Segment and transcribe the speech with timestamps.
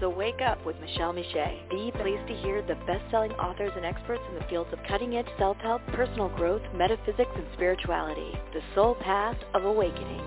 [0.00, 4.22] So Wake Up with Michele Meiche, Be pleased to hear the best-selling authors and experts
[4.30, 8.32] in the fields of cutting-edge self-help, personal growth, metaphysics, and spirituality.
[8.54, 10.22] The soul path of awakening.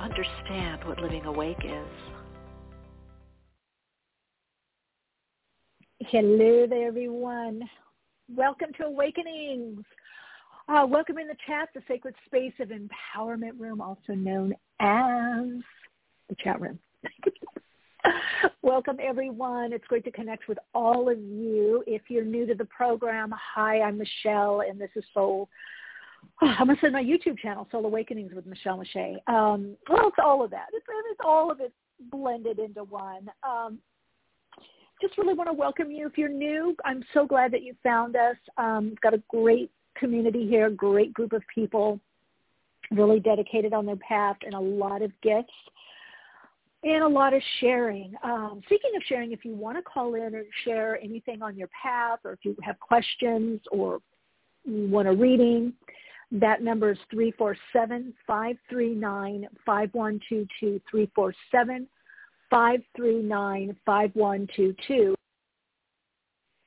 [0.00, 1.86] Understand what living awake is.
[6.08, 7.62] Hello there, everyone.
[8.34, 9.84] Welcome to Awakenings.
[10.68, 15.62] Uh, welcome in the chat, the sacred space of empowerment room, also known as
[16.28, 16.80] the chat room.
[18.62, 19.72] Welcome, everyone.
[19.72, 21.82] It's great to connect with all of you.
[21.86, 25.48] If you're new to the program, hi, I'm Michele, and this is Soul.
[26.40, 29.16] I'm going to say my YouTube channel, Soul Awakenings with Michele Meiche.
[29.28, 30.66] Um, well, it's all of that.
[30.72, 31.72] It's, it's all of it
[32.10, 33.28] blended into one.
[33.42, 33.78] Um,
[35.00, 36.06] just really want to welcome you.
[36.06, 38.36] If you're new, I'm so glad that you found us.
[38.56, 42.00] Um, we've got a great community here, great group of people,
[42.90, 45.52] really dedicated on their path, and a lot of gifts
[46.84, 48.12] and a lot of sharing.
[48.24, 51.68] Um, speaking of sharing, if you want to call in and share anything on your
[51.68, 54.00] path or if you have questions or
[54.64, 55.72] you want a reading,
[56.32, 56.98] that number is
[58.28, 60.80] 347-539-5122,
[62.52, 65.14] 347-539-5122.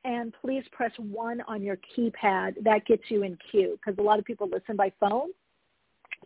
[0.04, 2.64] And please press 1 on your keypad.
[2.64, 5.30] That gets you in queue because a lot of people listen by phone.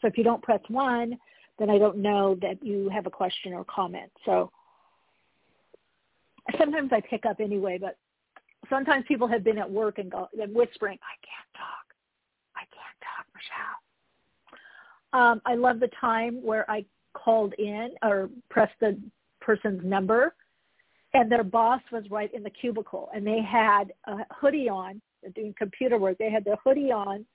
[0.02, 1.18] So if you don't press 1,
[1.60, 4.12] then I don't know that you have a question or comment.
[4.26, 4.50] So
[6.58, 7.98] sometimes I pick up anyway, but
[8.70, 11.86] sometimes people have been at work and go and whispering, I can't talk.
[12.56, 15.22] I can't talk, Michele.
[15.22, 18.98] Um, I love the time where I called in or pressed the
[19.42, 20.34] person's number
[21.14, 25.02] and their boss was right in the cubicle and they had a hoodie on,
[25.36, 27.26] doing computer work, they had their hoodie on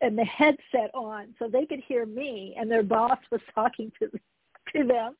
[0.00, 4.08] and the headset on so they could hear me and their boss was talking to
[4.74, 5.16] to them.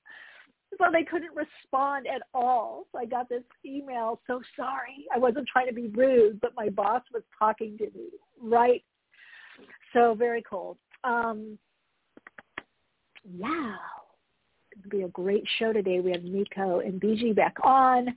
[0.78, 2.86] So they couldn't respond at all.
[2.92, 6.68] So i got this email so sorry i wasn't trying to be rude but my
[6.68, 8.08] boss was talking to me
[8.42, 8.82] right?
[9.92, 11.58] So very cool um
[13.24, 13.76] yeah
[14.76, 16.00] it's going to be a great show today.
[16.00, 18.14] We have Mikko and Biji back on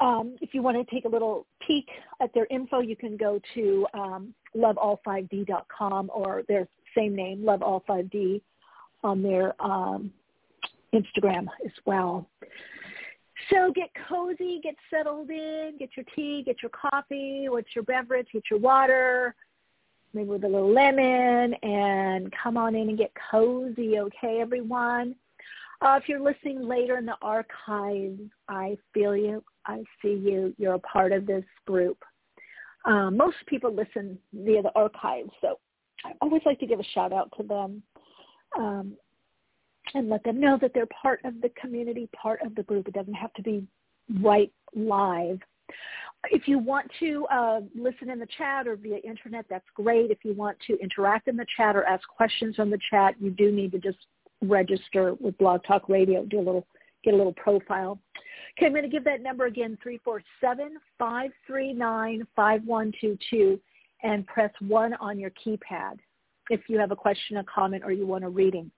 [0.00, 1.86] um, if you want to take a little peek
[2.20, 6.66] at their info, you can go to um, loveall5d.com or their
[6.96, 8.40] same name, loveall5d,
[9.04, 10.10] on their um,
[10.94, 12.26] Instagram as well.
[13.50, 18.28] So get cozy, get settled in, get your tea, get your coffee, what's your beverage,
[18.32, 19.34] get your water,
[20.12, 25.14] maybe with a little lemon, and come on in and get cozy, okay, everyone?
[25.82, 29.42] Uh, if you're listening later in the archives, I feel you.
[29.66, 30.54] I see you.
[30.58, 31.98] You're a part of this group.
[32.84, 35.58] Um, most people listen via the archives, so
[36.04, 37.82] I always like to give a shout out to them
[38.58, 38.94] um,
[39.94, 42.88] and let them know that they're part of the community, part of the group.
[42.88, 43.66] It doesn't have to be
[44.22, 45.38] right live.
[46.30, 50.10] If you want to uh, listen in the chat or via internet, that's great.
[50.10, 53.30] If you want to interact in the chat or ask questions on the chat, you
[53.30, 53.98] do need to just
[54.42, 56.66] register with Blog Talk Radio, do a little,
[57.04, 57.98] get a little profile.
[58.58, 59.78] Okay, I'm going to give that number again,
[61.00, 63.60] 347-539-5122,
[64.02, 65.98] and press 1 on your keypad
[66.50, 68.70] if you have a question, a comment, or you want a reading.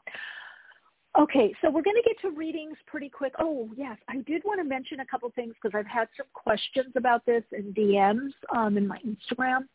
[1.18, 3.34] Okay, so we're going to get to readings pretty quick.
[3.38, 6.92] Oh, yes, I did want to mention a couple things because I've had some questions
[6.96, 9.66] about this in DMs um, in my Instagram.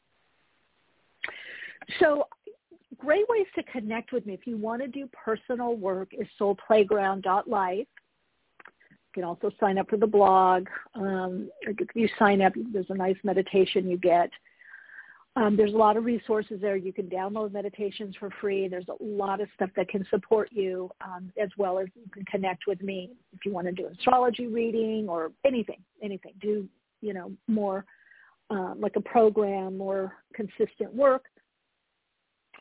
[2.00, 2.28] So
[2.98, 7.88] great ways to connect with me if you want to do personal work is soulplayground.life.
[7.88, 10.68] You can also sign up for the blog.
[10.96, 14.30] Um, if you sign up, there's a nice meditation you get.
[15.36, 16.76] Um, there's a lot of resources there.
[16.76, 18.68] You can download meditations for free.
[18.68, 22.26] There's a lot of stuff that can support you, um, as well as you can
[22.26, 26.34] connect with me if you want to do astrology reading or anything, anything.
[26.42, 26.68] Do
[27.02, 27.86] you know more
[28.50, 31.26] uh, like a program, more consistent work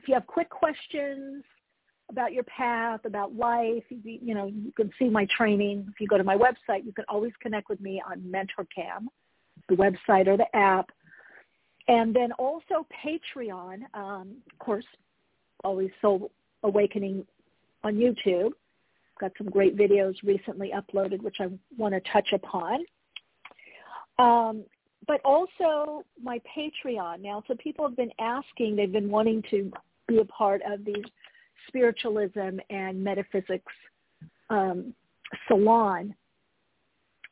[0.09, 1.45] you have quick questions
[2.11, 5.87] about your path, about life, you, you know, you can see my training.
[5.89, 9.07] If you go to my website, you can always connect with me on MentorCam,
[9.69, 10.91] the website or the app.
[11.89, 14.85] And then also Patreon, um, of course,
[15.65, 16.31] always Soul
[16.63, 17.27] Awakening
[17.83, 18.51] on YouTube.
[19.21, 22.85] Got some great videos recently uploaded, which I want to touch upon.
[24.19, 24.65] Um,
[25.07, 27.43] but also my Patreon now.
[27.47, 29.73] So people have been asking, they've been wanting to
[30.07, 31.05] be a part of these
[31.69, 33.73] spiritualism and metaphysics
[34.51, 34.95] um,
[35.49, 36.15] salon.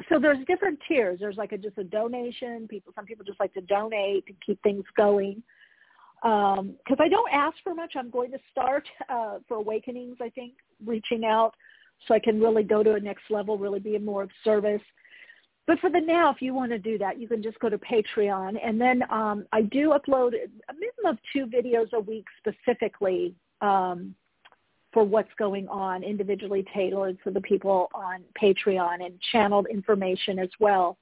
[0.09, 1.19] So there's different tiers.
[1.21, 2.67] There's like a, just a donation.
[2.69, 5.43] People, some people just like to donate to keep things going.
[6.23, 7.94] Because um, I don't ask for much.
[7.97, 10.17] I'm going to start uh, for Awakenings.
[10.21, 10.55] I think
[10.85, 11.55] reaching out
[12.09, 14.82] so I can really go to a next level, really be more of service.
[15.66, 17.78] But for the now, if you want to do that, you can just go to
[17.78, 18.58] Patreon.
[18.62, 24.14] And then um, I do upload a minimum of two videos a week specifically um,
[24.93, 30.50] for what's going on, individually tailored for the people on Patreon and channeled information as
[30.61, 30.99] well.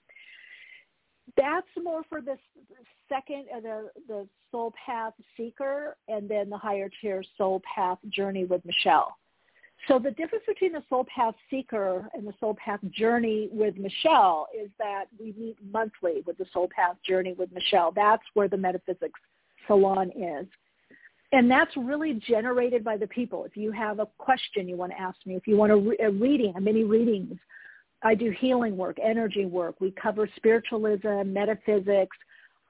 [1.36, 2.36] That's more for the
[3.08, 8.44] second, uh, the, the Soul Path Seeker, and then the higher tier Soul Path Journey
[8.44, 9.16] with Michele.
[9.88, 14.46] So the difference between the Soul Path Seeker and the Soul Path Journey with Michele
[14.56, 17.92] is that we meet monthly with the Soul Path Journey with Michele.
[17.94, 19.18] That's where the Metaphysics
[19.66, 20.46] Salon is.
[21.32, 23.44] And that's really generated by the people.
[23.44, 25.98] If you have a question you want to ask me, if you want a, re-
[26.00, 27.38] a reading, mini readings,
[28.02, 29.80] I do healing work, energy work.
[29.80, 32.16] We cover spiritualism, metaphysics.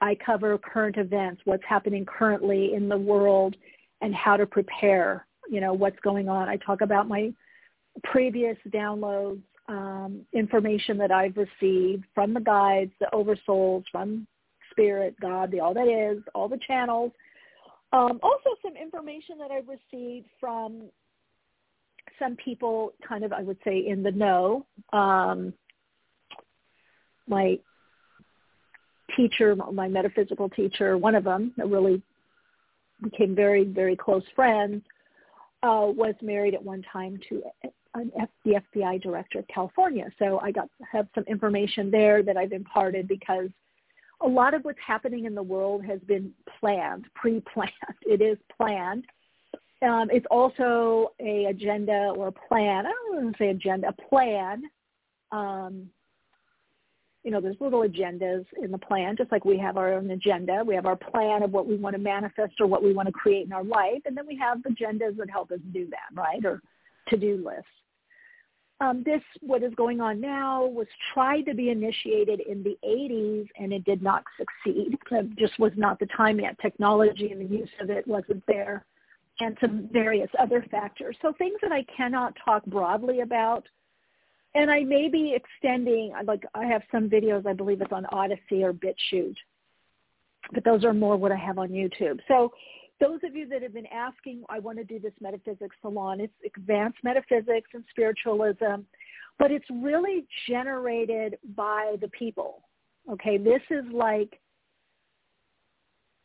[0.01, 3.57] I cover current events, what's happening currently in the world,
[4.01, 6.49] and how to prepare you know, what's going on.
[6.49, 7.31] I talk about my
[8.05, 14.27] previous downloads, um, information that I've received from the guides, the oversouls, from
[14.71, 17.13] Spirit, God, the all that is, all the channels.
[17.93, 20.85] Um, also some information that I've received from
[22.19, 24.65] some people kind of, I would say, in the know.
[24.95, 25.53] Um,
[27.29, 27.59] my
[29.15, 32.01] teacher, my metaphysical teacher, one of them, that really
[33.03, 34.83] became very, very close friends,
[35.63, 40.11] uh, was married at one time to F- the FBI director of California.
[40.19, 43.49] So I got have some information there that I've imparted because
[44.21, 47.73] a lot of what's happening in the world has been planned, pre-planned.
[48.07, 49.05] It is planned.
[49.83, 52.87] Um, it's also a agenda or a plan.
[52.87, 54.63] I don't want to say agenda, a plan
[55.33, 55.89] um,
[57.23, 60.63] you know, there's little agendas in the plan, just like we have our own agenda.
[60.67, 63.13] We have our plan of what we want to manifest or what we want to
[63.13, 66.45] create in our life, and then we have agendas that help us do that, right,
[66.45, 66.61] or
[67.09, 67.67] to-do lists.
[68.81, 73.47] Um, this, what is going on now, was tried to be initiated in the 80s,
[73.57, 74.99] and it did not succeed.
[75.13, 76.59] It just was not the time yet.
[76.61, 78.85] Technology and the use of it wasn't there,
[79.39, 81.17] and some various other factors.
[81.23, 83.65] So things that I cannot talk broadly about–
[84.55, 88.63] and I may be extending, like I have some videos, I believe it's on Odysee
[88.63, 89.37] or BitChute,
[90.53, 92.21] but those are more what I have on YouTube.
[92.29, 92.53] So
[93.01, 96.21] those of you that have been asking, I want to do this metaphysics salon.
[96.21, 98.83] It's advanced metaphysics and spiritualism,
[99.39, 102.63] but it's really generated by the people.
[103.11, 104.39] Okay, this is like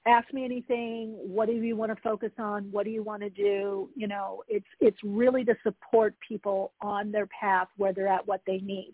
[0.07, 3.30] ask me anything what do you want to focus on what do you want to
[3.30, 3.89] do?
[3.95, 8.42] You know it's it's really to support people on their path where they're at what
[8.48, 8.92] they need.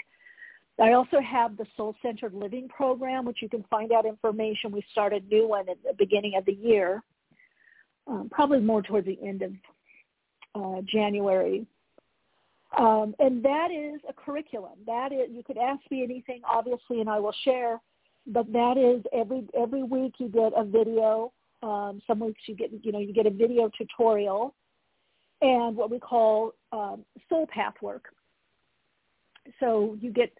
[0.81, 4.71] I also have the soul centered living program which you can find out information.
[4.71, 7.04] We started a new one at the beginning of the year
[8.07, 9.52] um, probably more towards the end of
[10.56, 11.66] uh, january.
[12.78, 14.80] Um, and that is a curriculum.
[14.87, 17.80] That is you could ask me anything obviously and i will share
[18.27, 21.31] but that is every every week you get a video.
[21.61, 24.53] Um, some weeks you get you know you get a video tutorial,
[25.42, 28.06] and what we call um, soul path work.
[29.59, 30.31] So you get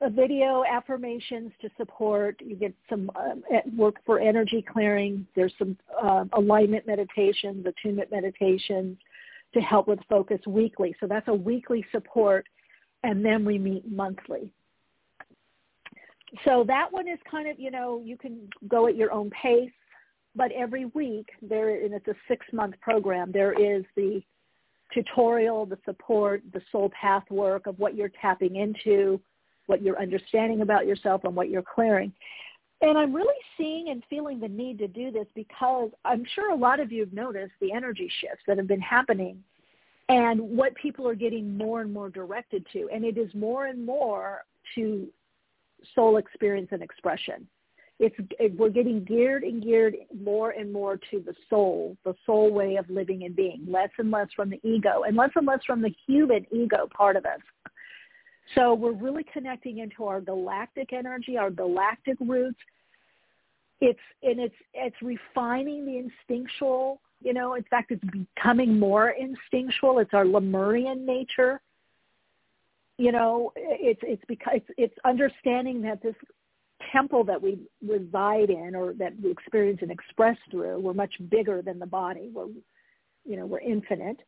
[0.00, 2.36] a video affirmations to support.
[2.44, 3.42] You get some um,
[3.76, 5.26] work for energy clearing.
[5.34, 8.98] There's some uh, alignment meditations, attunement meditations
[9.54, 10.94] to help with focus weekly.
[11.00, 12.46] So that's a weekly support,
[13.02, 14.52] and then we meet monthly
[16.44, 19.70] so that one is kind of, you know, you can go at your own pace,
[20.34, 24.22] but every week there, and it's a six month program, there is the
[24.92, 29.20] tutorial, the support, the soul path work of what you're tapping into,
[29.66, 32.12] what you're understanding about yourself and what you're clearing.
[32.80, 36.56] And I'm really seeing and feeling the need to do this because I'm sure a
[36.56, 39.42] lot of you have noticed the energy shifts that have been happening
[40.08, 42.88] and what people are getting more and more directed to.
[42.92, 44.44] And it is more and more
[44.74, 45.08] to
[45.94, 47.46] soul experience and expression.
[48.00, 52.52] It's it, we're getting geared and geared more and more to the soul, the soul
[52.52, 55.60] way of living and being, less and less from the ego, and less and less
[55.66, 57.40] from the human ego part of us.
[58.54, 62.58] So we're really connecting into our galactic energy, our galactic roots,
[63.80, 69.98] it's and it's it's refining the instinctual you know in fact it's becoming more instinctual
[69.98, 71.60] it's our lemurian nature
[72.98, 76.14] you know it's it's because it's, understanding that this
[76.92, 81.62] temple that we reside in or that we experience and express through we're much bigger
[81.62, 82.46] than the body we're
[83.24, 84.18] you know we're infinite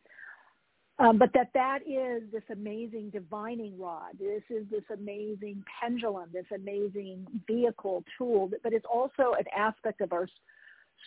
[1.01, 4.19] um, but that that is this amazing divining rod.
[4.19, 8.51] This is this amazing pendulum, this amazing vehicle tool.
[8.63, 10.29] But it's also an aspect of our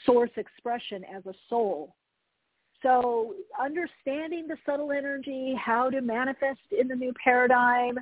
[0.04, 1.96] source expression as a soul.
[2.84, 7.98] So understanding the subtle energy, how to manifest in the new paradigm,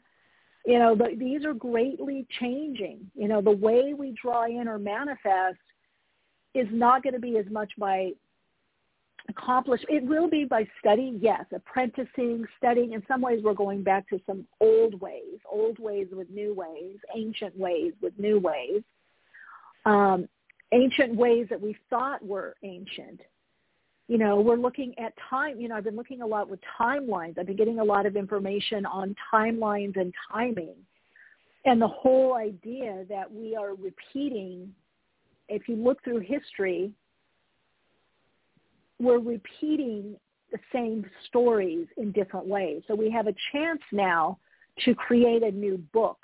[0.65, 2.99] you know, the, these are greatly changing.
[3.15, 5.59] You know, the way we draw in or manifest
[6.53, 8.11] is not going to be as much by
[9.29, 14.09] accomplish it will be by study yes apprenticing studying in some ways we're going back
[14.09, 18.81] to some old ways old ways with new ways ancient ways with new ways
[19.85, 20.27] um,
[20.71, 23.21] ancient ways that we thought were ancient
[24.11, 27.37] you know we're looking at time you know i've been looking a lot with timelines
[27.37, 30.75] i've been getting a lot of information on timelines and timing
[31.65, 34.73] and the whole idea that we are repeating
[35.47, 36.91] if you look through history
[39.01, 40.15] we're repeating
[40.51, 42.83] the same stories in different ways.
[42.87, 44.37] So we have a chance now
[44.85, 46.19] to create a new book,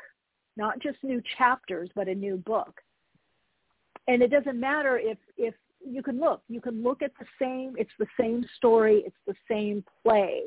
[0.55, 2.81] not just new chapters, but a new book.
[4.07, 5.53] And it doesn't matter if, if
[5.89, 9.35] you can look, you can look at the same, it's the same story, it's the
[9.49, 10.43] same play.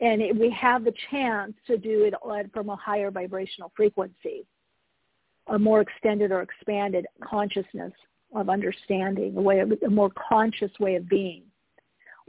[0.00, 2.14] And it, we have the chance to do it
[2.52, 4.46] from a higher vibrational frequency,
[5.48, 7.92] a more extended or expanded consciousness
[8.34, 11.42] of understanding, a way of, a more conscious way of being.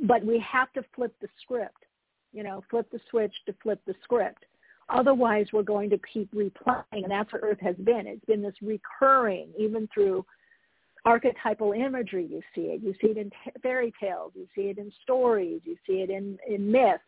[0.04, 1.86] But we have to flip the script,
[2.34, 4.46] you know, flip the switch to flip the script.
[4.92, 8.06] Otherwise, we're going to keep replaying, and that's what Earth has been.
[8.08, 10.26] It's been this recurring, even through
[11.06, 12.28] archetypal imagery.
[12.30, 12.82] You see it.
[12.84, 14.34] You see it in t- fairy tales.
[14.36, 15.62] You see it in stories.
[15.64, 17.02] You see it in, in myths.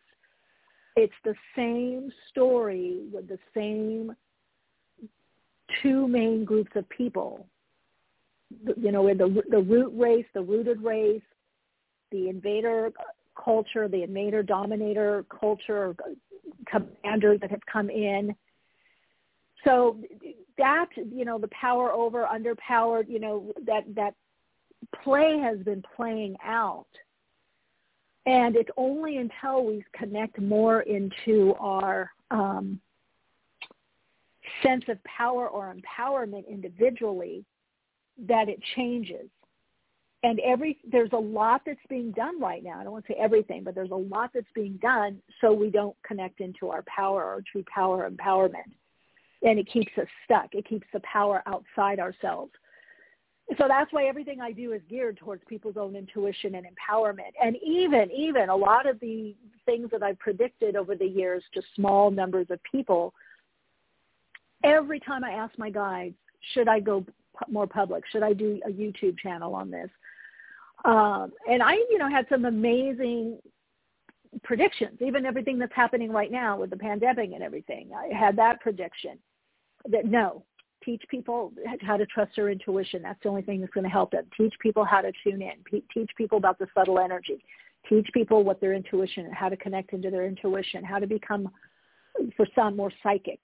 [0.96, 4.14] It's the same story with the same
[5.82, 7.46] two main groups of people
[8.76, 11.22] you know, the the root race, the rooted race,
[12.10, 12.92] the invader
[13.42, 15.94] culture, the invader dominator culture,
[16.64, 18.34] commanders that have come in.
[19.64, 19.98] So
[20.58, 24.14] that you know, the power over, underpowered, you know, that that
[25.02, 26.86] play has been playing out.
[28.26, 32.80] And it's only until we connect more into our um,
[34.62, 37.44] sense of power or empowerment individually
[38.26, 39.28] that it changes.
[40.24, 42.80] And every there's a lot that's being done right now.
[42.80, 45.68] I don't want to say everything, but there's a lot that's being done so we
[45.68, 48.72] don't connect into our power or true power empowerment.
[49.42, 50.54] And it keeps us stuck.
[50.54, 52.52] It keeps the power outside ourselves.
[53.58, 57.32] So that's why everything I do is geared towards people's own intuition and empowerment.
[57.42, 61.60] And even, even a lot of the things that I've predicted over the years to
[61.76, 63.12] small numbers of people,
[64.64, 66.14] every time I ask my guides,
[66.54, 67.04] should I go
[67.50, 68.04] more public?
[68.10, 69.90] Should I do a YouTube channel on this?
[70.84, 73.38] Um, and I, you know, had some amazing
[74.42, 77.90] predictions, even everything that's happening right now with the pandemic and everything.
[77.96, 79.18] I had that prediction
[79.90, 80.44] that no,
[80.84, 83.02] teach people how to trust their intuition.
[83.02, 84.24] That's the only thing that's going to help them.
[84.36, 85.82] Teach people how to tune in.
[85.92, 87.42] teach people about the subtle energy.
[87.88, 91.50] Teach people what their intuition, how to connect into their intuition, how to become,
[92.36, 93.40] for some, more psychic.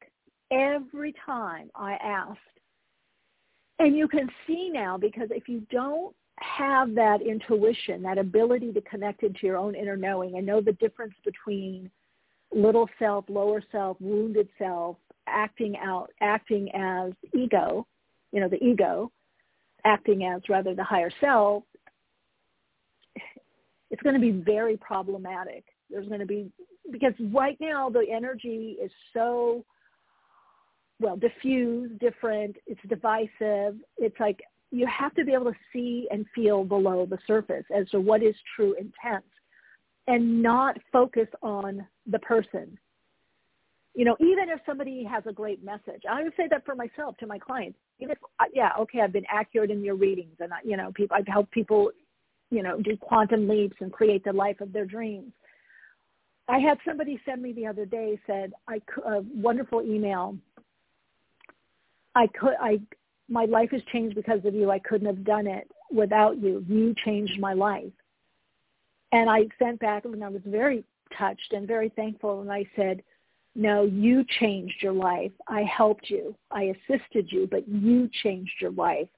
[0.51, 2.39] Every time I asked
[3.81, 8.81] and you can see now because if you don't have that intuition, that ability to
[8.83, 11.91] connect into your own inner knowing and know the difference between
[12.55, 17.87] little self, lower self, wounded self, acting out, acting as ego,
[18.33, 19.13] you know, the ego,
[19.85, 21.63] acting as rather the higher self,
[23.91, 25.65] it's going to be very problematic.
[25.91, 26.51] There's going to be,
[26.91, 29.65] because right now the energy is so
[31.01, 33.77] well, diffused, different, it's divisive.
[33.97, 34.41] It's like
[34.71, 38.23] you have to be able to see and feel below the surface as to what
[38.23, 39.25] is true intent
[40.07, 42.79] and not focus on the person.
[43.95, 47.17] You know, even if somebody has a great message, I would say that for myself,
[47.19, 50.53] to my clients, even if, uh, yeah, okay, I've been accurate in your readings and,
[50.53, 51.91] I, you know, people, I've helped people,
[52.51, 55.33] you know, do quantum leaps and create the life of their dreams.
[56.49, 60.37] I had somebody send me the other day said I a wonderful email
[62.15, 62.81] I could I
[63.31, 64.71] my life has changed because of you.
[64.71, 66.65] I couldn't have done it without you.
[66.69, 67.93] You changed my life.
[69.13, 70.85] And I sent back and I was very
[71.17, 73.03] touched and very thankful and I said,
[73.55, 75.33] No, you changed your life.
[75.49, 76.35] I helped you.
[76.51, 79.09] I assisted you, but you changed your life.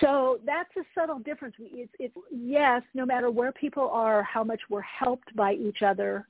[0.00, 1.54] So that's a subtle difference.
[1.58, 6.26] It's, it's yes, no matter where people are, how much we're helped by each other,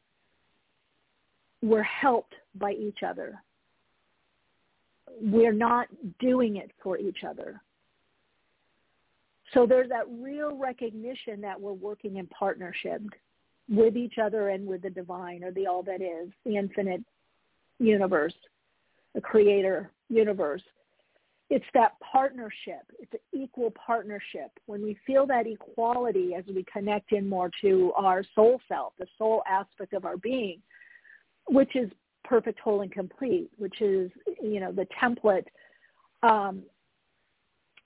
[1.62, 3.42] we're helped by each other.
[5.20, 7.60] We're not doing it for each other.
[9.54, 13.02] So there's that real recognition that we're working in partnership
[13.68, 17.02] with each other and with the divine or the all that is, the infinite
[17.78, 18.34] universe,
[19.14, 20.62] the creator universe.
[21.48, 22.82] It's that partnership.
[22.98, 24.50] It's an equal partnership.
[24.66, 29.06] When we feel that equality as we connect in more to our soul self, the
[29.16, 30.60] soul aspect of our being,
[31.48, 31.88] which is
[32.26, 34.10] perfect, whole, and complete, which is,
[34.42, 35.46] you know, the template.
[36.22, 36.62] Um,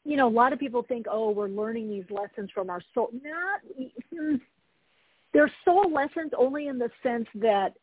[0.04, 3.10] you know, a lot of people think, oh, we're learning these lessons from our soul.
[3.12, 3.60] Not,
[4.12, 4.36] hmm,
[5.32, 7.74] they're soul lessons only in the sense that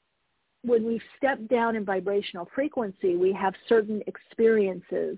[0.63, 5.17] when we step down in vibrational frequency, we have certain experiences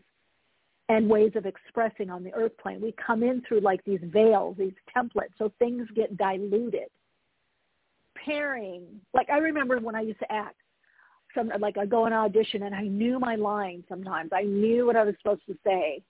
[0.89, 2.81] and ways of expressing on the earth plane.
[2.81, 6.89] We come in through like these veils, these templates, so things get diluted.
[8.25, 10.58] Pairing, like I remember when I used to act,
[11.35, 14.31] some like I go on audition and I knew my line sometimes.
[14.33, 16.01] I knew what I was supposed to say.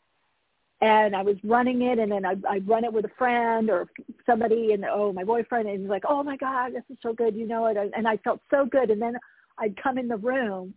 [0.82, 3.88] And I was running it and then I I'd run it with a friend or
[4.26, 7.36] somebody and oh my boyfriend and he's like, Oh my God, this is so good,
[7.36, 9.18] you know it and I felt so good and then
[9.58, 10.74] I'd come in the room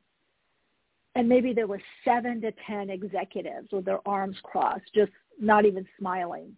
[1.14, 5.86] and maybe there were seven to ten executives with their arms crossed, just not even
[5.98, 6.52] smiling.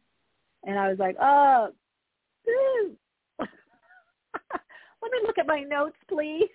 [0.64, 1.68] And I was like, oh,
[3.38, 6.48] let me look at my notes, please.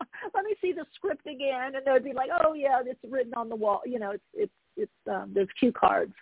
[0.34, 1.74] let me see the script again.
[1.74, 3.82] And they'd be like, oh yeah, it's written on the wall.
[3.84, 6.14] You know, it's it's it's um, there's cue cards.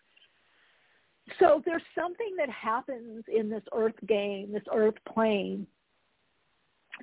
[1.38, 5.66] So there's something that happens in this earth game, this earth plane.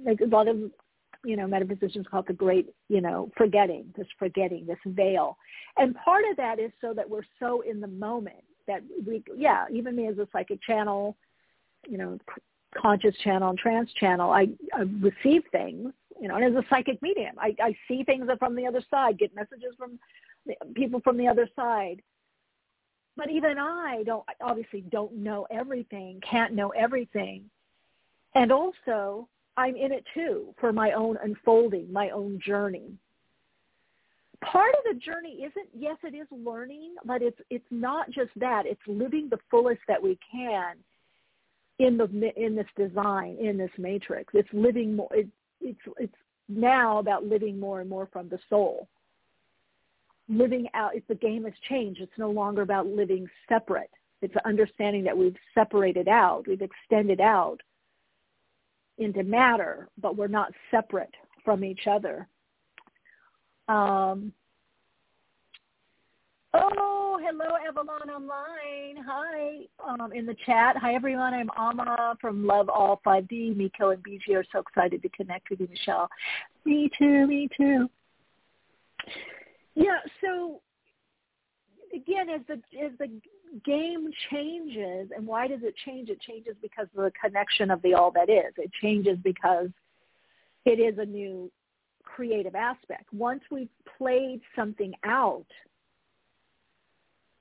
[0.05, 0.71] Like a lot of
[1.23, 5.37] you know, metaphysicians call it the great, you know, forgetting, this forgetting, this veil.
[5.77, 9.65] And part of that is so that we're so in the moment that we, yeah,
[9.71, 11.15] even me as a psychic channel,
[11.87, 12.17] you know,
[12.75, 17.01] conscious channel and trance channel, I, I receive things, you know, and as a psychic
[17.01, 19.97] medium, I, I see things from the other side, get messages from
[20.75, 21.99] people from the other side.
[23.17, 27.49] But even I don't, obviously don't know everything, can't know everything.
[28.35, 32.93] And also, I'm in it too for my own unfolding, my own journey.
[34.43, 38.65] Part of the journey isn't yes, it is learning, but it's it's not just that.
[38.65, 40.77] It's living the fullest that we can
[41.79, 44.33] in the in this design, in this matrix.
[44.33, 45.09] It's living more.
[45.11, 45.27] It,
[45.61, 46.15] it's it's
[46.49, 48.87] now about living more and more from the soul.
[50.29, 50.95] Living out.
[50.95, 53.89] If the game has changed, it's no longer about living separate.
[54.21, 57.57] It's understanding that we've separated out, we've extended out
[58.97, 62.27] into matter, but we're not separate from each other.
[63.67, 64.31] Um,
[66.53, 69.03] oh, hello, Evelyn online.
[69.05, 70.75] Hi, um, in the chat.
[70.77, 71.33] Hi, everyone.
[71.33, 73.55] I'm Ama from Love All 5D.
[73.55, 76.09] Mikko and Biji are so excited to connect with you, Michele.
[76.65, 77.89] Me too, me too.
[79.75, 80.61] Yeah, so
[81.93, 82.53] again, as the
[82.83, 83.09] as the
[83.65, 86.09] game changes, and why does it change?
[86.09, 88.53] It changes because of the connection of the all that is.
[88.57, 89.69] It changes because
[90.65, 91.51] it is a new
[92.03, 93.13] creative aspect.
[93.13, 95.45] Once we've played something out,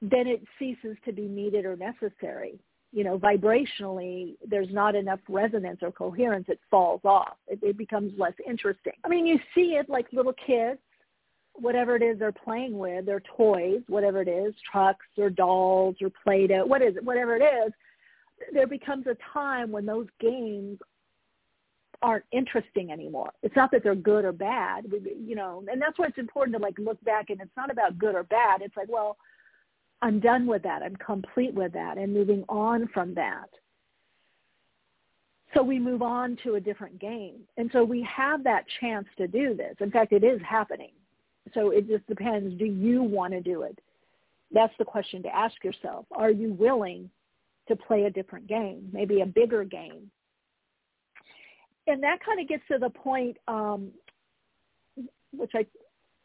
[0.03, 2.59] then it ceases to be needed or necessary.
[2.93, 6.47] You know, vibrationally, there's not enough resonance or coherence.
[6.49, 7.37] It falls off.
[7.47, 8.95] It, it becomes less interesting.
[9.05, 10.81] I mean, you see it like little kids
[11.55, 16.11] whatever it is they're playing with, their toys, whatever it is, trucks or dolls or
[16.23, 17.73] Play-Doh, what is it, whatever it is,
[18.53, 20.79] there becomes a time when those games
[22.03, 23.31] aren't interesting anymore.
[23.43, 24.87] It's not that they're good or bad,
[25.27, 27.99] you know, and that's why it's important to like look back and it's not about
[27.99, 28.63] good or bad.
[28.63, 29.19] It's like, well,
[30.03, 30.83] I'm done with that.
[30.83, 33.49] I'm complete with that and moving on from that.
[35.55, 37.41] So we move on to a different game.
[37.57, 39.75] And so we have that chance to do this.
[39.81, 40.93] In fact, it is happening.
[41.55, 42.57] So it just depends.
[42.59, 43.79] Do you want to do it?
[44.53, 46.07] That's the question to ask yourself.
[46.13, 47.11] Are you willing
[47.69, 50.11] to play a different game, maybe a bigger game?
[51.87, 53.91] And that kind of gets to the point, um,
[55.37, 55.67] which I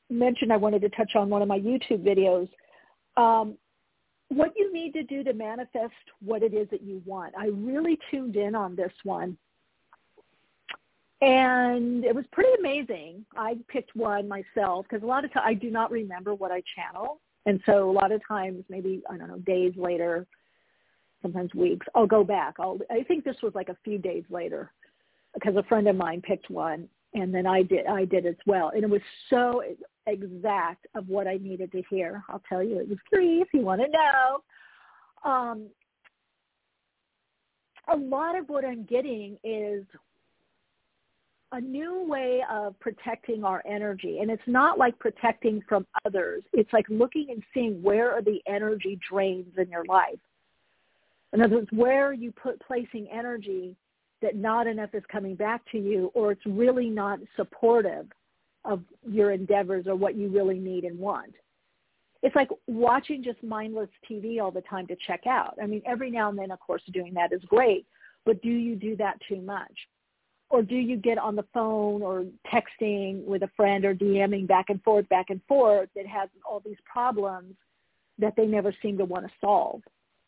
[0.10, 2.50] mentioned I wanted to touch on one of my YouTube videos.
[3.18, 3.58] Um,
[4.30, 7.34] what you need to do to manifest what it is that you want.
[7.38, 9.38] I really tuned in on this one
[11.22, 13.26] and it was pretty amazing.
[13.36, 16.62] I picked one myself because a lot of times I do not remember what I
[16.76, 20.28] channel, and so a lot of times, maybe I don't know, days later,
[21.22, 22.56] sometimes weeks, I'll go back.
[22.60, 22.80] I'll.
[22.92, 24.72] I think this was like a few days later
[25.34, 28.70] because a friend of mine picked one, and then I did I did as well,
[28.70, 29.64] and it was so
[30.08, 32.24] exact of what I needed to hear.
[32.30, 35.30] I'll tell you, it was free if you want to know.
[35.30, 35.68] Um,
[37.88, 39.84] a lot of what I'm getting is
[41.52, 44.20] a new way of protecting our energy.
[44.20, 46.44] And it's not like protecting from others.
[46.54, 50.20] It's like looking and seeing where are the energy drains in your life.
[51.34, 53.76] In other words, where are you put placing energy
[54.22, 58.08] that not enough is coming back to you or it's really not supportive
[58.66, 61.34] of your endeavors or what you really need and want.
[62.24, 65.58] It's like watching just mindless TV all the time to check out.
[65.62, 67.86] I mean, every now and then, of course, doing that is great,
[68.26, 69.72] but do you do that too much?
[70.50, 74.66] Or do you get on the phone or texting with a friend or DMing back
[74.70, 77.56] and forth, back and forth that has all these problems
[78.18, 79.82] that they never seem to want to solve?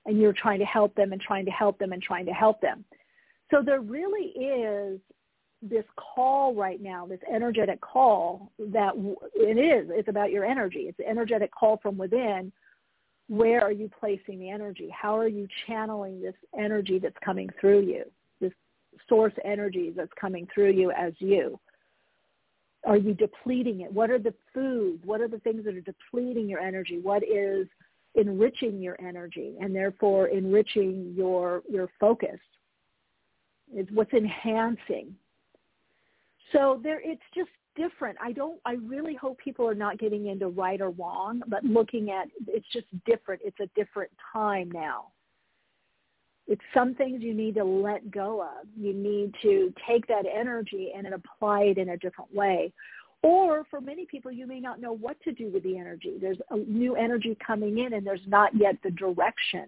[0.05, 2.61] And you're trying to help them and trying to help them and trying to help
[2.61, 2.83] them.
[3.51, 4.99] So there really is
[5.61, 8.93] this call right now, this energetic call that
[9.33, 10.81] it is, it's about your energy.
[10.87, 12.51] It's an energetic call from within.
[13.27, 14.89] Where are you placing the energy?
[14.89, 18.03] How are you channeling this energy that's coming through you,
[18.39, 18.53] this
[19.09, 21.59] source energy that's coming through you as you?
[22.85, 23.91] Are you depleting it?
[23.91, 25.03] What are the foods?
[25.05, 26.99] What are the things that are depleting your energy?
[27.01, 27.67] What is
[28.15, 32.39] enriching your energy and therefore enriching your your focus?
[33.73, 35.15] It's what's enhancing
[36.51, 38.17] so there, it's just different.
[38.21, 38.59] I don't.
[38.65, 42.67] I really hope people are not getting into right or wrong, but looking at it's
[42.73, 43.41] just different.
[43.45, 45.07] It's a different time now.
[46.47, 48.67] It's some things you need to let go of.
[48.75, 52.71] You need to take that energy and apply it in a different way.
[53.21, 56.17] Or for many people, you may not know what to do with the energy.
[56.21, 59.65] There's a new energy coming in and there's not yet the direction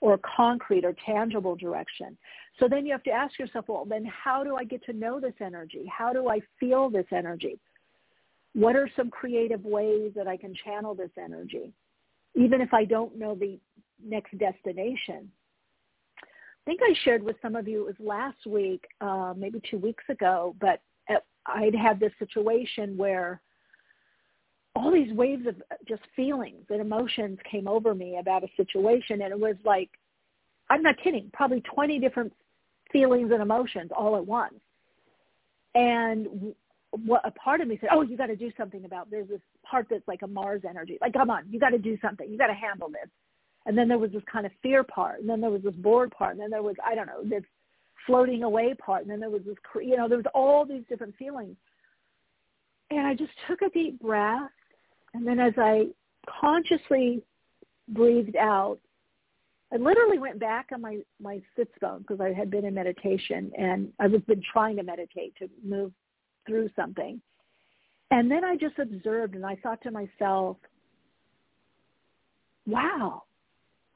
[0.00, 2.16] or concrete or tangible direction.
[2.58, 5.20] So then you have to ask yourself, well, then how do I get to know
[5.20, 5.90] this energy?
[5.90, 7.58] How do I feel this energy?
[8.54, 11.72] What are some creative ways that I can channel this energy,
[12.34, 13.58] even if I don't know the
[14.04, 15.30] next destination?
[16.22, 19.78] I think I shared with some of you, it was last week, uh, maybe two
[19.78, 20.80] weeks ago, but
[21.48, 23.40] I'd had this situation where
[24.78, 29.22] all these waves of uh, just feelings and emotions came over me about a situation
[29.22, 29.90] and it was like
[30.70, 32.32] i'm not kidding probably 20 different
[32.92, 34.54] feelings and emotions all at once.
[35.74, 36.54] And
[37.04, 39.40] what a part of me said oh you got to do something about there's this
[39.62, 42.38] part that's like a mars energy like come on you got to do something you
[42.38, 43.10] got to handle this.
[43.66, 46.10] And then there was this kind of fear part and then there was this bored
[46.10, 47.42] part and then there was i don't know this
[48.06, 51.14] floating away part and then there was this you know there was all these different
[51.16, 51.56] feelings.
[52.90, 54.50] And I just took a deep breath
[55.18, 55.86] and then as I
[56.40, 57.22] consciously
[57.88, 58.78] breathed out,
[59.72, 63.50] I literally went back on my, my sits bone because I had been in meditation
[63.58, 65.90] and I was been trying to meditate to move
[66.46, 67.20] through something.
[68.12, 70.56] And then I just observed and I thought to myself,
[72.64, 73.24] wow,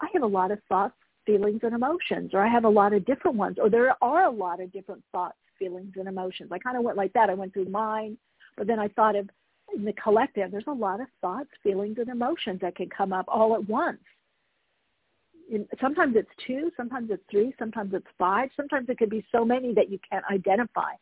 [0.01, 3.07] I have a lot of thoughts, feelings, and emotions, or I have a lot of
[3.07, 6.51] different ones, or there are a lot of different thoughts, feelings, and emotions.
[6.51, 7.31] I kind of went like that.
[7.31, 8.19] I went through mine,
[8.57, 9.31] but then I thought of
[9.75, 13.27] in the collective, there's a lot of thoughts, feelings, and emotions that can come up
[13.29, 14.01] all at once.
[15.53, 19.45] And sometimes it's two, sometimes it's three, sometimes it's five, sometimes it could be so
[19.45, 20.93] many that you can't identify.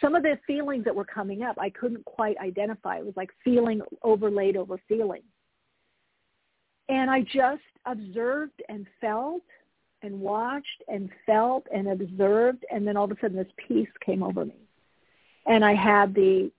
[0.00, 2.98] Some of the feelings that were coming up, I couldn't quite identify.
[2.98, 5.22] It was like feeling overlaid over feeling.
[6.88, 9.42] And I just observed and felt
[10.02, 14.22] and watched and felt and observed, and then all of a sudden this peace came
[14.22, 14.56] over me.
[15.46, 16.50] And I had the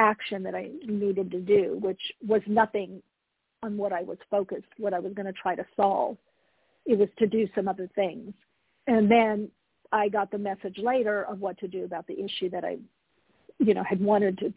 [0.00, 3.02] action that I needed to do, which was nothing
[3.62, 6.16] on what I was focused, what I was going to try to solve.
[6.86, 8.32] It was to do some other things.
[8.86, 9.50] And then
[9.92, 12.78] I got the message later of what to do about the issue that I,
[13.58, 14.54] you know, had wanted to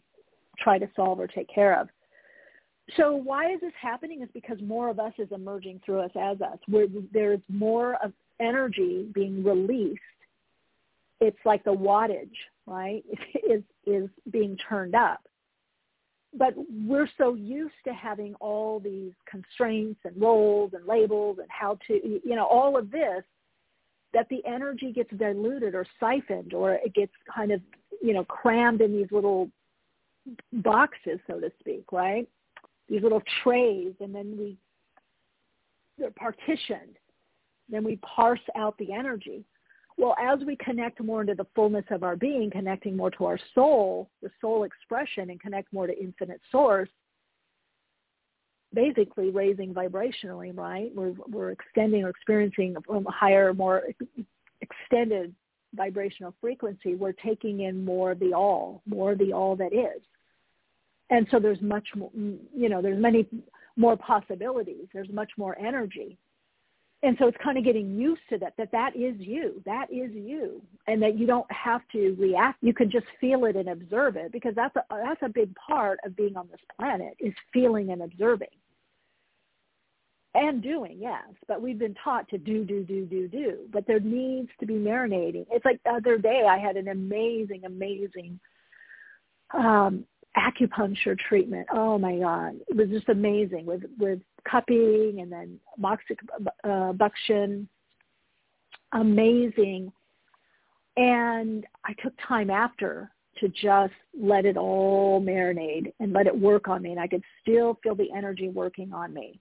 [0.58, 1.88] try to solve or take care of.
[2.96, 6.40] So why is this happening is because more of us is emerging through us as
[6.40, 6.58] us.
[6.68, 10.00] Where there's more of energy being released.
[11.20, 12.34] It's like the wattage,
[12.66, 13.04] right,
[13.48, 15.20] is is being turned up
[16.36, 16.54] but
[16.86, 21.94] we're so used to having all these constraints and roles and labels and how to,
[21.94, 23.22] you know, all of this
[24.12, 27.60] that the energy gets diluted or siphoned or it gets kind of,
[28.02, 29.50] you know, crammed in these little
[30.52, 32.28] boxes, so to speak, right?
[32.88, 34.56] These little trays and then we,
[35.98, 36.96] they're partitioned.
[37.68, 39.44] Then we parse out the energy.
[39.96, 43.38] Well, as we connect more into the fullness of our being, connecting more to our
[43.54, 46.88] soul, the soul expression, and connect more to infinite source,
[48.74, 50.90] basically raising vibrationally, right?
[50.94, 53.84] We're, we're extending or experiencing a higher, more
[54.60, 55.32] extended
[55.74, 60.02] vibrational frequency, we're taking in more of the all, more of the all that is.
[61.10, 63.26] And so there's much more, you know, there's many
[63.76, 64.86] more possibilities.
[64.92, 66.16] There's much more energy.
[67.04, 69.60] And so it's kind of getting used to that, that that is you.
[69.66, 70.62] That is you.
[70.86, 72.58] And that you don't have to react.
[72.62, 75.98] You can just feel it and observe it because that's a, that's a big part
[76.06, 78.48] of being on this planet is feeling and observing
[80.34, 81.24] and doing, yes.
[81.46, 83.58] But we've been taught to do, do, do, do, do.
[83.70, 85.46] But there needs to be marinating.
[85.50, 88.40] It's like the other day I had an amazing, amazing
[89.52, 90.04] um,
[90.36, 91.68] acupuncture treatment.
[91.70, 97.66] Oh my God, it was just amazing with with cupping and then moxibustion.
[98.92, 99.92] Uh, amazing.
[100.96, 106.68] And I took time after to just let it all marinate and let it work
[106.68, 109.40] on me, and I could still feel the energy working on me.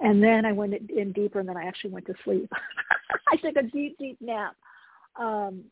[0.00, 2.50] And then I went in deeper, and then I actually went to sleep.
[3.32, 4.54] I took a deep, deep nap.
[5.18, 5.64] Um,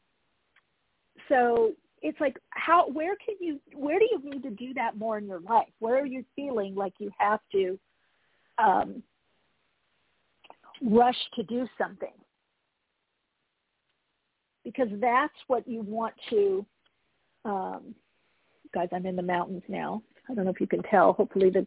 [1.28, 5.18] so it's like how where can you where do you need to do that more
[5.18, 5.68] in your life?
[5.78, 7.78] Where are you feeling like you have to
[8.58, 9.02] um,
[10.82, 12.12] rush to do something?
[14.64, 16.66] Because that's what you want to.
[17.44, 17.94] Um,
[18.74, 20.02] guys, I'm in the mountains now.
[20.28, 21.12] I don't know if you can tell.
[21.12, 21.66] Hopefully the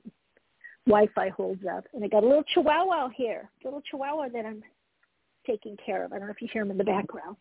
[0.86, 1.86] Wi-Fi holds up.
[1.94, 4.62] And I got a little chihuahua here, little chihuahua that I'm
[5.46, 6.12] taking care of.
[6.12, 7.38] I don't know if you hear him in the background.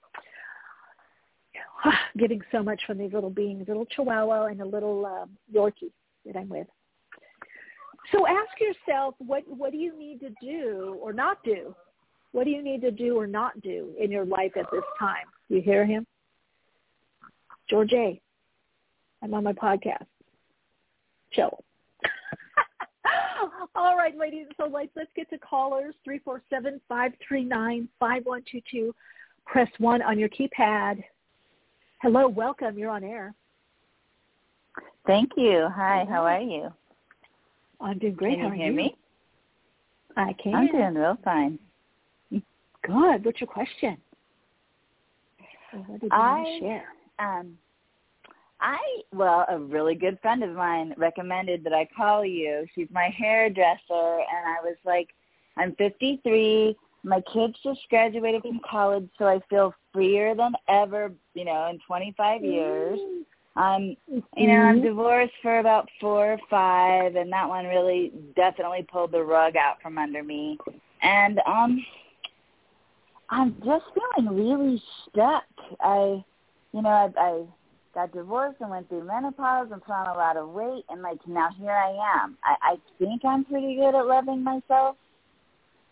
[2.19, 5.93] Getting so much from these little beings, little chihuahua and a little um, Yorkie
[6.27, 6.67] that I'm with.
[8.13, 11.75] So ask yourself, what what do you need to do or not do?
[12.33, 15.27] What do you need to do or not do in your life at this time?
[15.49, 16.07] You hear him?
[17.69, 18.21] George A.
[19.23, 20.07] I'm on my podcast.
[21.33, 21.63] Chill.
[23.75, 24.47] All right, ladies.
[24.57, 25.95] So let's let's get to callers.
[26.05, 28.95] Three four seven five three nine five one two two.
[29.45, 31.03] Press one on your keypad.
[32.03, 32.79] Hello, welcome.
[32.79, 33.35] You're on air.
[35.07, 35.69] Thank you.
[35.75, 36.73] Hi, how are you?
[37.81, 38.39] I'm doing great.
[38.39, 38.77] Can how you hear you?
[38.77, 38.97] me?
[40.17, 40.55] I can.
[40.55, 41.59] I'm doing real fine.
[42.31, 43.25] Good.
[43.25, 43.97] What's your question?
[45.73, 46.85] What did you I share?
[47.19, 47.59] um
[48.61, 48.79] I
[49.13, 52.67] well, a really good friend of mine recommended that I call you.
[52.75, 55.09] She's my hairdresser and I was like,
[55.57, 56.77] I'm 53.
[57.05, 61.79] My kids just graduated from college, so I feel freer than ever, you know, in
[61.87, 62.99] 25 years.
[63.57, 63.97] I'm,
[64.37, 69.13] you know, I'm divorced for about four or five, and that one really definitely pulled
[69.13, 70.59] the rug out from under me.
[71.03, 71.85] And um,
[73.31, 75.45] I'm just feeling really stuck.
[75.81, 76.25] I,
[76.73, 77.45] you know, I, I
[77.95, 81.19] got divorced and went through menopause and put on a lot of weight and like
[81.27, 82.39] now here I am.
[82.45, 84.97] I, I think I'm pretty good at loving myself.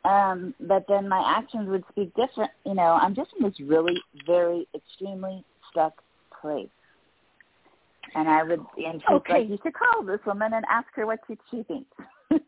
[0.04, 2.52] Um, but then my actions would speak different.
[2.64, 6.00] You know, I'm just in this really, very, extremely stuck
[6.40, 6.68] place.
[8.14, 9.32] And I would, and she's Okay.
[9.40, 11.90] like, you should call this woman and ask her what she, she thinks.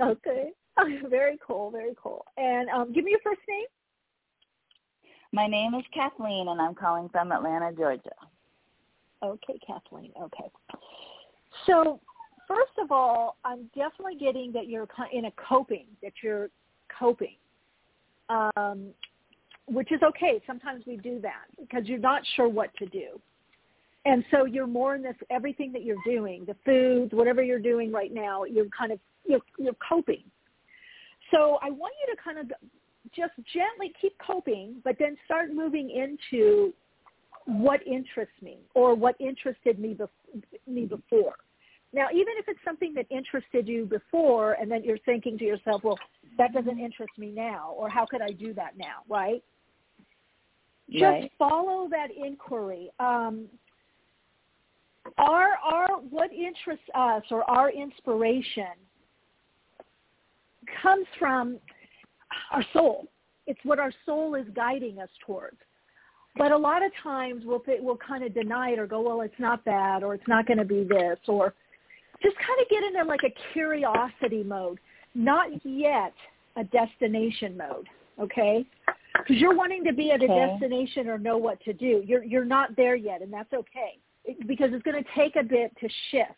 [0.00, 0.50] Okay.
[1.08, 1.70] very cool.
[1.70, 2.24] Very cool.
[2.36, 3.64] And um, give me your first name.
[5.32, 8.10] My name is Kathleen, and I'm calling from Atlanta, Georgia.
[9.22, 10.12] Okay, Kathleen.
[10.20, 10.50] Okay.
[11.66, 12.00] So,
[12.46, 16.50] first of all, I'm definitely getting that you're in a coping, that you're
[16.96, 17.36] coping,
[18.28, 18.90] um,
[19.66, 20.40] which is okay.
[20.46, 23.20] Sometimes we do that because you're not sure what to do.
[24.06, 27.90] And so you're more in this, everything that you're doing, the foods, whatever you're doing
[27.90, 30.22] right now, you're kind of, you're, you're coping.
[31.32, 32.52] So I want you to kind of
[33.14, 36.72] just gently keep coping, but then start moving into
[37.46, 41.34] what interests me or what interested me, bef- me before.
[41.92, 45.82] Now, even if it's something that interested you before and then you're thinking to yourself,
[45.82, 45.98] well,
[46.38, 49.42] that doesn't interest me now, or how could I do that now, right?
[50.90, 51.32] Just Right.
[51.38, 52.90] follow that inquiry.
[53.00, 53.48] Um,
[55.18, 58.66] our, our, what interests us or our inspiration
[60.82, 61.58] comes from
[62.52, 63.08] our soul.
[63.46, 65.56] It's what our soul is guiding us towards.
[66.36, 69.38] But a lot of times we'll we'll kind of deny it or go, well, it's
[69.38, 71.54] not that, or it's not going to be this, or
[72.22, 74.78] just kind of get into like a curiosity mode,
[75.14, 76.12] not yet
[76.56, 77.88] a destination mode.
[78.20, 78.66] Okay,
[79.14, 82.02] because you're wanting to be at a destination or know what to do.
[82.06, 83.98] You're you're not there yet, and that's okay
[84.46, 86.30] because it's going to take a bit to shift.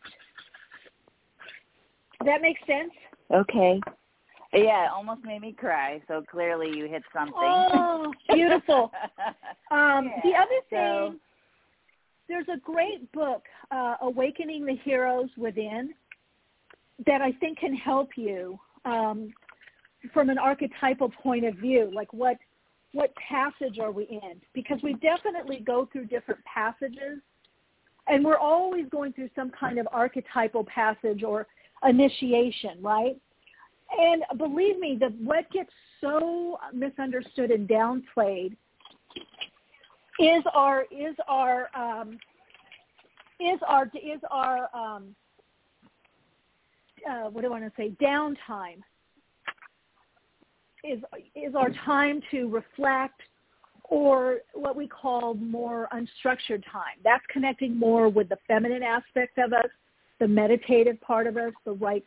[2.24, 2.92] That makes sense?
[3.33, 3.81] Okay.
[4.53, 6.01] Yeah, it almost made me cry.
[6.09, 7.35] So clearly you hit something.
[7.37, 8.90] Oh, beautiful.
[9.70, 11.20] Um, the Yeah, other so- thing,
[12.27, 15.92] there's a great book, uh, Awakening the Heroes Within,
[17.07, 19.31] that I think can help you um,
[20.14, 22.38] from an archetypal point of view, like what
[22.92, 24.40] what passage are we in?
[24.55, 27.20] Because we definitely go through different passages
[28.08, 31.46] and we're always going through some kind of archetypal passage or
[31.86, 33.16] initiation, right?
[33.96, 38.56] And believe me, what gets so misunderstood and downplayed
[40.18, 42.18] is our is our um,
[43.40, 45.14] is our is our um,
[47.08, 48.82] uh, what do I want to say downtime
[50.84, 51.00] is
[51.34, 53.22] is our time to reflect
[53.88, 56.96] or what we call more unstructured time.
[57.03, 59.68] That's connecting more with the feminine aspect of us,
[60.20, 62.05] the meditative part of us, the right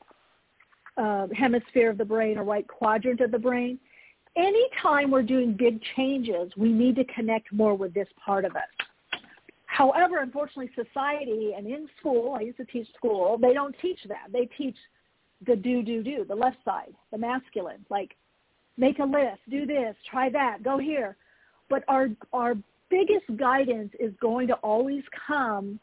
[0.97, 3.79] uh, hemisphere of the brain or right quadrant of the brain.
[4.37, 8.61] Anytime we're doing big changes, we need to connect more with this part of us.
[9.65, 14.27] However, unfortunately, society and in school, I used to teach school, they don't teach that.
[14.31, 14.75] They teach
[15.47, 18.15] the do, do, do, the left side, the masculine, like
[18.77, 21.15] make a list, do this, try that, go here.
[21.71, 22.53] But our our
[22.91, 25.79] biggest guidance is going to always come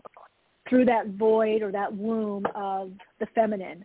[0.68, 3.84] through that void or that womb of the feminine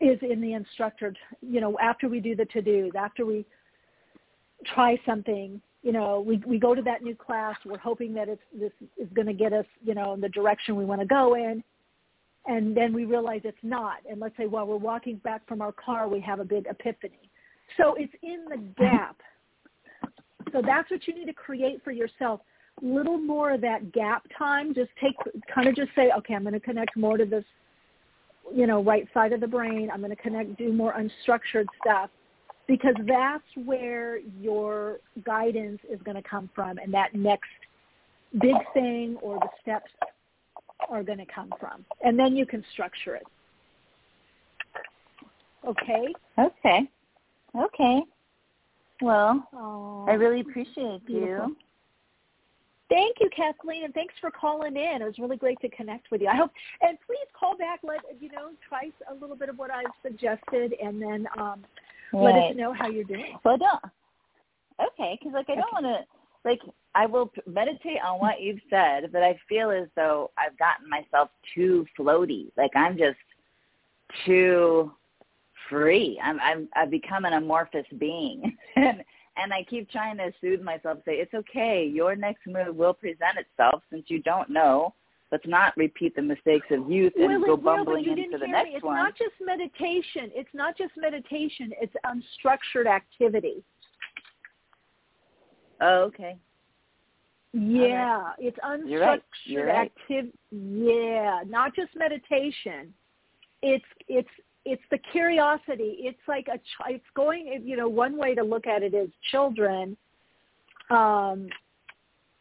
[0.00, 3.44] is in the instructor you know after we do the to dos after we
[4.74, 8.42] try something you know we we go to that new class we're hoping that it's
[8.58, 11.34] this is going to get us you know in the direction we want to go
[11.34, 11.62] in
[12.46, 13.98] and then we realize it's not.
[14.08, 17.30] And let's say while we're walking back from our car we have a big epiphany.
[17.76, 19.16] So it's in the gap
[20.56, 22.40] so that's what you need to create for yourself.
[22.80, 24.74] Little more of that gap time.
[24.74, 25.14] Just take,
[25.54, 27.44] kind of just say, okay, I'm going to connect more to this,
[28.54, 29.90] you know, right side of the brain.
[29.92, 32.08] I'm going to connect, do more unstructured stuff
[32.66, 37.50] because that's where your guidance is going to come from and that next
[38.40, 39.90] big thing or the steps
[40.88, 41.84] are going to come from.
[42.02, 43.26] And then you can structure it.
[45.66, 46.14] Okay?
[46.38, 46.88] Okay.
[47.54, 48.02] Okay.
[49.02, 50.08] Well, Aww.
[50.08, 51.48] I really appreciate Beautiful.
[51.48, 51.56] you.
[52.88, 55.02] Thank you, Kathleen, and thanks for calling in.
[55.02, 56.28] It was really great to connect with you.
[56.28, 57.80] I hope, and please call back.
[57.82, 61.64] Let you know, try a little bit of what I've suggested, and then um,
[62.12, 62.22] right.
[62.22, 63.38] let us know how you're doing.
[63.44, 63.80] Well, don't.
[64.80, 66.04] Okay, because like I don't want to.
[66.44, 66.60] Like
[66.94, 71.30] I will meditate on what you've said, but I feel as though I've gotten myself
[71.54, 72.52] too floaty.
[72.56, 73.18] Like I'm just
[74.24, 74.92] too
[75.68, 76.20] free.
[76.22, 78.56] I'm I'm I've become an amorphous being.
[78.76, 79.02] and
[79.36, 83.38] and I keep trying to soothe myself, say, It's okay, your next move will present
[83.38, 84.94] itself since you don't know.
[85.32, 88.68] Let's not repeat the mistakes of youth and Willie, go bumbling Will, into the next
[88.68, 88.74] me.
[88.76, 88.96] It's one.
[88.96, 90.30] It's not just meditation.
[90.34, 91.72] It's not just meditation.
[91.80, 93.64] It's unstructured activity.
[95.80, 96.38] Oh, okay.
[97.52, 98.34] Yeah, right.
[98.38, 99.22] it's unstructured You're right.
[99.46, 99.92] You're right.
[100.00, 100.38] activity.
[100.52, 102.94] Yeah, not just meditation.
[103.62, 104.28] It's it's
[104.66, 105.98] it's the curiosity.
[106.00, 107.62] It's like a it's going.
[107.64, 109.96] You know, one way to look at it is children.
[110.90, 111.48] Um,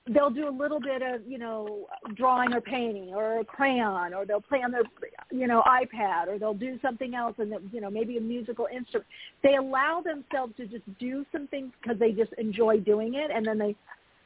[0.09, 4.25] they'll do a little bit of you know drawing or painting or a crayon or
[4.25, 4.83] they'll play on their
[5.31, 9.07] you know iPad or they'll do something else and you know maybe a musical instrument.
[9.43, 13.45] They allow themselves to just do some things because they just enjoy doing it and
[13.45, 13.75] then they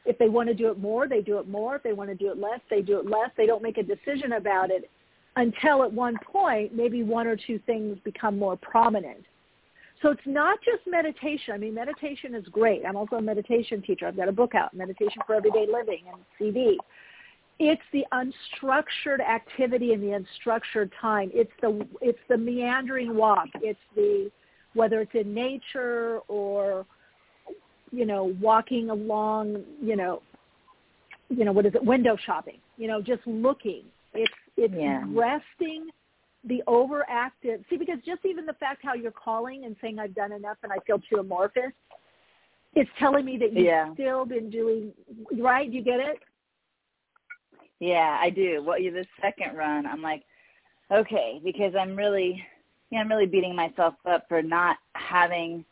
[0.06, 1.76] if they want to do it more, they do it more.
[1.76, 3.30] If they want to do it less, they do it less.
[3.36, 4.90] They don't make a decision about it
[5.40, 9.24] until at one point maybe one or two things become more prominent.
[10.02, 11.54] So it's not just meditation.
[11.54, 12.82] I mean, meditation is great.
[12.86, 14.06] I'm also a meditation teacher.
[14.06, 16.78] I've got a book out, Meditation for Everyday Living and CD.
[17.58, 21.30] It's the unstructured activity and the unstructured time.
[21.34, 23.48] It's the it's the meandering walk.
[23.56, 24.30] It's the
[24.74, 26.86] whether it's in nature or
[27.90, 30.22] you know walking along, you know,
[31.28, 31.84] you know what is it?
[31.84, 32.58] Window shopping.
[32.78, 33.82] You know, just looking.
[34.14, 35.02] It's it's yeah.
[35.08, 35.88] resting
[36.44, 37.64] the overactive.
[37.68, 40.72] See, because just even the fact how you're calling and saying I've done enough and
[40.72, 41.72] I feel too amorphous,
[42.74, 43.92] it's telling me that you've yeah.
[43.94, 44.92] still been doing
[45.38, 45.70] right.
[45.70, 46.18] Do you get it?
[47.80, 48.62] Yeah, I do.
[48.62, 50.24] Well, you the second run, I'm like,
[50.92, 52.44] okay, because I'm really,
[52.90, 55.64] yeah, I'm really beating myself up for not having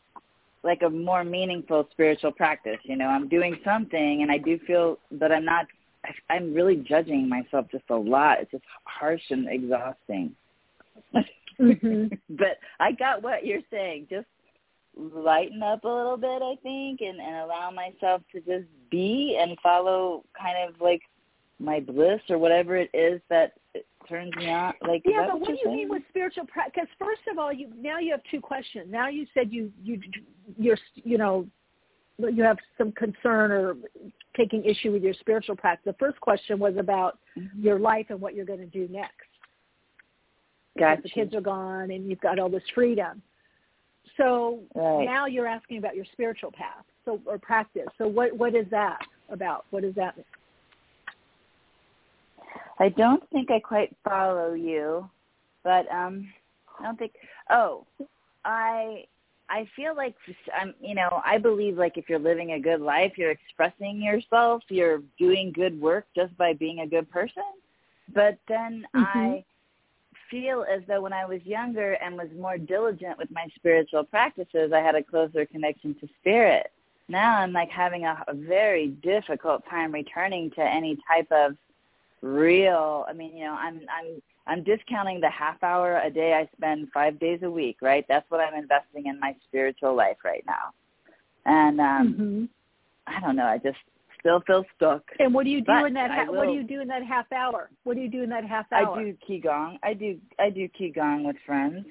[0.63, 2.79] like a more meaningful spiritual practice.
[2.83, 5.67] You know, I'm doing something, and I do feel that I'm not
[6.05, 8.39] I, I'm really judging myself just a lot.
[8.41, 10.35] It's just harsh and exhausting.
[11.59, 12.07] mm-hmm.
[12.35, 14.07] but I got what you're saying.
[14.09, 14.27] Just
[14.97, 19.57] lighten up a little bit, I think, and, and allow myself to just be and
[19.61, 21.01] follow kind of like
[21.59, 23.53] my bliss or whatever it is that
[24.07, 24.73] turns me on.
[24.87, 25.77] Like, yeah, but what, what do you saying?
[25.77, 26.73] mean with spiritual practice?
[26.75, 28.87] Because first of all, you now you have two questions.
[28.89, 30.01] Now you said you you
[30.57, 31.45] you're you know
[32.17, 33.75] you have some concern or
[34.39, 35.83] taking issue with your spiritual practice.
[35.93, 37.61] The first question was about mm-hmm.
[37.61, 39.13] your life and what you're going to do next.
[40.77, 41.01] Gotcha.
[41.03, 43.21] The kids are gone and you've got all this freedom.
[44.15, 45.03] So right.
[45.03, 46.85] now you're asking about your spiritual path.
[47.05, 47.87] So or practice.
[47.97, 49.65] So what what is that about?
[49.71, 50.25] What does that mean?
[52.79, 55.09] I don't think I quite follow you,
[55.63, 56.31] but um
[56.79, 57.13] I don't think
[57.49, 57.85] oh,
[58.45, 59.05] I
[59.49, 60.15] I feel like
[60.59, 64.63] I'm, you know, I believe like if you're living a good life, you're expressing yourself,
[64.69, 67.43] you're doing good work just by being a good person.
[68.13, 69.19] But then mm-hmm.
[69.19, 69.45] I
[70.29, 74.71] feel as though when I was younger and was more diligent with my spiritual practices,
[74.73, 76.67] I had a closer connection to spirit.
[77.07, 81.57] Now I'm like having a, a very difficult time returning to any type of
[82.21, 83.05] real.
[83.07, 86.87] I mean, you know, I'm I'm I'm discounting the half hour a day I spend
[86.91, 88.03] five days a week, right?
[88.09, 90.73] That's what I'm investing in my spiritual life right now.
[91.45, 93.15] And um mm-hmm.
[93.15, 93.77] I don't know, I just
[94.19, 95.03] still feel stuck.
[95.19, 97.03] And what do you do but in that ha- what do you do in that
[97.03, 97.69] half hour?
[97.83, 98.99] What do you do in that half hour?
[98.99, 99.77] I do qigong.
[99.83, 101.85] I do I do qigong with friends.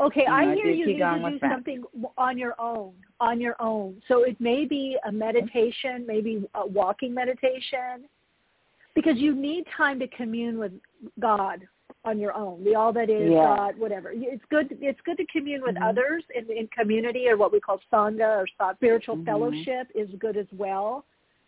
[0.00, 1.52] Okay, you I know, hear I you need to do friends.
[1.52, 1.84] something
[2.16, 4.00] on your own, on your own.
[4.08, 8.08] So it may be a meditation, maybe a walking meditation,
[8.94, 10.72] because you need time to commune with
[11.20, 11.66] God
[12.04, 13.56] on your own, the all that is yeah.
[13.56, 14.10] God, whatever.
[14.12, 14.76] It's good.
[14.80, 15.84] It's good to commune with mm-hmm.
[15.84, 19.24] others in, in community or what we call sangha or spiritual mm-hmm.
[19.24, 21.04] fellowship is good as well.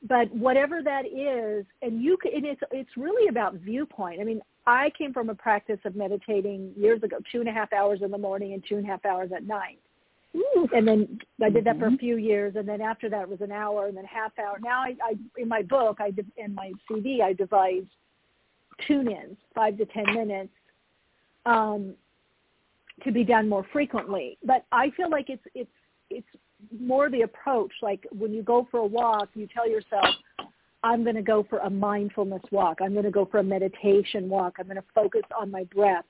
[0.06, 4.20] But whatever that is, and you can, and it's it's really about viewpoint.
[4.20, 7.72] I mean, I came from a practice of meditating years ago, two and a half
[7.72, 9.78] hours in the morning and two and a half hours at night.
[10.74, 11.96] And then I did that for a Mm-hmm.
[11.96, 14.58] few years, and then after that was an hour, and then half hour.
[14.60, 17.86] Now I, I in my book, I in my CD, I devised
[18.86, 20.52] tune-ins, five to ten minutes,
[21.46, 21.94] um,
[23.04, 24.38] to be done more frequently.
[24.44, 25.70] But I feel like it's it's
[26.10, 26.26] it's
[26.78, 27.72] more the approach.
[27.82, 30.06] Like when you go for a walk, you tell yourself,
[30.82, 32.78] I'm going to go for a mindfulness walk.
[32.82, 34.56] I'm going to go for a meditation walk.
[34.58, 36.04] I'm going to focus on my breath.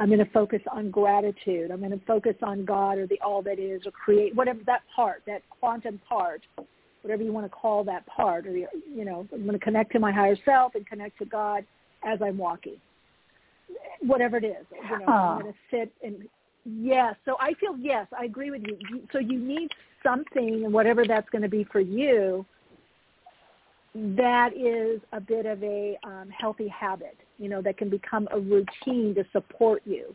[0.00, 1.70] I'm going to focus on gratitude.
[1.70, 4.80] I'm going to focus on God or the all that is or create whatever that
[4.96, 6.40] part, that quantum part,
[7.02, 8.46] whatever you want to call that part.
[8.46, 8.66] Or you
[9.04, 11.66] know, I'm going to connect to my higher self and connect to God
[12.02, 12.76] as I'm walking.
[14.00, 16.26] Whatever it is, you know, I'm going to sit and
[16.64, 17.14] yes.
[17.26, 18.78] So I feel yes, I agree with you.
[19.12, 19.68] So you need
[20.02, 22.46] something, and whatever that's going to be for you,
[23.94, 28.38] that is a bit of a um, healthy habit, you know, that can become a
[28.38, 30.14] routine to support you.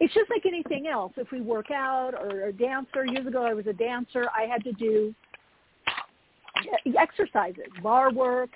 [0.00, 1.12] It's just like anything else.
[1.16, 4.62] If we work out or a dancer, years ago I was a dancer, I had
[4.64, 5.14] to do
[6.98, 8.50] exercises, bar work,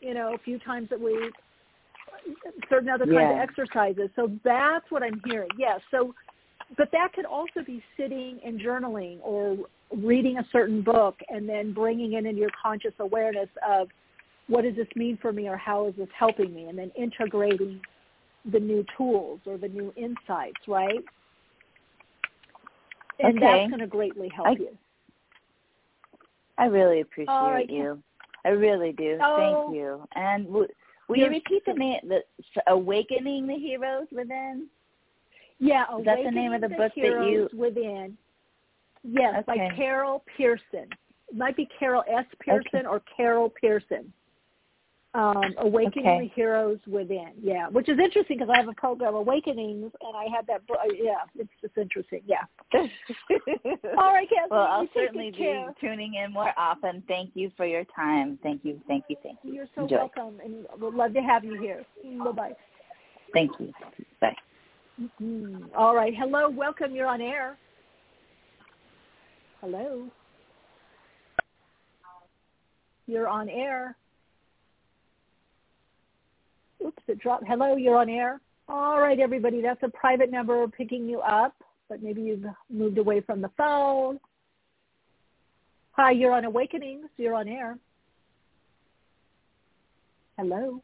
[0.00, 1.32] you know, a few times a week,
[2.68, 3.42] certain other kinds Yeah.
[3.42, 4.10] of exercises.
[4.16, 5.50] So that's what I'm hearing.
[5.56, 5.80] Yes.
[5.90, 6.14] So,
[6.76, 9.58] but that could also be sitting and journaling or
[9.96, 13.88] reading a certain book and then bringing it into your conscious awareness of
[14.50, 17.80] what does this mean for me or how is this helping me and then integrating
[18.50, 20.98] the new tools or the new insights, right?
[23.20, 23.46] And Okay.
[23.46, 24.76] that's going to greatly help I- you.
[26.58, 27.70] I really appreciate right.
[27.70, 28.02] you.
[28.44, 29.18] I really do.
[29.22, 29.36] Oh.
[29.66, 30.08] Thank you.
[30.14, 30.68] And w-
[31.08, 32.22] will you repeat the name, the
[32.66, 34.66] Awakening the Heroes Within?
[35.58, 38.18] Yeah, Is that the name of the Awakening book that Heroes you- Within.
[39.04, 40.88] Yes, by Carol Pearson.
[41.28, 42.26] It might be Carol S.
[42.40, 44.12] Pearson or Carol Pearson.
[45.12, 46.20] Um, Awakening Okay.
[46.20, 47.32] the Heroes Within.
[47.42, 50.78] Yeah, which is interesting because I have a program, Awakenings, and I had that book.
[50.86, 52.22] Yeah, it's just interesting.
[52.26, 52.44] Yeah.
[53.98, 54.48] All right, Kathleen.
[54.52, 55.74] well, I'll certainly be care.
[55.80, 57.02] tuning in more often.
[57.08, 58.38] Thank you for your time.
[58.44, 59.52] Thank you, thank you, thank you.
[59.52, 59.96] You're so Enjoy.
[59.96, 61.84] welcome, and we'd love to have you here.
[62.24, 62.52] Bye bye.
[63.32, 63.72] Thank you.
[64.20, 64.36] Bye.
[65.00, 65.74] Mm-hmm.
[65.76, 66.14] All right.
[66.16, 66.48] Hello.
[66.48, 66.94] Welcome.
[66.94, 67.56] You're on air.
[69.60, 70.06] Hello.
[73.06, 73.96] You're on air.
[76.84, 77.44] Oops, it dropped.
[77.46, 78.40] Hello, you're on air.
[78.68, 79.60] All right, everybody.
[79.60, 81.54] That's a private number picking you up,
[81.88, 84.18] but maybe you've moved away from the phone.
[85.92, 87.06] Hi, you're on Awakenings.
[87.16, 87.76] You're on air.
[90.38, 90.82] Hello.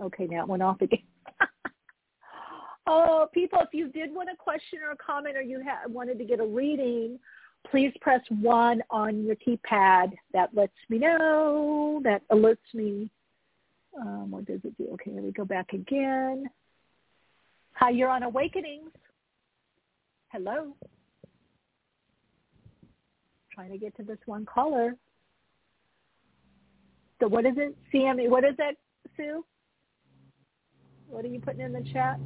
[0.00, 1.02] Okay, now it went off again.
[2.86, 6.18] oh, people, if you did want a question or a comment or you ha- wanted
[6.18, 7.18] to get a reading,
[7.70, 10.12] please press 1 on your keypad.
[10.32, 12.00] That lets me know.
[12.04, 13.10] That alerts me.
[13.98, 14.88] Um, what does it do?
[14.94, 16.48] Okay, here we go back again.
[17.72, 18.90] Hi, you're on Awakenings.
[20.28, 20.74] Hello.
[23.52, 24.94] Trying to get to this one caller.
[27.20, 27.76] So what is it?
[27.92, 28.76] CME, what is that,
[29.16, 29.44] Sue?
[31.08, 32.18] What are you putting in the chat?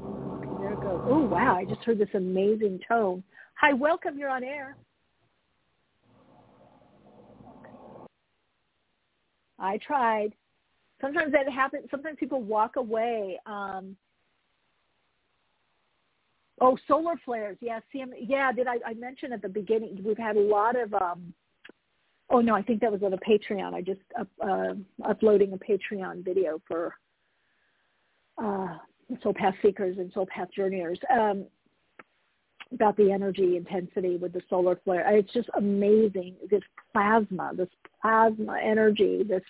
[0.00, 1.02] Okay, there it goes.
[1.04, 1.56] Oh, wow.
[1.56, 3.22] I just heard this amazing tone.
[3.54, 4.16] Hi, welcome.
[4.16, 4.76] You're on air.
[9.60, 10.32] I tried.
[11.00, 11.86] Sometimes that happens.
[11.90, 13.38] Sometimes people walk away.
[13.46, 13.96] Um,
[16.60, 17.56] Oh, solar flares.
[17.60, 18.10] Yeah, CM.
[18.20, 19.98] Yeah, did I, I mention at the beginning?
[20.04, 20.92] We've had a lot of.
[20.94, 21.32] um
[22.32, 23.74] Oh no, I think that was on a Patreon.
[23.74, 26.94] I just up, uh, uploading a Patreon video for
[28.38, 28.76] uh,
[29.20, 31.46] soul path seekers and soul path journeyers um,
[32.72, 35.04] about the energy intensity with the solar flare.
[35.16, 36.36] It's just amazing.
[36.50, 36.62] This
[36.92, 37.68] plasma, this
[38.00, 39.42] plasma energy, this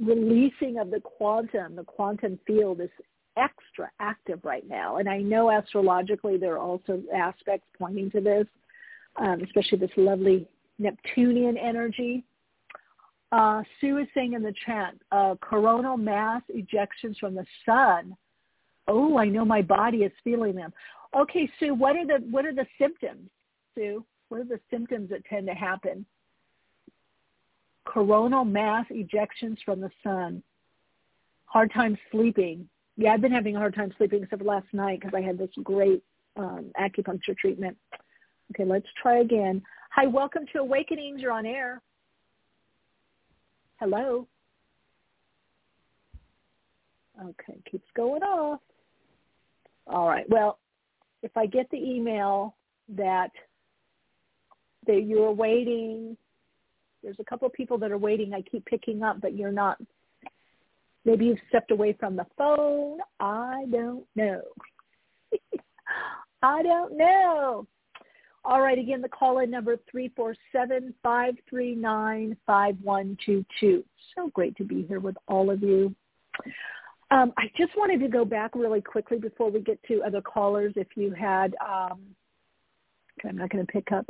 [0.00, 2.90] releasing of the quantum, the quantum field is
[3.36, 4.98] extra active right now.
[4.98, 8.46] And I know astrologically there are also aspects pointing to this,
[9.16, 10.46] um, especially this lovely
[10.78, 12.24] Neptunian energy.
[13.32, 18.16] Uh, Sue is saying in the chat, uh, coronal mass ejections from the sun.
[18.88, 20.72] Oh, I know my body is feeling them.
[21.16, 23.28] Okay, Sue, what are the what are the symptoms?
[23.74, 26.06] Sue, what are the symptoms that tend to happen?
[27.84, 30.42] Coronal mass ejections from the sun.
[31.46, 32.68] Hard time sleeping.
[32.96, 35.50] Yeah, I've been having a hard time sleeping except last night because I had this
[35.64, 36.02] great
[36.36, 37.76] um, acupuncture treatment.
[38.52, 39.62] Okay, let's try again.
[39.92, 41.20] Hi, welcome to Awakenings.
[41.20, 41.82] You're on air.
[43.80, 44.28] Hello.
[47.20, 48.60] Okay, keeps going off.
[49.86, 50.28] All right.
[50.28, 50.58] Well,
[51.22, 52.56] if I get the email
[52.88, 53.30] that
[54.86, 56.16] that you're waiting,
[57.02, 58.32] there's a couple of people that are waiting.
[58.32, 59.78] I keep picking up, but you're not.
[61.04, 62.98] Maybe you've stepped away from the phone.
[63.20, 64.42] I don't know.
[66.42, 67.66] I don't know.
[68.42, 73.44] All right, again, the call-in number three four seven five three nine five one two
[73.58, 73.84] two.
[74.14, 75.94] So great to be here with all of you.
[77.10, 80.72] Um, I just wanted to go back really quickly before we get to other callers.
[80.76, 82.00] If you had, um,
[83.28, 84.06] I'm not going to pick up.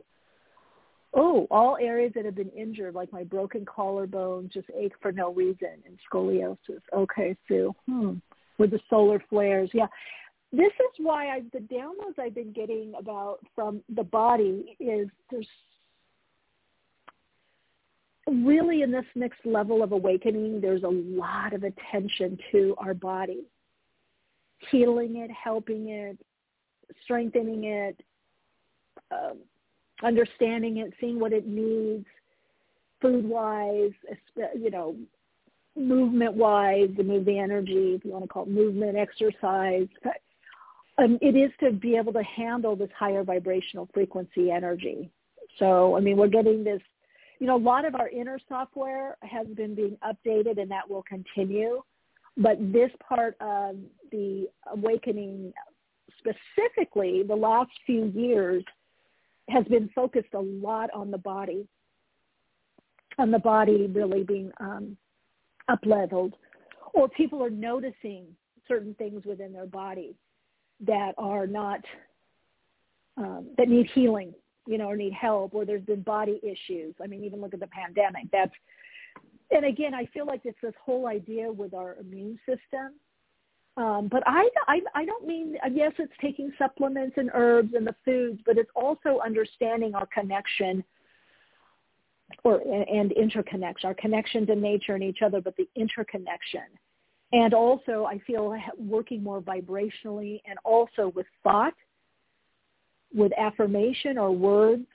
[1.12, 5.32] Oh, all areas that have been injured, like my broken collarbone, just ache for no
[5.32, 6.82] reason, and scoliosis.
[6.94, 7.74] Okay, Sue.
[7.88, 8.14] Hmm.
[8.58, 9.86] With the solar flares, yeah
[10.52, 15.46] this is why I the downloads I've been getting about from the body is there's
[18.30, 23.44] really in this next level of awakening there's a lot of attention to our body
[24.70, 26.18] healing it helping it
[27.02, 28.00] strengthening it
[29.12, 29.38] um,
[30.02, 32.06] understanding it seeing what it needs
[33.00, 33.92] food wise
[34.54, 34.96] you know
[35.76, 39.88] movement wise to move the energy if you want to call it movement exercise
[41.00, 45.10] um, it is to be able to handle this higher vibrational frequency energy.
[45.58, 46.82] So, I mean, we're getting this,
[47.40, 51.02] you know, a lot of our inner software has been being updated and that will
[51.02, 51.82] continue.
[52.36, 53.76] But this part of
[54.12, 55.52] the awakening
[56.18, 58.62] specifically the last few years
[59.48, 61.66] has been focused a lot on the body,
[63.18, 64.96] on the body really being um,
[65.68, 66.34] up leveled,
[66.92, 68.26] or people are noticing
[68.68, 70.14] certain things within their body
[70.86, 71.80] that are not
[73.16, 74.32] um, that need healing,
[74.70, 76.94] you know, or need help, or there's been body issues.
[77.02, 78.24] I mean, even look at the pandemic.
[78.32, 78.52] That's
[79.50, 82.94] and again, I feel like it's this whole idea with our immune system.
[83.76, 87.94] Um, but I, I, I don't mean, yes, it's taking supplements and herbs and the
[88.04, 90.84] foods, but it's also understanding our connection
[92.44, 96.62] or and interconnection, our connection to nature and each other, but the interconnection
[97.32, 101.74] and also I feel working more vibrationally and also with thought,
[103.14, 104.86] with affirmation or words,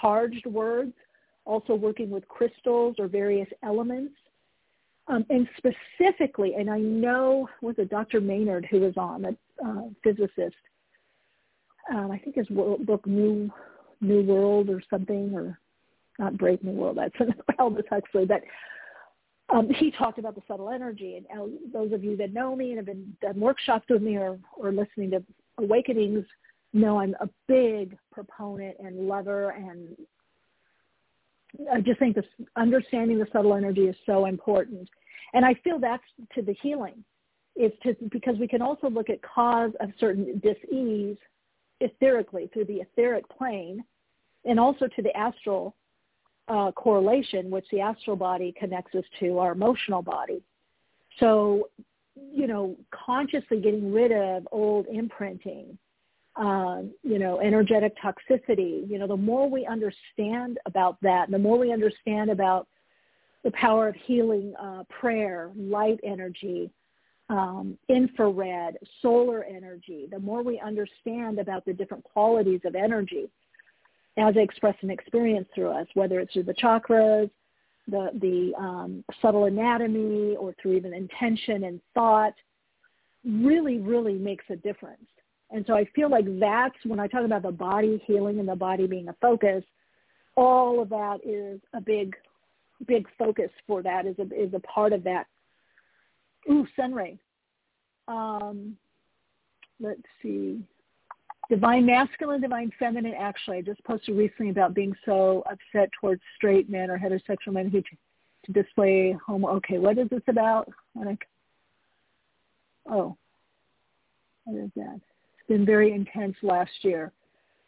[0.00, 0.92] charged words,
[1.44, 4.14] also working with crystals or various elements.
[5.08, 8.20] Um, and specifically, and I know was it Dr.
[8.20, 9.30] Maynard who was on, a
[9.66, 10.54] uh, physicist.
[11.92, 13.50] Um, I think his book New
[14.00, 15.58] New World or something, or
[16.18, 16.98] not Brave New World.
[16.98, 18.42] That's Aldous Huxley, but
[19.52, 21.16] um, he talked about the subtle energy.
[21.16, 24.16] And uh, those of you that know me and have been done workshops with me
[24.16, 25.22] or, or listening to
[25.58, 26.24] Awakenings
[26.72, 29.96] know I'm a big proponent and lover and
[31.72, 32.24] I just think this
[32.56, 34.88] understanding the subtle energy is so important.
[35.32, 36.02] And I feel that's
[36.34, 37.04] to the healing.
[37.56, 41.16] Is to because we can also look at cause of certain dis-ease
[41.82, 43.82] etherically through the etheric plane
[44.44, 45.74] and also to the astral
[46.48, 50.42] uh, correlation, which the astral body connects us to our emotional body.
[51.18, 51.68] So,
[52.32, 55.76] you know, consciously getting rid of old imprinting,
[56.40, 61.58] um, you know, energetic toxicity, you know, the more we understand about that, the more
[61.58, 62.66] we understand about
[63.44, 66.70] the power of healing uh, prayer, light energy,
[67.28, 73.28] um, infrared, solar energy, the more we understand about the different qualities of energy,
[74.16, 77.30] as expressed and experienced through us, whether it's through the chakras,
[77.86, 82.34] the, the um, subtle anatomy, or through even intention and thought,
[83.24, 85.06] really, really makes a difference.
[85.52, 88.54] And so I feel like that's when I talk about the body healing and the
[88.54, 89.64] body being a focus,
[90.36, 92.14] all of that is a big,
[92.86, 95.26] big focus for that is a, is a part of that.
[96.48, 97.18] Ooh, sunray.
[98.06, 98.76] Um,
[99.80, 100.62] let's see.
[101.48, 103.14] Divine masculine, divine feminine.
[103.18, 107.68] Actually, I just posted recently about being so upset towards straight men or heterosexual men
[107.68, 109.48] who to display homo.
[109.56, 110.68] Okay, what is this about?
[112.88, 113.16] Oh,
[114.44, 115.00] what is that?
[115.50, 117.10] Been very intense last year.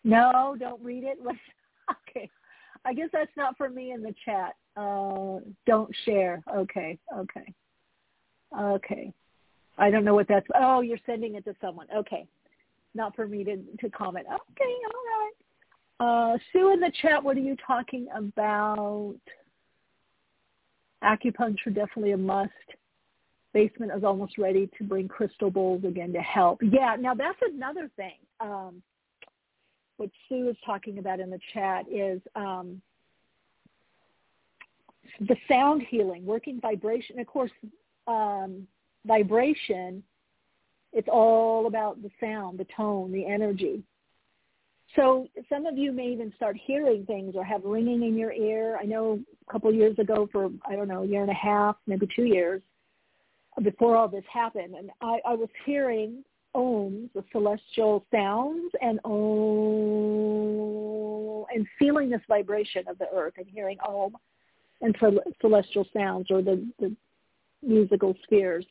[0.05, 1.19] No, don't read it.
[2.09, 2.31] okay,
[2.85, 4.55] I guess that's not for me in the chat.
[4.77, 6.45] Uh, don't share.
[6.55, 7.53] Okay, okay,
[8.57, 9.13] okay.
[9.79, 10.47] I don't know what that's.
[10.55, 11.89] Oh, you're sending it to someone.
[11.93, 12.25] Okay,
[12.95, 14.27] not for me to to comment.
[14.29, 16.35] Okay, all right.
[16.35, 19.17] Uh, Sue in the chat, what are you talking about?
[21.03, 22.53] Acupuncture definitely a must.
[23.53, 26.61] Basement is almost ready to bring crystal bowls again to help.
[26.63, 28.17] Yeah, now that's another thing.
[28.41, 28.83] Um,
[29.99, 32.81] what Sue is talking about in the chat is um,
[35.21, 37.19] the sound healing, working vibration.
[37.19, 37.53] Of course,
[38.07, 38.67] um,
[39.07, 40.03] vibration,
[40.93, 43.83] it's all about the sound, the tone, the energy.
[44.97, 48.79] So some of you may even start hearing things or have ringing in your ear.
[48.81, 51.77] I know a couple years ago for, I don't know, a year and a half,
[51.87, 52.61] maybe two years,
[53.63, 56.25] before all this happened, and I, I was hearing
[56.55, 59.17] ohms, the celestial sounds, and oh,
[61.55, 64.17] and feeling this vibration of the earth and hearing om
[64.81, 64.97] and
[65.41, 66.97] celestial sounds or the, the
[67.63, 68.65] musical spheres.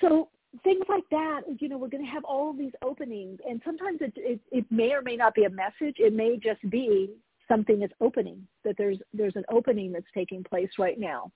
[0.00, 0.28] So
[0.62, 4.00] things like that, you know, we're going to have all of these openings, and sometimes
[4.00, 5.96] it, it, it may or may not be a message.
[5.98, 7.10] It may just be
[7.48, 11.32] something that's opening, that there's there's an opening that's taking place right now.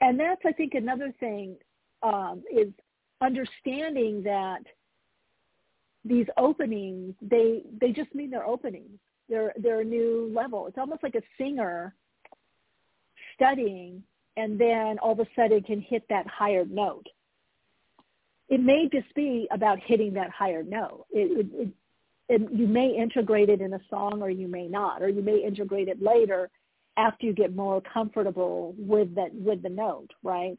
[0.00, 1.56] And that's, I think, another thing
[2.02, 2.68] um, is
[3.20, 4.60] understanding that
[6.04, 8.98] these openings, they they just mean they're openings.
[9.28, 10.66] They're they're a new level.
[10.66, 11.94] It's almost like a singer
[13.34, 14.02] studying
[14.38, 17.06] and then all of a sudden can hit that higher note.
[18.48, 21.06] It may just be about hitting that higher note.
[21.10, 21.68] It, it,
[22.28, 25.42] it, you may integrate it in a song or you may not, or you may
[25.44, 26.50] integrate it later
[26.98, 30.56] after you get more comfortable with that with the note, right?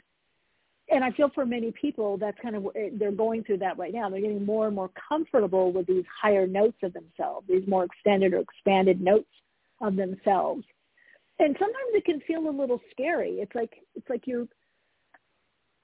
[0.91, 4.09] And I feel for many people that's kind of they're going through that right now.
[4.09, 8.33] They're getting more and more comfortable with these higher notes of themselves, these more extended
[8.33, 9.29] or expanded notes
[9.81, 10.63] of themselves
[11.39, 13.35] and sometimes it can feel a little scary.
[13.39, 14.47] It's like it's like you're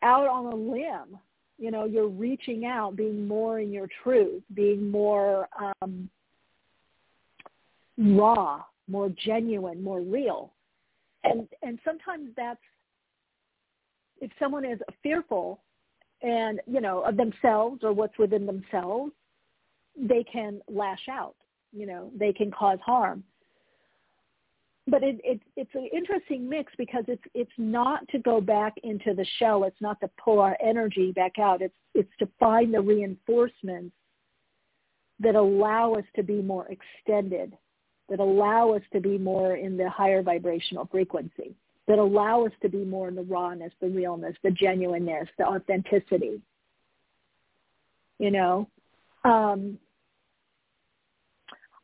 [0.04, 1.18] out on a limb.
[1.58, 5.48] You know, you're reaching out, being more in your truth, being more
[5.82, 6.10] um,
[7.98, 10.54] raw, more genuine, more real.
[11.24, 12.60] And and sometimes that's
[14.22, 15.62] if someone is fearful
[16.22, 19.12] and you know of themselves or what's within themselves,
[19.98, 21.36] they can lash out.
[21.74, 23.24] You know, they can cause harm
[24.88, 29.14] but it, it, it's an interesting mix because it's it's not to go back into
[29.14, 29.64] the shell.
[29.64, 31.62] It's not to pull our energy back out.
[31.62, 33.96] It's it's to find the reinforcements
[35.20, 37.58] that allow us to be more extended,
[38.10, 41.56] that allow us to be more in the higher vibrational frequency,
[41.88, 46.42] that allow us to be more in the rawness, the realness, the genuineness, the authenticity.
[48.20, 48.70] You know,
[49.24, 49.78] um,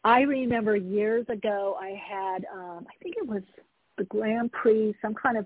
[0.03, 3.43] I remember years ago I had, um, I think it was
[3.97, 5.45] the Grand Prix, some kind of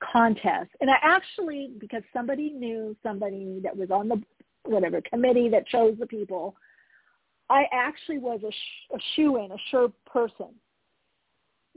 [0.00, 0.70] contest.
[0.80, 4.22] And I actually, because somebody knew somebody that was on the
[4.64, 6.56] whatever committee that chose the people,
[7.48, 10.48] I actually was a, sh- a shoe-in, a sure person.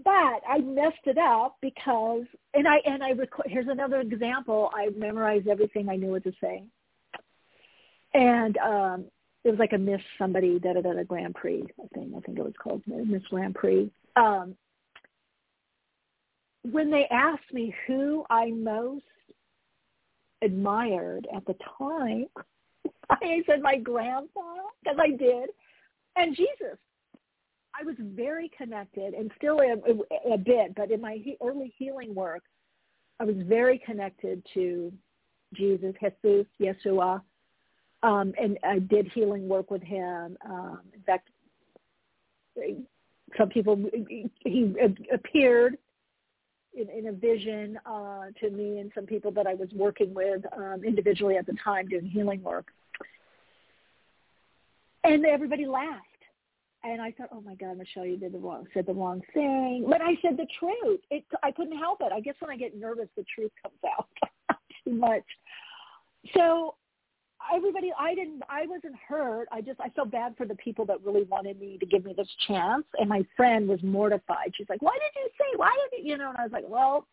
[0.03, 4.71] But I messed it up because, and I and I rec- here's another example.
[4.73, 6.63] I memorized everything I knew what to say,
[8.13, 9.05] and um,
[9.43, 12.19] it was like a Miss somebody da da da da Grand Prix I think I
[12.21, 13.91] think it was called Miss Grand Prix.
[14.15, 14.55] Um,
[16.63, 19.03] when they asked me who I most
[20.41, 22.25] admired at the time,
[23.21, 24.41] I said my grandpa
[24.83, 25.49] because I did,
[26.15, 26.77] and Jesus.
[27.79, 29.81] I was very connected and still am
[30.33, 32.43] a, bit, but in my early healing work,
[33.19, 34.91] I was very connected to
[35.53, 37.21] Jesus, Jesus, Yeshua,
[38.03, 40.37] um, and I did healing work with him.
[40.45, 41.29] Um, in fact,
[43.37, 43.81] some people
[44.43, 44.73] he
[45.13, 45.77] appeared
[46.73, 50.41] in, in a vision uh, to me and some people that I was working with
[50.55, 52.67] um, individually at the time doing healing work,
[55.03, 56.05] and everybody laughed.
[56.83, 59.85] And I thought, oh my God, Michele, you did the wrong, said the wrong thing.
[59.89, 61.01] But I said the truth.
[61.11, 62.13] It, I couldn't help it.
[62.13, 64.07] I guess when I get nervous, the truth comes out
[64.85, 65.25] too much.
[66.33, 66.75] So
[67.53, 69.47] everybody I didn't I wasn't hurt.
[69.51, 72.13] I just I felt bad for the people that really wanted me to give me
[72.15, 74.53] this chance and my friend was mortified.
[74.55, 75.57] She's like, "Why did you say?
[75.57, 77.07] Why did you, you know?" And I was like, "Well,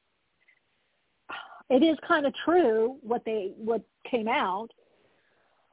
[1.71, 4.69] it is kind of true what they what came out."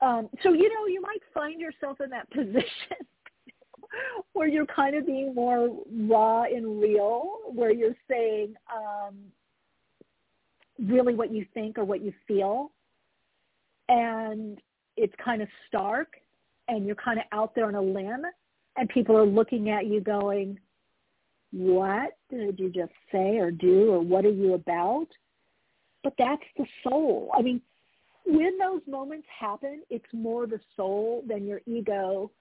[0.04, 3.08] Um so you know, you might find yourself in that position
[4.34, 5.70] where you're kind of being more
[6.08, 9.16] raw and real, where you're saying um
[10.80, 12.72] really what you think or what you feel
[13.90, 14.60] and
[14.98, 16.16] it's kind of stark
[16.68, 18.24] and you're kind of out there on a limb
[18.78, 20.60] and people are looking at you going,
[21.52, 25.08] what did you just say or do or what are you about?
[26.04, 27.30] But that's the soul.
[27.34, 27.62] I mean,
[28.26, 32.32] when those moments happen, it's more the soul than your ego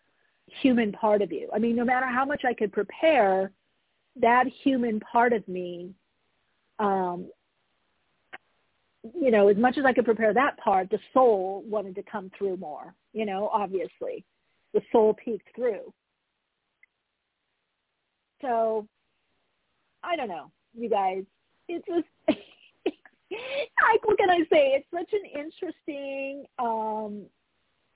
[0.60, 1.48] human part of you.
[1.54, 3.52] I mean, no matter how much I could prepare,
[4.20, 5.94] that human part of me
[6.78, 7.26] um,
[9.18, 12.30] you know, as much as I could prepare that part, the soul wanted to come
[12.36, 14.24] through more, you know, obviously.
[14.74, 15.92] The soul peeked through.
[18.40, 18.86] So,
[20.02, 21.24] I don't know, you guys.
[21.68, 22.38] It's just,
[23.90, 24.74] like, what can I say?
[24.74, 27.22] It's such an interesting um,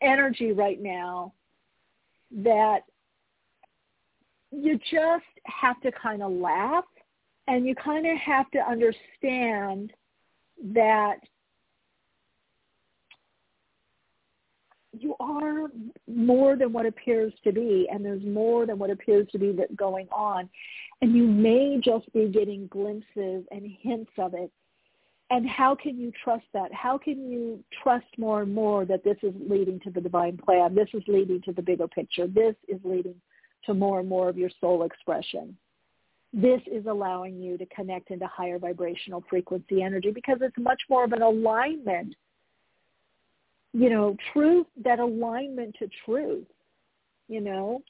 [0.01, 1.33] energy right now
[2.43, 2.81] that
[4.51, 6.85] you just have to kind of laugh
[7.49, 9.93] and you kind of have to understand–
[10.63, 11.19] that
[14.99, 15.67] you are
[16.09, 19.75] more than what appears to be and there's more than what appears to be that
[19.77, 20.49] going on
[21.03, 24.51] and you may just be getting glimpses and hints of it
[25.31, 26.73] and how can you trust that?
[26.73, 30.75] How can you trust more and more that this is leading to the divine plan?
[30.75, 32.27] This is leading to the bigger picture.
[32.27, 33.17] This is leading
[33.65, 35.57] to more and more of your soul expression.
[36.33, 41.05] This is allowing you to connect into higher vibrational frequency energy because it's much more
[41.05, 42.15] of an alignment
[43.73, 46.47] you know truth that alignment to truth
[47.29, 47.83] you know?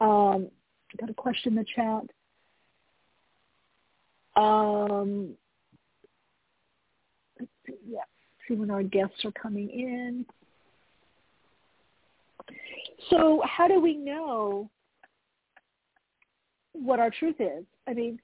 [0.00, 0.48] Um
[0.98, 2.02] got a question in the chat.
[4.36, 5.30] Um
[7.88, 8.00] yeah
[8.48, 10.26] see when our guests are coming in
[13.10, 14.68] so how do we know
[16.74, 17.64] what our truth is.
[17.86, 18.20] I mean,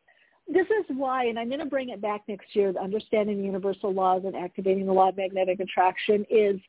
[0.52, 3.92] this is why, and I'm going to bring it back next year, understanding the universal
[3.92, 6.61] laws and activating the law of magnetic attraction is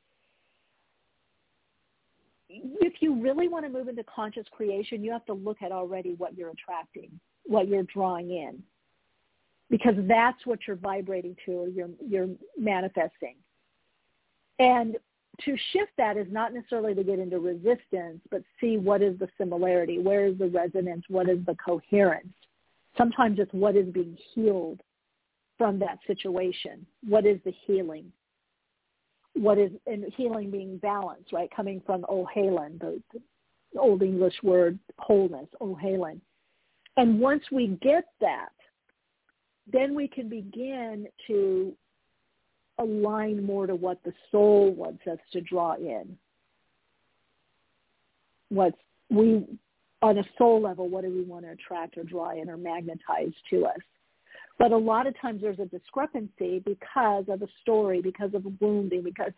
[2.50, 6.16] if you really want to move into conscious creation, you have to look at already
[6.18, 7.10] what you're attracting,
[7.46, 8.62] what you're drawing in,
[9.72, 12.28] because that's what you're vibrating to or you're, you're
[12.60, 13.36] manifesting.
[14.60, 14.98] And
[15.46, 19.30] to shift that is not necessarily to get into resistance, but see what is the
[19.38, 22.28] similarity, where is the resonance, what is the coherence.
[22.98, 24.82] Sometimes it's what is being healed
[25.58, 26.86] from that situation.
[27.08, 28.12] What is the healing?
[29.34, 31.50] What is and healing being balanced, right?
[31.56, 36.20] Coming from oh Ohalen, the, the old English word wholeness, oh Ohalen.
[36.98, 38.50] And once we get that,
[39.72, 41.74] then we can begin to
[42.80, 46.18] align more to what the soul wants us to draw in.
[48.50, 48.78] What's
[49.10, 49.46] we
[50.02, 53.34] on a soul level, what do we want to attract or draw in or magnetize
[53.52, 53.80] to us?
[54.58, 58.52] But a lot of times there's a discrepancy because of a story, because of a
[58.60, 59.32] wounding, because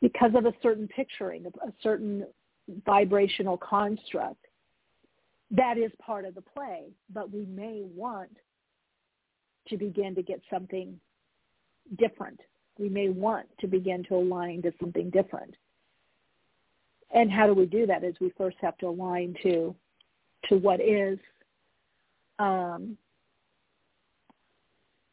[0.00, 2.26] because of a certain picturing, a certain
[2.84, 4.44] vibrational construct.
[5.50, 8.30] That is part of the play, but we may want
[9.70, 10.98] to begin to get something
[11.98, 12.40] different.
[12.78, 15.54] We may want to begin to align to something different.
[17.12, 18.04] And how do we do that?
[18.04, 19.74] Is we first have to align to
[20.48, 21.18] to what is.
[22.38, 22.96] Um,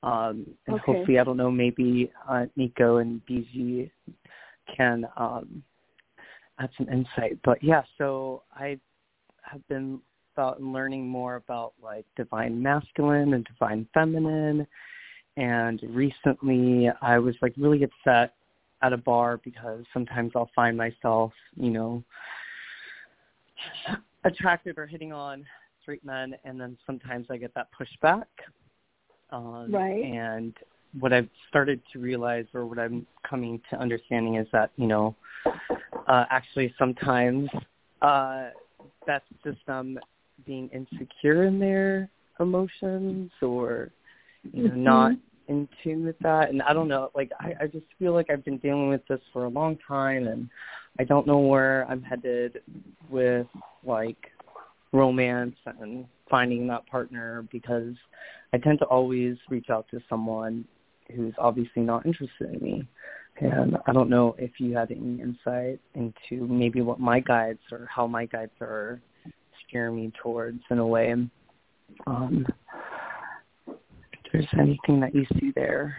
[0.01, 0.83] um, and Okay.
[0.93, 3.91] hopefully I don't know maybe uh, Mikko and Biji
[4.75, 5.61] can um,
[6.59, 7.37] add some insight.
[7.43, 8.79] But yeah, so I
[9.43, 9.99] have been
[10.35, 14.65] about learning more about like divine masculine and divine feminine,
[15.35, 18.33] and recently I was like really upset
[18.81, 22.03] at a bar because sometimes I'll find myself, you know,
[24.23, 25.45] attracted or hitting on
[25.81, 28.25] straight men, and then sometimes I get that pushback.
[29.31, 30.03] Um, Right.
[30.03, 30.53] And
[30.99, 35.15] what I've started to realize, or what I'm coming to understanding, is that you know,
[36.07, 37.49] uh, actually sometimes
[38.01, 38.49] uh,
[39.05, 39.99] that's just them
[40.45, 43.91] being insecure in their emotions, or
[44.53, 45.11] you know, not
[45.47, 48.43] in tune with that and I don't know, like I, I just feel like I've
[48.43, 50.49] been dealing with this for a long time and
[50.99, 52.61] I don't know where I'm headed
[53.09, 53.47] with
[53.83, 54.31] like
[54.91, 57.93] romance and finding that partner because
[58.53, 60.65] I tend to always reach out to someone
[61.15, 62.87] who's obviously not interested in me.
[63.39, 67.87] And I don't know if you had any insight into maybe what my guides or
[67.93, 68.99] how my guides are
[69.67, 71.13] steering me towards in a way.
[72.07, 72.47] Um,
[73.67, 75.97] if there's anything that you see there.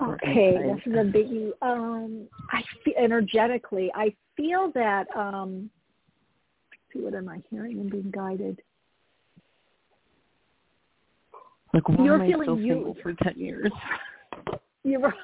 [0.00, 0.84] Or Okay, insight.
[0.84, 1.50] this is a biggie.
[1.62, 5.06] Um, I feel energetically, I feel that.
[5.14, 5.70] Um,
[6.72, 8.60] let's see, what am I hearing and being guided?
[11.72, 13.70] Like, why You're am I feeling still you- for ten years?
[14.84, 15.14] You're right.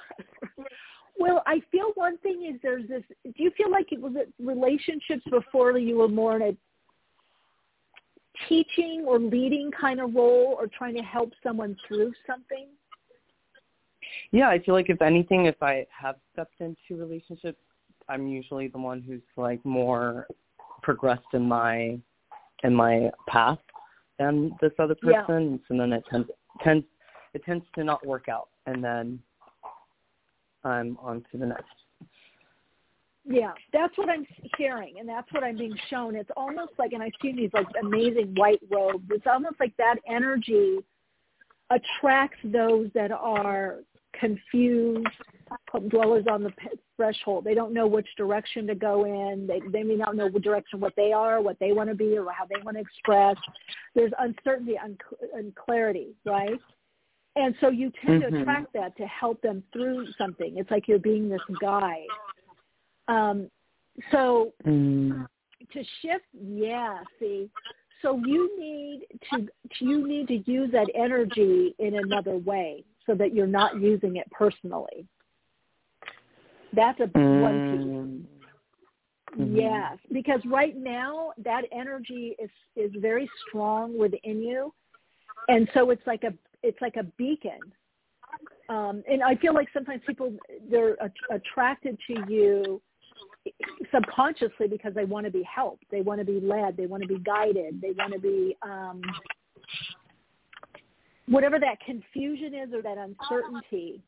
[1.19, 3.03] Well, I feel one thing is there's this.
[3.25, 6.57] Do you feel like it was it relationships before you were more in a
[8.51, 12.67] teaching or leading kind of role, or trying to help someone through something?
[14.33, 17.59] Yeah, I feel like if anything, if I have stepped into relationships,
[18.09, 20.27] I'm usually the one who's like more
[20.83, 21.99] progressed in my
[22.63, 23.59] in my path
[24.19, 25.23] than this other Yeah.
[25.23, 25.61] person.
[25.69, 26.31] And then it tends
[26.63, 26.87] tends
[27.35, 29.21] it tends to not work out, and then
[30.65, 31.65] I'm on to the next.
[33.29, 34.25] Yeah, that's what I'm
[34.57, 36.15] hearing, and that's what I'm being shown.
[36.15, 39.05] It's almost like, and I've seen these like amazing white robes.
[39.11, 40.79] It's almost like that energy
[41.71, 43.79] attracts those that are
[44.19, 45.07] confused,
[45.89, 46.53] dwellers on the
[46.97, 47.45] threshold.
[47.45, 49.47] They don't know which direction to go in.
[49.47, 52.17] They they may not know what direction what they are, what they want to be,
[52.17, 53.37] or how they want to express.
[53.95, 56.59] There's uncertainty and clarity, right?
[57.37, 58.41] And so you tend to Mhm.
[58.41, 60.57] attract that to help them through something.
[60.57, 62.09] It's like you're being this guide.
[63.09, 63.51] Um,
[64.11, 65.29] so Mm.
[65.71, 67.05] to shift, yeah.
[67.19, 67.51] See,
[68.03, 69.49] so you need to
[69.81, 74.31] you need to use that energy in another way so that you're not using it
[74.31, 75.07] personally.
[76.73, 77.81] That's a one piece.
[77.81, 78.37] Mm.
[79.39, 79.57] Mhm.
[79.57, 84.73] Yes, because right now that energy is is very strong within you,
[85.49, 86.33] and so it's like a
[86.63, 87.61] it's like a beacon.
[88.69, 90.33] Um, and I feel like sometimes people
[90.71, 92.81] they're a- attracted to you
[93.93, 97.09] subconsciously because they want to be helped, they want to be led, they want to
[97.09, 99.01] be guided, they want to be um,
[101.29, 104.01] whatever that confusion is or that uncertainty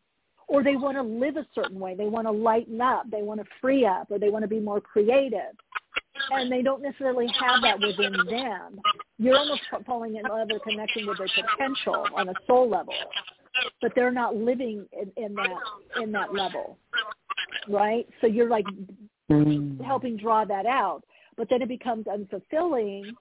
[0.46, 1.94] or they want to live a certain way.
[1.94, 3.10] They want to lighten up.
[3.10, 5.54] They want to free up or they want to be more creative.
[6.30, 8.80] And they don't necessarily have that within them.
[9.18, 12.94] You're almost fa- falling in love or connecting with their potential on a soul level,
[13.80, 16.78] but they're not living in, in that in that level,
[17.68, 18.08] right?
[18.20, 18.66] So you're like
[19.30, 19.78] Mm.
[19.84, 21.02] helping draw that out,
[21.36, 23.14] but then it becomes unfulfilling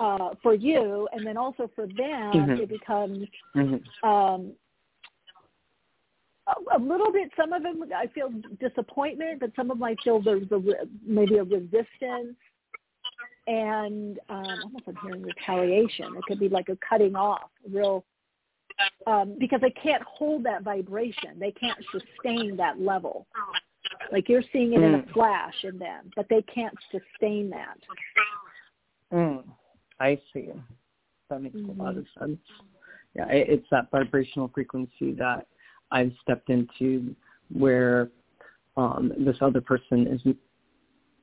[0.00, 2.58] uh, for you, and then also for them, Mhm.
[2.58, 3.84] it becomes Mhm.
[4.02, 4.56] um,
[6.46, 7.30] a, a little bit.
[7.36, 11.36] Some of them I feel disappointment, but some of them I feel there's a, maybe
[11.36, 12.36] a resistance,
[13.46, 16.16] and um, almost I'm hearing retaliation.
[16.16, 18.04] It could be like a cutting off, a real.
[19.06, 21.38] Um, because they can't hold that vibration.
[21.38, 23.26] They can't sustain that level.
[24.12, 25.12] Like you're seeing it in a Mm.
[25.12, 27.78] flash in them, but they can't sustain that.
[29.12, 29.44] Mm.
[30.00, 30.48] I see.
[31.28, 31.80] That makes a Mm-hmm.
[31.80, 32.38] lot of sense.
[33.14, 35.46] Yeah, it, it's that vibrational frequency that
[35.92, 37.14] I've stepped into
[37.52, 38.08] where
[38.76, 40.20] um, this other person is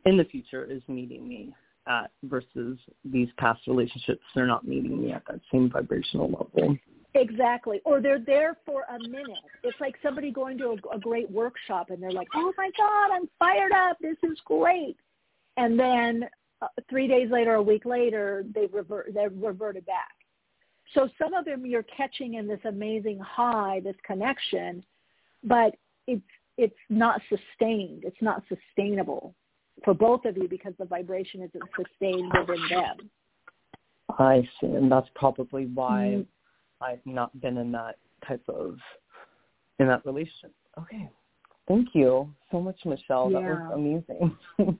[0.05, 1.53] in the future is meeting me
[1.87, 6.77] at versus these past relationships they're not meeting me at that same vibrational level.
[7.13, 7.81] Exactly.
[7.85, 9.39] Or they're there for a minute.
[9.63, 13.11] It's like somebody going to a, a great workshop and they're like, "Oh my God,
[13.11, 13.97] I'm fired up.
[14.01, 14.97] This is great."
[15.55, 16.25] And then
[16.61, 19.13] uh, three days later, a week later, they revert.
[19.13, 20.15] They're reverted back.
[20.93, 24.83] So some of them you're catching in this amazing high, this connection,
[25.43, 25.75] but
[26.07, 26.21] it's
[26.57, 28.03] it's not sustained.
[28.03, 29.35] It's not sustainable
[29.83, 33.09] for both of you because the vibration isn't sustained within them.
[34.17, 36.83] I see, and that's probably why mm-hmm.
[36.83, 37.97] I've not been in that
[38.27, 38.77] type of
[39.79, 40.53] in that relationship.
[40.79, 41.07] Okay,
[41.67, 43.29] thank you so much, Michele.
[43.31, 43.41] Yeah.
[43.41, 43.99] That was
[44.57, 44.79] amazing.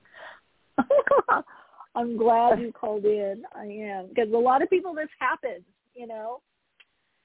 [1.94, 3.42] I'm glad you called in.
[3.54, 5.64] I am because a lot of people this happens,
[5.94, 6.40] you know.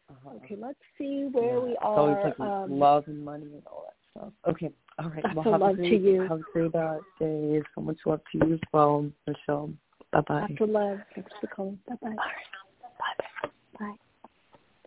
[0.10, 0.36] Uh-huh.
[0.44, 1.64] Okay, let's see where yeah.
[1.64, 2.28] we are.
[2.28, 4.34] It's like um, love and money and all that stuff.
[4.48, 5.24] Okay, all right.
[5.36, 6.22] Well, have love a great, to you.
[6.22, 7.62] Have a great uh, day.
[7.76, 9.72] So much love to you as well, Michele.
[10.12, 10.42] Bye bye.
[10.42, 11.00] Lots of love.
[11.16, 11.80] Thanks for calling.
[11.88, 12.10] Bye bye.
[12.10, 13.46] Bye
[13.80, 13.88] bye.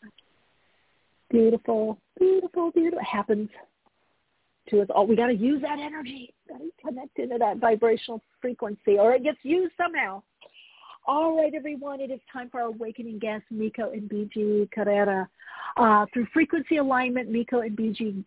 [0.03, 0.09] Bye.
[1.31, 3.01] Beautiful, beautiful, beautiful.
[3.01, 3.49] It happens
[4.69, 5.07] to us all.
[5.07, 6.33] We got to use that energy.
[6.49, 10.23] Got to connect into that vibrational frequency, or it gets used somehow.
[11.09, 15.29] All right, everyone, it is time for our awakening guests, Mikko and Biji Carrera.
[15.77, 18.25] Uh, through frequency alignment, Mikko and Biji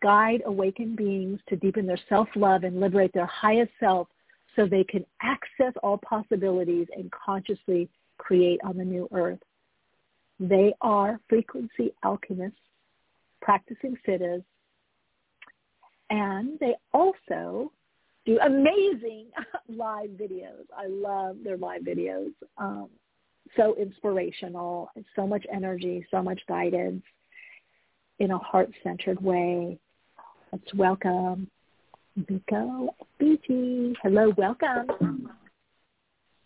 [0.00, 4.08] guide awakened beings to deepen their self-love and liberate their highest self
[4.56, 9.38] so they can access all possibilities and consciously create on the new earth.
[10.40, 12.58] They are frequency alchemists,
[13.40, 14.42] practicing siddhis,
[16.10, 17.72] and they also
[18.26, 19.26] do amazing
[19.68, 20.66] live videos.
[20.76, 22.32] I love their live videos.
[22.58, 22.88] Um,
[23.56, 27.02] so inspirational, so much energy, so much guidance
[28.18, 29.78] in a heart-centered way.
[30.52, 31.48] Let's welcome
[32.28, 33.94] Mikko Biji.
[34.02, 35.30] Hello, welcome.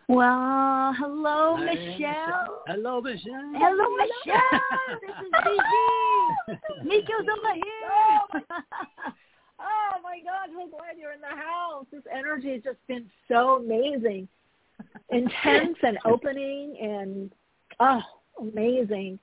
[0.08, 2.62] Well, hello, Hi, Michele.
[2.66, 3.52] Hello, Michele.
[3.54, 4.60] Hello, Michele.
[5.00, 6.84] this is Biji.
[6.84, 8.42] Mikko's over here.
[8.44, 9.12] Oh
[10.12, 11.86] my God, so glad you're in the house.
[11.90, 14.28] This energy has just been so amazing.
[15.10, 17.32] Intense and opening and
[17.80, 18.00] oh,
[18.38, 19.18] amazing.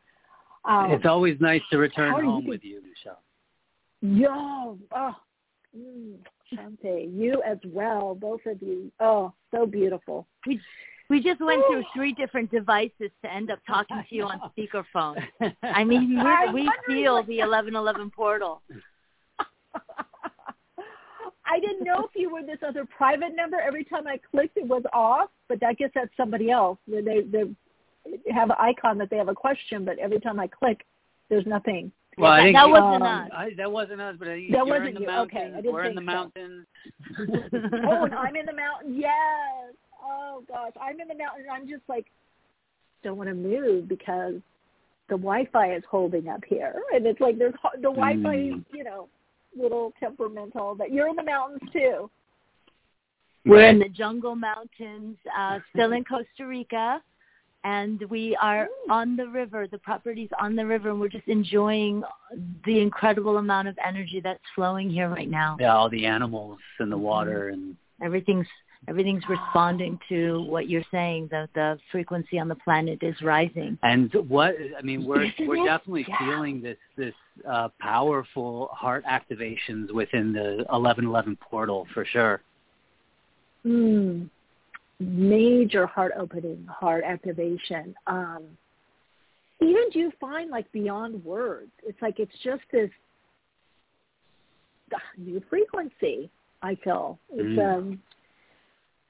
[0.65, 3.19] Um, it's always nice to return home you with you, Michele.
[4.01, 5.15] Yo, oh,
[5.77, 6.15] mm,
[6.51, 8.91] Shante, you as well, both of you.
[8.99, 10.25] Oh, so beautiful.
[10.47, 10.59] We
[11.09, 15.21] we just went through three different devices to end up talking to you on speakerphone.
[15.63, 16.21] I mean,
[16.53, 18.61] we we feel the eleven eleven portal.
[21.49, 23.59] I didn't know if you were this other private number.
[23.59, 26.77] Every time I clicked, it was off, but I guess that's somebody else.
[26.87, 27.43] They they
[28.31, 30.85] have an icon that they have a question, but every time I click,
[31.29, 31.91] there's nothing.
[32.17, 33.29] Well, I think that you, wasn't um, us.
[33.33, 35.07] I, that wasn't us, but I think that you're wasn't in the you.
[35.07, 35.37] mountains.
[35.37, 36.05] Okay, I didn't We're in the so.
[36.05, 36.65] mountains.
[37.19, 38.99] oh, and I'm in the mountain.
[38.99, 39.73] Yes.
[40.03, 41.45] Oh gosh, I'm in the mountain.
[41.51, 42.05] I'm just like
[43.03, 44.35] don't want to move because
[45.07, 48.65] the Wi-Fi is holding up here, and it's like there's the Wi-Fi, Mm.
[48.73, 49.07] you know,
[49.57, 50.75] little temperamental.
[50.75, 52.09] But you're in the mountains too.
[53.45, 57.01] We're in the jungle mountains, uh, still in Costa Rica,
[57.63, 59.65] and we are on the river.
[59.65, 62.03] The property's on the river, and we're just enjoying
[62.65, 65.57] the incredible amount of energy that's flowing here right now.
[65.59, 68.47] Yeah, all the animals in the water and Everything's
[68.87, 71.27] everything's responding to what you're saying.
[71.31, 73.77] The the frequency on the planet is rising.
[73.83, 75.65] and what I mean, we're Isn't we're it?
[75.65, 76.17] definitely Yeah.
[76.19, 77.13] feeling this this
[77.47, 82.41] uh, powerful heart activations within the eleven eleven portal for sure.
[83.65, 84.29] Mm.
[84.99, 87.95] Major heart opening, heart activation.
[88.07, 88.43] Um,
[89.61, 91.71] even do you find like beyond words?
[91.83, 92.89] It's like it's just this
[94.93, 96.29] ah, new frequency.
[96.61, 97.77] I feel it's Mm.
[97.77, 98.01] um.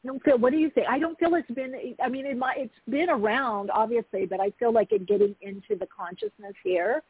[0.01, 0.37] I don't feel.
[0.37, 0.87] What do you think?
[0.87, 1.73] I don't feel it's been.
[2.01, 2.57] I mean, it might.
[2.57, 7.03] It's been around, obviously, but I feel like it getting into the consciousness here,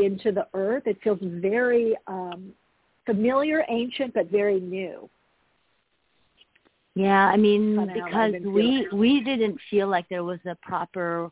[0.00, 0.84] into the earth.
[0.86, 2.52] It feels very um,
[3.04, 5.08] familiar, ancient, but very new.
[6.94, 11.30] Yeah, I mean Kinda because we we didn't feel like there was a proper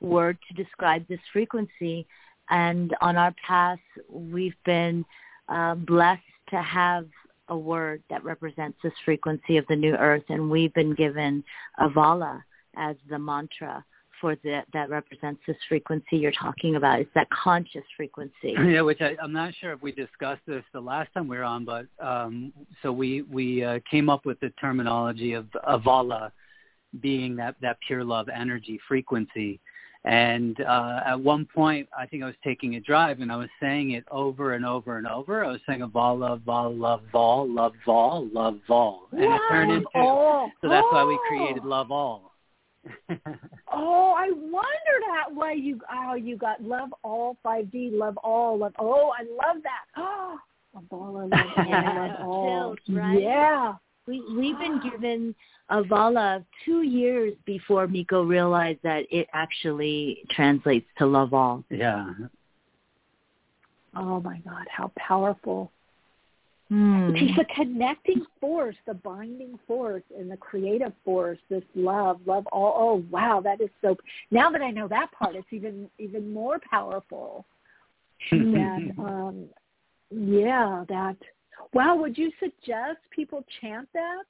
[0.00, 2.06] word to describe this frequency,
[2.48, 5.04] and on our path we've been
[5.48, 7.06] uh, blessed to have
[7.48, 11.42] a word that represents this frequency of the new earth, and we've been given
[11.80, 12.40] Avaala
[12.76, 13.84] as the mantra
[14.20, 17.00] for the, that represents this frequency you're talking about.
[17.00, 18.54] It's that conscious frequency.
[18.70, 21.44] Yeah, which I, I'm not sure if we discussed this the last time we were
[21.44, 22.52] on, but um,
[22.82, 26.30] so we we uh, came up with the terminology of avaala
[27.00, 29.60] being that that pure love energy frequency.
[30.04, 33.50] And uh, at one point, I think I was taking a drive and I was
[33.60, 35.44] saying it over and over and over.
[35.44, 39.88] I was saying avaala, val, love, vol, love, vol, and it turned into.
[39.96, 41.24] Oh, So that's why we oh.
[41.28, 42.29] created love all.
[43.72, 48.58] Oh, I wondered how why you how you got love all five D love all
[48.58, 48.72] love.
[48.78, 49.84] Oh, I love that.
[49.96, 50.38] Oh,
[50.74, 52.76] love all love love all.
[52.86, 53.20] Chills, right?
[53.20, 53.74] Yeah,
[54.06, 55.34] We we've been given
[55.70, 61.64] Avaala two years before Mikko realized that it actually translates to love all.
[61.70, 62.10] Yeah.
[63.96, 65.72] Oh my God, how powerful.
[66.70, 67.10] Hmm.
[67.16, 71.38] It's the connecting force, the binding force, and the creative force.
[71.48, 72.74] This love, love all.
[72.78, 73.96] Oh wow, that is so.
[74.30, 77.44] Now that I know that part, it's even even more powerful.
[78.30, 79.44] and um,
[80.10, 81.16] yeah, that.
[81.74, 84.22] Wow, would you suggest people chant that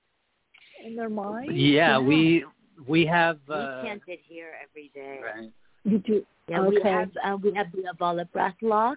[0.85, 1.55] in their mind?
[1.55, 2.47] Yeah, we
[2.87, 3.39] we have.
[3.51, 5.21] Uh, we chant it here every day.
[5.23, 5.53] Right.
[5.85, 6.25] You do.
[6.49, 6.77] Yeah, okay.
[6.77, 8.97] we have uh, we have the Avaala breath lock.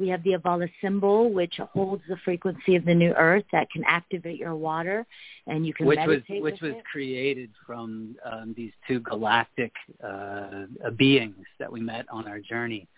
[0.00, 3.84] We have the Avaala symbol, which holds the frequency of the new earth that can
[3.86, 5.06] activate your water,
[5.46, 6.84] and you can which was meditate which with was it.
[6.90, 9.72] created from um, these two galactic
[10.02, 10.64] uh,
[10.96, 12.88] beings that we met on our journey,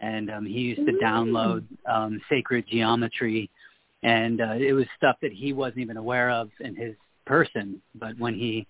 [0.00, 3.48] and um, he used to download um, sacred geometry,
[4.02, 6.96] and uh, it was stuff that he wasn't even aware of in his
[7.26, 8.66] person, but when he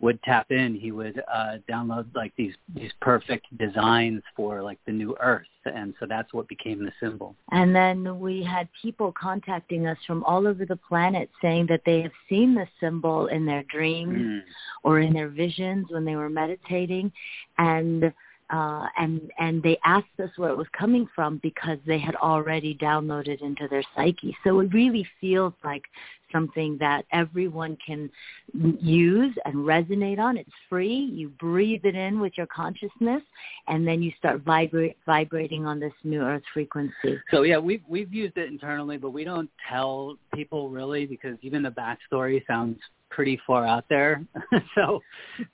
[0.00, 4.92] would tap in, he would uh, download like these these perfect designs for like the
[4.92, 7.36] new Earth, and so that's what became the symbol.
[7.52, 12.00] And then we had people contacting us from all over the planet saying that they
[12.02, 14.42] have seen the symbol in their dreams Mm.
[14.82, 17.12] or in their visions when they were meditating,
[17.58, 18.12] and
[18.52, 22.74] uh, and and they asked us where it was coming from because they had already
[22.74, 24.36] downloaded into their psyche.
[24.44, 25.84] So it really feels like
[26.32, 28.10] something that everyone can
[28.52, 30.36] use and resonate on.
[30.36, 31.10] It's free.
[31.12, 33.22] You breathe it in with your consciousness,
[33.68, 37.18] and then you start vibrate, vibrating on this new earth frequency.
[37.30, 41.62] So yeah, we've we've used it internally, but we don't tell people really because even
[41.62, 42.78] the backstory sounds
[43.10, 44.24] pretty far out there.
[44.74, 45.00] so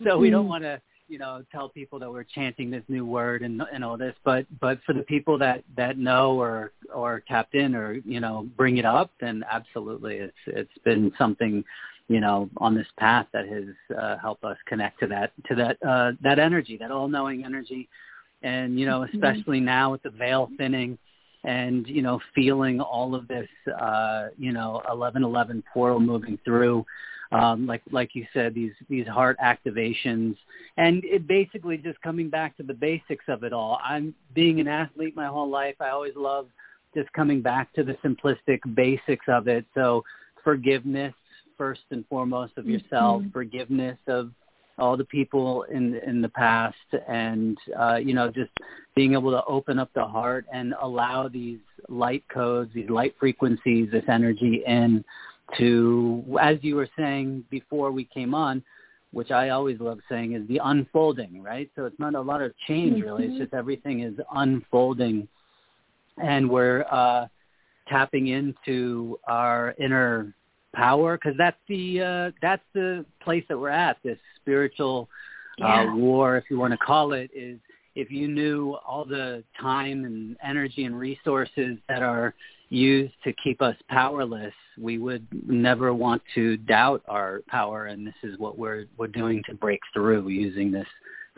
[0.04, 3.42] so we don't want to you know tell people that we're chanting this new word
[3.42, 7.54] and and all this but but for the people that that know or or tapped
[7.54, 11.64] in or you know bring it up then absolutely it's it's been something
[12.08, 13.64] you know on this path that has
[13.98, 17.88] uh, helped us connect to that to that uh that energy that all knowing energy.
[18.42, 20.98] And you know especially now with the veil thinning
[21.44, 23.48] and you know feeling all of this
[23.80, 26.84] uh you know 1111 portal moving through
[27.32, 30.36] um, like like you said, these these heart activations,
[30.76, 33.80] and it basically just coming back to the basics of it all.
[33.82, 35.76] I'm being an athlete my whole life.
[35.80, 36.46] I always love
[36.94, 39.64] just coming back to the simplistic basics of it.
[39.74, 40.04] So
[40.42, 41.14] forgiveness
[41.58, 43.32] first and foremost of yourself, Mhm.
[43.32, 44.30] forgiveness of
[44.78, 46.76] all the people in in the past,
[47.08, 48.52] and uh, you know just
[48.94, 53.90] being able to open up the heart and allow these light codes, these light frequencies,
[53.90, 55.04] this energy in
[55.58, 58.62] to, as you were saying before we came on,
[59.12, 61.70] which I always love saying is the unfolding, right?
[61.76, 63.26] So it's not a lot of change really.
[63.26, 63.38] It's Mhm.
[63.38, 65.28] just everything is unfolding
[66.18, 67.26] and we're uh,
[67.88, 70.34] tapping into our inner
[70.74, 73.96] power because that's the uh, that's the place that we're at.
[74.02, 75.08] This spiritual
[75.58, 75.82] Yeah.
[75.82, 77.58] uh, war, if you want to call it, is
[77.96, 82.34] if you knew all the time and energy and resources that are
[82.68, 87.86] used to keep us powerless, we would never want to doubt our power.
[87.86, 90.86] And this is what we're we're doing to break through using this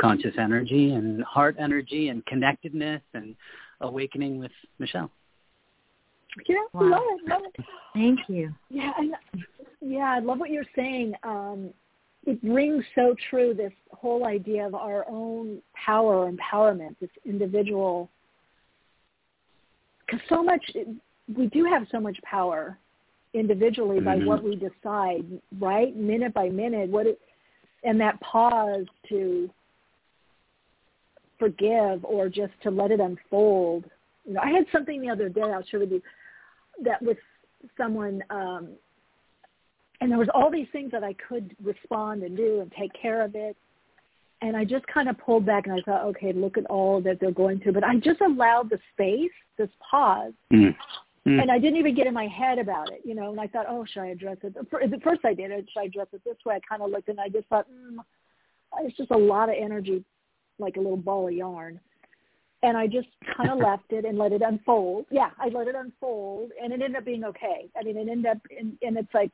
[0.01, 3.37] conscious energy and heart energy and connectedness and
[3.81, 5.11] awakening with Michele.
[6.49, 6.91] Yeah, Wow.
[6.91, 7.65] love it, love it.
[7.95, 8.53] Thank you.
[8.69, 9.11] Yeah, I,
[9.81, 11.15] yeah, I love what you're saying.
[11.23, 11.71] Um,
[12.27, 13.55] it rings so true.
[13.55, 18.09] This whole idea of our own power, empowerment, this individual.
[20.07, 20.63] Because so much,
[21.37, 22.79] we do have so much power
[23.35, 24.27] individually by Mhm.
[24.27, 25.25] what we decide,
[25.59, 26.89] right, minute by minute.
[26.91, 27.21] What it,
[27.85, 29.51] and that pause to
[31.39, 33.89] forgive or just to let it unfold.
[34.25, 35.43] You know, I had something the other day.
[35.43, 36.03] I'll share with you
[36.83, 37.19] that with
[37.77, 38.77] someone um
[40.01, 43.23] and there was all these things that I could respond and do and take care
[43.23, 43.57] of it.
[44.41, 47.19] And I just kind of pulled back and I thought, okay, look at all that
[47.21, 47.73] they're going through.
[47.73, 50.75] But I just allowed the space, this pause, Mm.
[51.27, 51.43] Mm.
[51.43, 53.33] and I didn't even get in my head about it, you know.
[53.33, 54.57] And I thought, oh, should I address it?
[54.57, 55.51] At first, I did.
[55.51, 56.55] Should I address it this way?
[56.55, 57.99] I kind of looked and I just thought, mm,
[58.81, 60.05] it's just a lot of energy,
[60.59, 61.81] like a little ball of yarn.
[62.63, 65.07] And I just kind of left it and let it unfold.
[65.11, 67.69] Yeah, I let it unfold, and it ended up being okay.
[67.79, 69.33] I mean, it ended up, and, and it's like,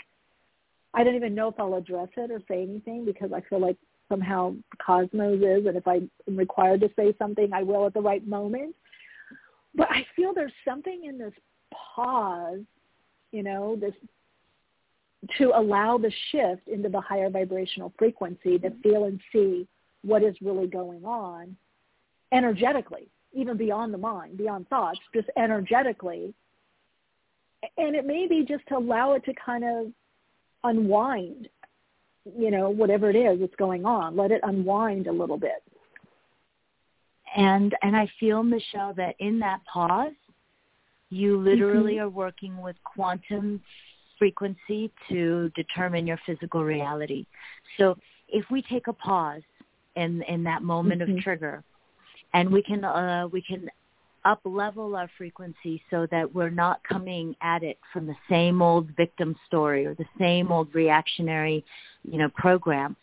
[0.94, 3.76] I don't even know if I'll address it or say anything because I feel like
[4.08, 4.54] somehow
[4.84, 8.26] Cosmos is, and if I am required to say something, I will at the right
[8.26, 8.74] moment.
[9.74, 11.32] But I feel there's something in this
[11.72, 12.60] pause,
[13.32, 13.94] you know, this
[15.38, 18.80] to allow the shift into the higher vibrational frequency to mm-hmm.
[18.82, 19.66] feel and see
[20.02, 21.56] what is really going on
[22.32, 26.34] energetically, even beyond the mind, beyond thoughts, just energetically.
[27.78, 29.86] And it may be just to allow it to kind of
[30.64, 31.48] unwind,
[32.38, 34.16] you know, whatever it is that's going on.
[34.16, 35.62] Let it unwind a little bit.
[37.36, 40.12] And and I feel Michele that in that pause,
[41.10, 42.04] you literally mm-hmm.
[42.04, 43.60] are working with quantum
[44.18, 47.26] frequency to determine your physical reality.
[47.78, 47.96] So
[48.28, 49.42] if we take a pause
[49.96, 51.18] in in that moment mm-hmm.
[51.18, 51.64] of trigger,
[52.32, 53.68] and we can uh, we can
[54.24, 58.88] up level our frequency so that we're not coming at it from the same old
[58.96, 61.64] victim story or the same old reactionary,
[62.10, 62.96] you know, program.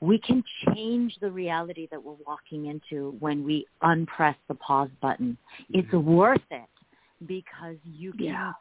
[0.00, 5.36] We can change the reality that we're walking into when we unpress the pause button.
[5.62, 5.78] Mm-hmm.
[5.80, 6.68] It's worth it
[7.26, 8.52] because you can yeah.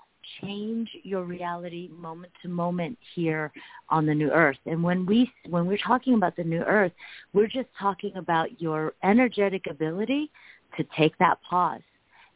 [0.41, 3.51] change your reality moment to moment here
[3.89, 4.57] on the new earth.
[4.65, 6.91] And when we when we're talking about the new earth,
[7.33, 10.29] we're just talking about your energetic ability
[10.77, 11.81] to take that pause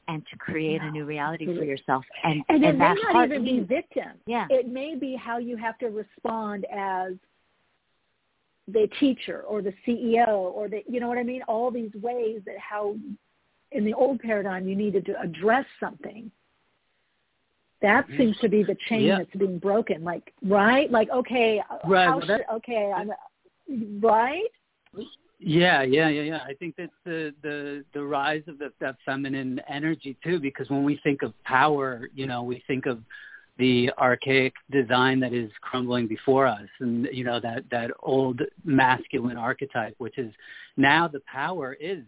[0.08, 2.04] and to create a new reality for yourself.
[2.24, 4.10] And, and, and it may not even be victim.
[4.26, 4.48] Yeah.
[4.50, 7.14] It may be how you have to respond as
[8.68, 11.42] the teacher or the CEO or the you know what I mean?
[11.48, 12.96] All these ways that how
[13.72, 16.32] in the old paradigm you needed to address something.
[17.82, 18.18] That mm-hmm.
[18.18, 19.18] seems to be the chain yeah.
[19.18, 20.04] that's being broken.
[20.04, 20.90] Like right?
[20.90, 22.08] Like okay, right.
[22.08, 23.12] How well, should, okay, I'm
[24.02, 24.44] right?
[25.46, 26.40] Yeah, yeah, yeah, yeah.
[26.48, 30.84] I think that's the the the rise of the, that feminine energy too, because when
[30.84, 33.00] we think of power, you know, we think of
[33.58, 39.38] the archaic design that is crumbling before us, and you know that that old masculine
[39.38, 40.34] archetype, which is
[40.78, 42.04] now the power is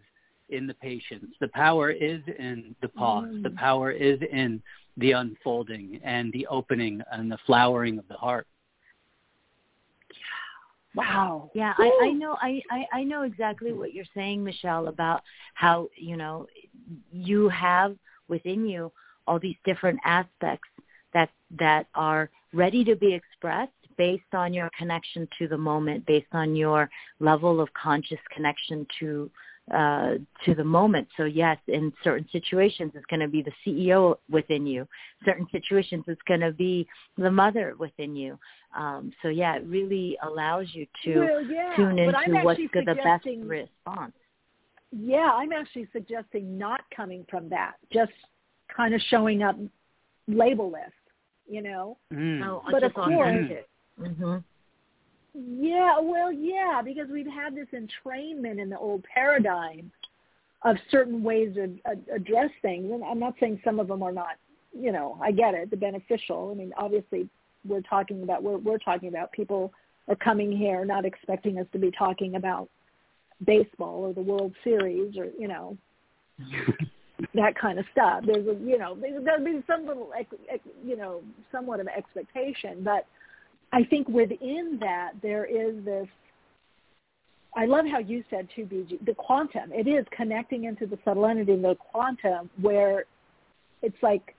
[0.48, 3.42] in the patience, the power is in the pause, mm.
[3.42, 4.62] the power is in
[4.96, 8.46] the unfolding and the opening and the flowering of the heart.
[10.96, 11.50] Wow.
[11.54, 15.88] Yeah, I, I know I, I, I know exactly what you're saying, Michele, about how,
[15.94, 16.46] you know,
[17.12, 17.96] you have
[18.28, 18.90] within you
[19.26, 20.68] all these different aspects
[21.12, 21.28] that
[21.58, 26.56] that are ready to be expressed based on your connection to the moment, based on
[26.56, 26.88] your
[27.20, 29.30] level of conscious connection to
[29.72, 30.14] uh,
[30.44, 31.08] to the moment.
[31.16, 34.86] So yes, in certain situations, it's going to be the CEO within you.
[35.24, 36.86] Certain situations, it's going to be
[37.18, 38.38] the mother within you.
[38.76, 43.26] Um, so yeah, it really allows you to well, yeah, tune into what's the best
[43.44, 44.12] response.
[44.92, 48.12] Yeah, I'm actually suggesting not coming from that, just
[48.74, 49.56] kind of showing up
[50.30, 50.92] labelless,
[51.48, 51.96] you know.
[52.12, 52.46] Mm.
[52.46, 53.10] Oh, but of course,
[54.00, 54.36] mm-hmm.
[55.38, 59.92] Yeah, well, yeah, because we've had this entrainment in the old paradigm
[60.62, 61.78] of certain ways to
[62.14, 62.90] address things.
[62.90, 64.36] And I'm not saying some of them are not,
[64.72, 66.50] you know, I get it, the beneficial.
[66.52, 67.28] I mean, obviously,
[67.66, 69.72] we're talking about we're we're talking about people
[70.08, 72.68] are coming here not expecting us to be talking about
[73.44, 75.76] baseball or the World Series or you know
[77.34, 78.24] that kind of stuff.
[78.26, 80.28] There's a you know there's got to be some little like
[80.84, 81.22] you know
[81.52, 83.06] somewhat of expectation, but
[83.76, 86.08] I think within that there is this.
[87.54, 89.70] I love how you said too, Biji, the quantum.
[89.70, 93.04] It is connecting into the subtle entity, the quantum, where
[93.82, 94.34] it's like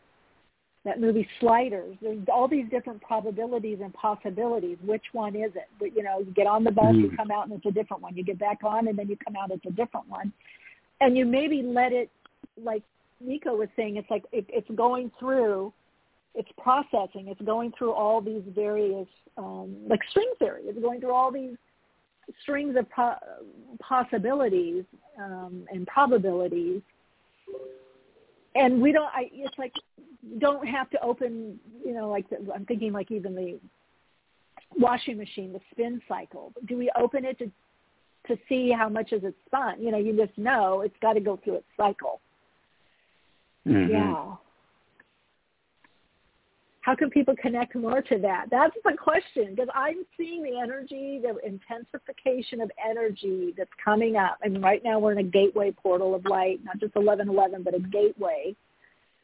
[0.86, 1.96] that movie Sliders.
[2.02, 4.78] There's all these different probabilities and possibilities.
[4.84, 5.68] Which one is it?
[5.78, 7.02] But, you know, you get on the bus, mm.
[7.02, 8.16] you come out, and it's a different one.
[8.16, 10.34] You get back on, and then you come out, it's a different one.
[11.00, 12.10] And you maybe let it,
[12.64, 12.82] like
[13.22, 15.74] Mikko was saying, it's like it, it's going through
[16.38, 17.28] it's processing.
[17.28, 19.08] It's going through all these various,
[19.38, 20.62] um, like string theory.
[20.66, 21.56] It's going through all these
[22.44, 23.16] strings of po-
[23.80, 24.84] possibilities
[25.20, 26.82] um, and probabilities.
[28.54, 29.08] And we don't.
[29.08, 29.74] I, it's like
[30.38, 31.60] don't have to open.
[31.84, 33.60] You know, like the, I'm thinking like even the
[34.78, 36.54] washing machine, the spin cycle.
[36.68, 37.52] Do we open it to
[38.28, 39.82] to see how much is it spun?
[39.82, 42.22] You know, you just know it's got to go through its cycle.
[43.68, 43.92] Mm-hmm.
[43.92, 44.36] Yeah
[46.88, 48.46] how can people connect more to that?
[48.50, 54.38] That's the question because I'm seeing the energy, the intensification of energy that's coming up.
[54.42, 57.80] And right now we're in a gateway portal of light, not just 1111, but a
[57.80, 58.56] gateway.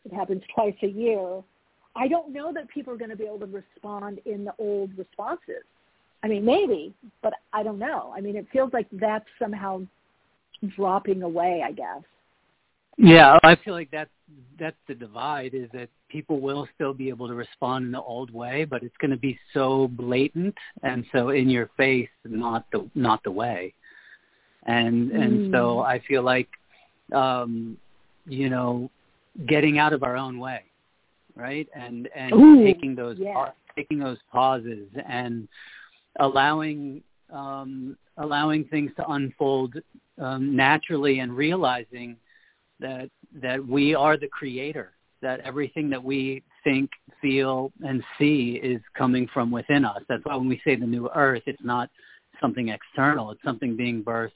[0.03, 1.41] It happens twice a year.
[1.95, 4.89] I don't know that people are going to be able to respond in the old
[4.97, 5.63] responses.
[6.21, 8.13] I mean, maybe, but I don't know.
[8.13, 9.83] I mean, it feels like that's somehow
[10.75, 12.03] dropping away, I guess.
[12.97, 14.09] Yeah, I feel like that's
[14.59, 18.31] that's the divide is that people will still be able to respond in the old
[18.31, 22.87] way, but it's going to be so blatant and so in your face, not the
[22.93, 23.73] not the way.
[24.65, 25.21] And mm.
[25.21, 26.47] and so I feel like,
[27.13, 27.75] um,
[28.27, 28.89] you know,
[29.47, 30.61] getting out of our own way,
[31.35, 31.67] right?
[31.75, 33.33] And and Ooh, taking those yeah.
[33.33, 35.47] pa- taking those pauses and
[36.19, 39.73] allowing um, allowing things to unfold
[40.19, 42.15] um, naturally and realizing
[42.79, 43.09] that
[43.41, 44.91] that we are the creator
[45.23, 46.91] that everything that we think,
[47.21, 50.01] feel, and see is coming from within us.
[50.07, 51.89] That's why when we say the new earth, it's not
[52.39, 53.31] something external.
[53.31, 54.31] It's something being birthed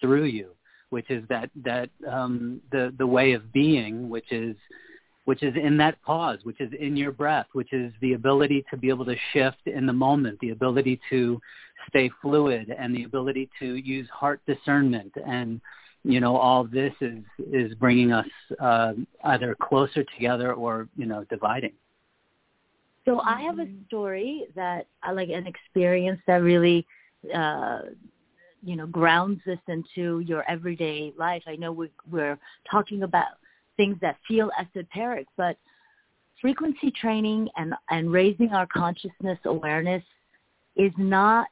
[0.00, 0.50] through you,
[0.90, 4.56] which is that that um, the the way of being, which is
[5.24, 8.76] which is in that pause, which is in your breath, which is the ability to
[8.76, 11.40] be able to shift in the moment, the ability to
[11.88, 15.60] stay fluid, and the ability to use heart discernment and
[16.04, 17.18] you know all this is
[17.52, 18.26] is bringing us
[18.60, 18.92] uh,
[19.24, 21.72] either closer together or you know dividing.
[23.04, 26.86] So i have a story that i like an experience that really
[27.34, 27.80] uh
[28.62, 31.42] you know grounds this into your everyday life.
[31.46, 32.38] I know we, we're
[32.70, 33.32] talking about
[33.76, 35.56] things that feel esoteric but
[36.40, 40.02] frequency training and and raising our consciousness awareness
[40.76, 41.48] is not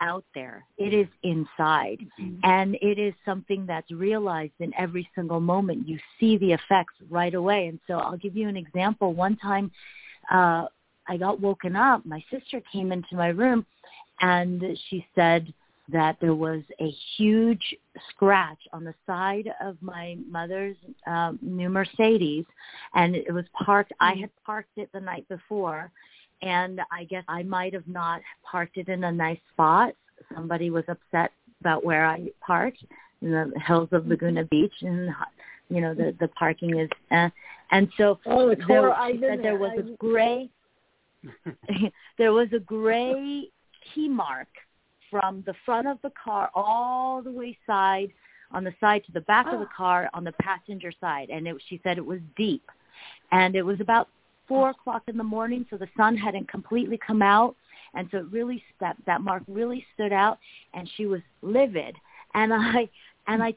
[0.00, 0.64] out there.
[0.76, 1.98] It is inside.
[2.20, 2.40] Mm-hmm.
[2.42, 5.88] And it is something that's realized in every single moment.
[5.88, 7.66] You see the effects right away.
[7.66, 9.12] And so I'll give you an example.
[9.14, 9.70] One time
[10.30, 10.66] uh,
[11.06, 12.04] I got woken up.
[12.04, 13.66] My sister came into my room
[14.20, 15.52] and she said
[15.90, 17.74] that there was a huge
[18.10, 20.76] scratch on the side of my mother's
[21.06, 22.44] uh, new Mercedes
[22.94, 23.92] and it was parked.
[24.00, 25.90] I had parked it the night before
[26.42, 29.94] and I guess I might have not parked it in a nice spot.
[30.34, 32.84] Somebody was upset about where I parked
[33.22, 35.10] in the hills of Laguna Beach, and
[35.68, 36.88] you know the the parking is.
[37.10, 37.30] Uh,
[37.70, 40.48] and so oh, there, she said there was a gray.
[42.18, 43.48] there was a gray
[43.94, 44.48] key mark
[45.10, 48.12] from the front of the car all the way side
[48.50, 49.54] on the side to the back oh.
[49.54, 52.70] of the car on the passenger side, and it, she said it was deep,
[53.32, 54.08] and it was about
[54.48, 57.54] four o'clock in the morning, so the sun hadn't completely come out,
[57.94, 60.38] and so it really that that mark really stood out,
[60.74, 61.94] and she was livid,
[62.34, 62.88] and I
[63.26, 63.54] and I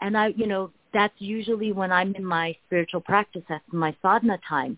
[0.00, 3.42] and I you know that's usually when I'm in my spiritual practice.
[3.48, 4.76] That's my sadhana time,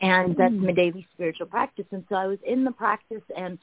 [0.00, 1.86] and that's my daily spiritual practice.
[1.92, 3.58] And so I was in the practice, and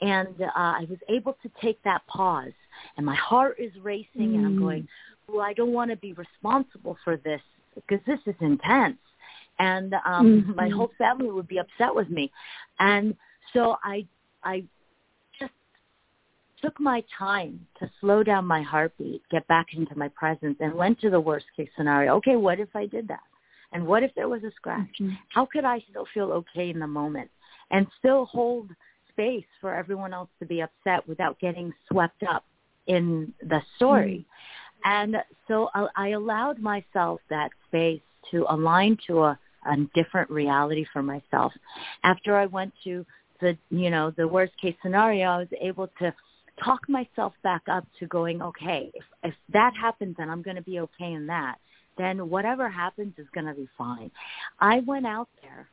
[0.00, 2.52] and uh, I was able to take that pause,
[2.96, 4.34] and my heart is racing, mm.
[4.34, 4.60] and I'm mm.
[4.60, 4.88] going,
[5.28, 7.40] well, I don't want to be responsible for this
[7.74, 8.96] because this is intense
[9.58, 10.54] and um mm-hmm.
[10.54, 12.30] my whole family would be upset with me
[12.78, 13.14] and
[13.52, 14.06] so i
[14.44, 14.62] i
[15.38, 15.52] just
[16.62, 21.00] took my time to slow down my heartbeat get back into my presence and went
[21.00, 23.20] to the worst case scenario okay what if i did that
[23.72, 25.14] and what if there was a scratch mm-hmm.
[25.28, 27.30] how could i still feel okay in the moment
[27.70, 28.70] and still hold
[29.10, 32.44] space for everyone else to be upset without getting swept up
[32.86, 34.24] in the story
[34.86, 35.14] mm-hmm.
[35.14, 35.16] and
[35.48, 39.38] so I, I allowed myself that space to align to a
[39.68, 41.52] a different reality for myself.
[42.04, 43.04] After I went to
[43.40, 46.12] the, you know, the worst case scenario, I was able to
[46.64, 50.62] talk myself back up to going, okay, if, if that happens and I'm going to
[50.62, 51.56] be okay in that,
[51.96, 54.10] then whatever happens is going to be fine.
[54.60, 55.68] I went out there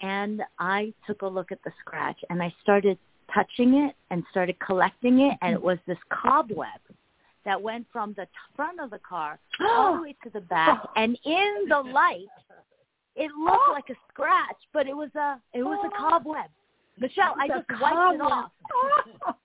[0.00, 2.98] and I took a look at the scratch and I started
[3.34, 6.80] touching it and started collecting it and it was this cobweb
[7.44, 8.26] that went from the
[8.56, 12.26] front of the car all the way to the back and in the light
[13.18, 13.72] it looked oh.
[13.72, 16.50] like a scratch, but it was a it was a cobweb.
[17.00, 18.50] Michele, I just wiped it off.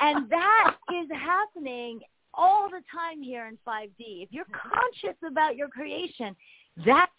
[0.00, 2.00] and that is happening
[2.32, 4.22] all the time here in 5D.
[4.22, 6.36] If you're conscious about your creation,
[6.84, 7.10] that's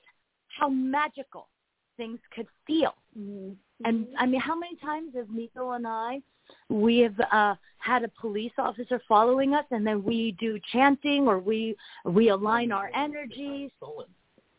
[0.58, 1.50] how magical
[1.98, 2.94] things could feel.
[3.18, 3.54] Mm-hmm.
[3.84, 6.22] And I mean, how many times have Mikko and I,
[6.70, 11.40] we have uh, had a police officer following us, and then we do chanting or
[11.40, 13.72] we we align our energies.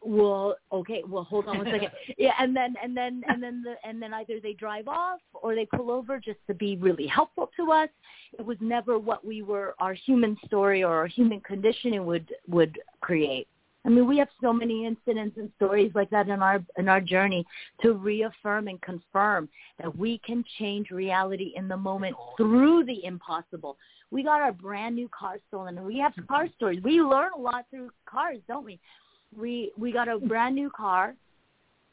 [0.08, 1.90] Well okay well hold on one second.
[2.16, 5.56] Yeah and then and then and then the and then either they drive off or
[5.56, 7.88] they pull over just to be really helpful to us.
[8.38, 12.78] It was never what we were our human story or our human conditioning would would
[13.00, 13.48] create.
[13.84, 17.00] I mean we have so many incidents and stories like that in our in our
[17.00, 17.44] journey
[17.82, 19.48] to reaffirm and confirm
[19.82, 23.76] that we can change reality in the moment through the impossible.
[24.12, 25.78] We got our brand new car stolen.
[25.78, 26.80] And we have car stories.
[26.84, 28.78] We learn a lot through cars don't we
[29.36, 31.14] we we got a brand new car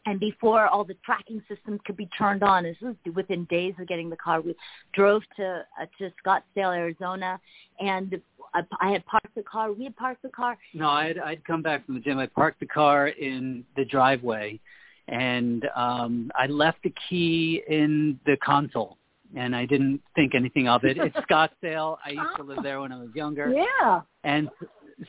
[0.06, 3.88] and before all the tracking systems could be turned on, this was within days of
[3.88, 4.41] getting the car.
[4.41, 4.56] We
[4.94, 7.40] drove to uh, to Scottsdale, Arizona,
[7.80, 8.20] and
[8.53, 9.72] I, I had parked the car.
[9.72, 10.57] We had parked the car.
[10.74, 12.18] No, I'd I'd come back from the gym.
[12.20, 14.60] I parked the car in the driveway,
[15.07, 18.98] and um I left the key in the console.
[19.36, 20.98] And I didn't think anything of it.
[20.98, 21.98] It's Scottsdale.
[22.06, 23.52] I used to live there when I was younger.
[23.52, 24.02] Yeah.
[24.24, 24.48] And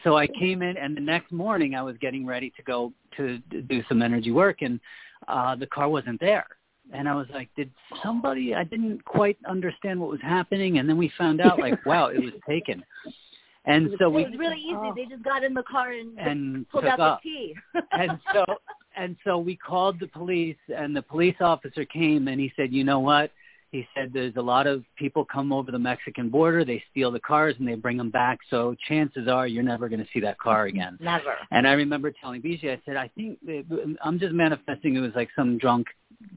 [0.03, 3.39] so I came in, and the next morning I was getting ready to go to
[3.39, 4.81] do some energy work, and
[5.29, 6.47] uh, the car wasn't there.
[6.93, 7.71] And I was like, did
[8.03, 8.55] somebody?
[8.55, 12.19] I didn't quite understand what was happening, and then we found out, like, wow, it
[12.19, 12.85] was taken.
[13.67, 14.75] And so we it was really easy.
[14.75, 14.93] Oh.
[14.95, 17.55] They just got in the car and, and pulled out the key.
[17.93, 18.45] and so
[18.97, 22.85] and so we called the police, and the police officer came, and he said, "You
[22.85, 23.31] know what?"
[23.75, 26.65] He said, "There's a lot of people come over the Mexican border.
[26.65, 28.39] They steal the cars and they bring them back.
[28.49, 31.35] So chances are you're never going to see that car again." Never.
[31.51, 33.75] And I remember telling Biji, I said, "I think uh,
[34.05, 34.95] I'm just manifesting.
[34.95, 35.89] It was like some drunk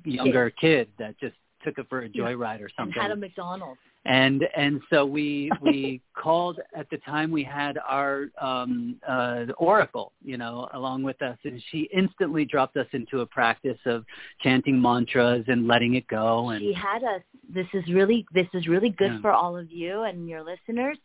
[0.04, 1.36] younger kid that just
[1.68, 5.52] took it for a joyride or something." And had a McDonald's and and so we
[5.62, 11.22] we called at the time we had our um uh oracle you know along with
[11.22, 14.06] us and she instantly dropped us into a practice of
[14.42, 17.22] chanting mantras and letting it go and she had us
[17.54, 19.22] this is really this is really good Yeah.
[19.22, 20.98] for all of you and your listeners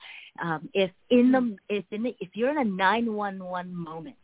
[0.42, 4.16] um if in the if in the if you're in a 911 moment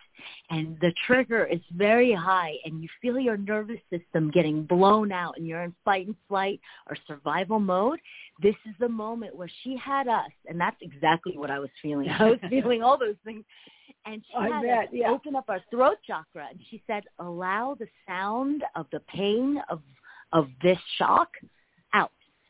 [0.50, 5.36] and the trigger is very high and you feel your nervous system getting blown out
[5.36, 8.00] and you're in fight and flight or survival mode,
[8.42, 12.08] this is the moment where she had us, and that's exactly what I was feeling.
[12.08, 13.44] I was feeling all those things.
[14.06, 15.10] And she I had bet, us yeah.
[15.10, 19.80] open up our throat chakra and she said, allow the sound of the pain of
[20.32, 21.28] of this shock.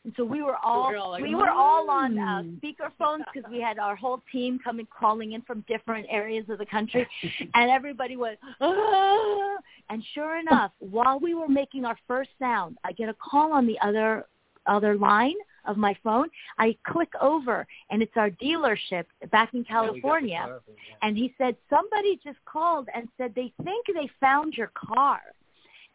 [0.08, 3.24] And so we were all, we were all like, we were all on uh, speakerphones
[3.34, 7.06] because we had our whole team coming calling in from different areas of the country,
[7.54, 9.56] and everybody was, ah!
[9.90, 13.66] and sure enough, while we were making our first sound, I get a call on
[13.66, 14.24] the other
[14.64, 15.34] other line
[15.66, 16.28] of my phone.
[16.58, 20.58] I click over, and it's our dealership back in California,
[21.02, 25.20] and he said somebody just called and said they think they found your car,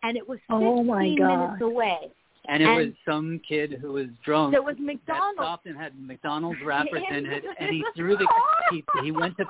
[0.03, 2.11] and it was 15 Oh, minutes away.
[2.47, 5.37] And it and- was some kid who was drunk It was that McDonald's.
[5.37, 8.27] stopped and had McDonald's wrappers in it and he threw the
[8.71, 9.45] he, he went to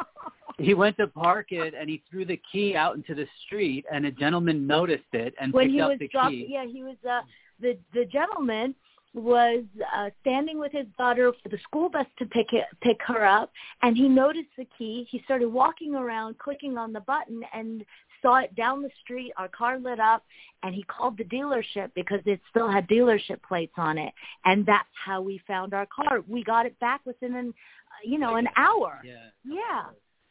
[0.59, 4.05] he went to park it and he threw the key out into the street and
[4.05, 6.47] a gentleman noticed it and when picked he up was the dropped, key.
[6.49, 7.21] yeah, he was uh,
[7.59, 8.75] the the gentleman
[9.15, 9.63] was
[9.95, 13.51] uh, standing with his daughter for the school bus to pick it, pick her up,
[13.83, 15.07] and he noticed the key.
[15.11, 17.85] He started walking around, clicking on the button, and
[18.23, 19.31] saw it down the street.
[19.37, 20.23] Our car lit up,
[20.63, 24.11] and he called the dealership because it still had dealership plates on it,
[24.45, 26.23] and that's how we found our car.
[26.27, 28.99] We got it back within an, uh, you know, an hour.
[29.03, 29.29] Yeah.
[29.43, 29.83] Yeah.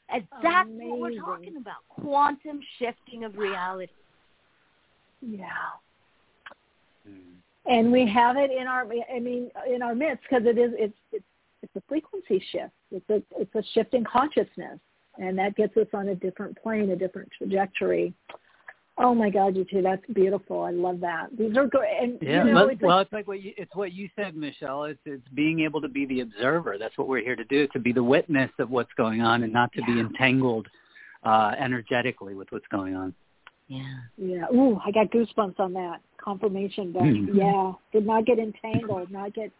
[0.08, 1.76] And that's what we're talking about.
[1.88, 3.92] Quantum shifting of reality.
[5.20, 5.46] Yeah.
[7.08, 7.36] Mm.
[7.66, 10.94] and we have it in our i mean in our midst because it is it's
[11.12, 11.24] it's
[11.62, 14.78] it's a frequency shift it's a it's a shift in consciousness
[15.18, 18.14] and that gets us on a different plane a different trajectory
[18.98, 22.44] oh my god you two that's beautiful i love that these are great and Yeah,
[22.44, 24.84] you know well, it's well, like, it's like what you, it's what you said, Michele.
[24.84, 26.76] It's it's being able to be the observer.
[26.78, 29.52] That's what we're here to do, to be the witness of what's going on, and
[29.52, 30.66] not to be entangled
[31.24, 33.14] uh, energetically with what's going on.
[33.68, 33.84] Yeah.
[34.18, 37.34] yeah ooh i got goosebumps on that confirmation but Mhm.
[37.34, 39.50] yeah did not get entangled not get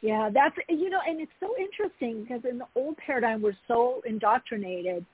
[0.00, 4.00] yeah that's you know and it's so interesting because in the old paradigm we're so
[4.06, 5.04] indoctrinated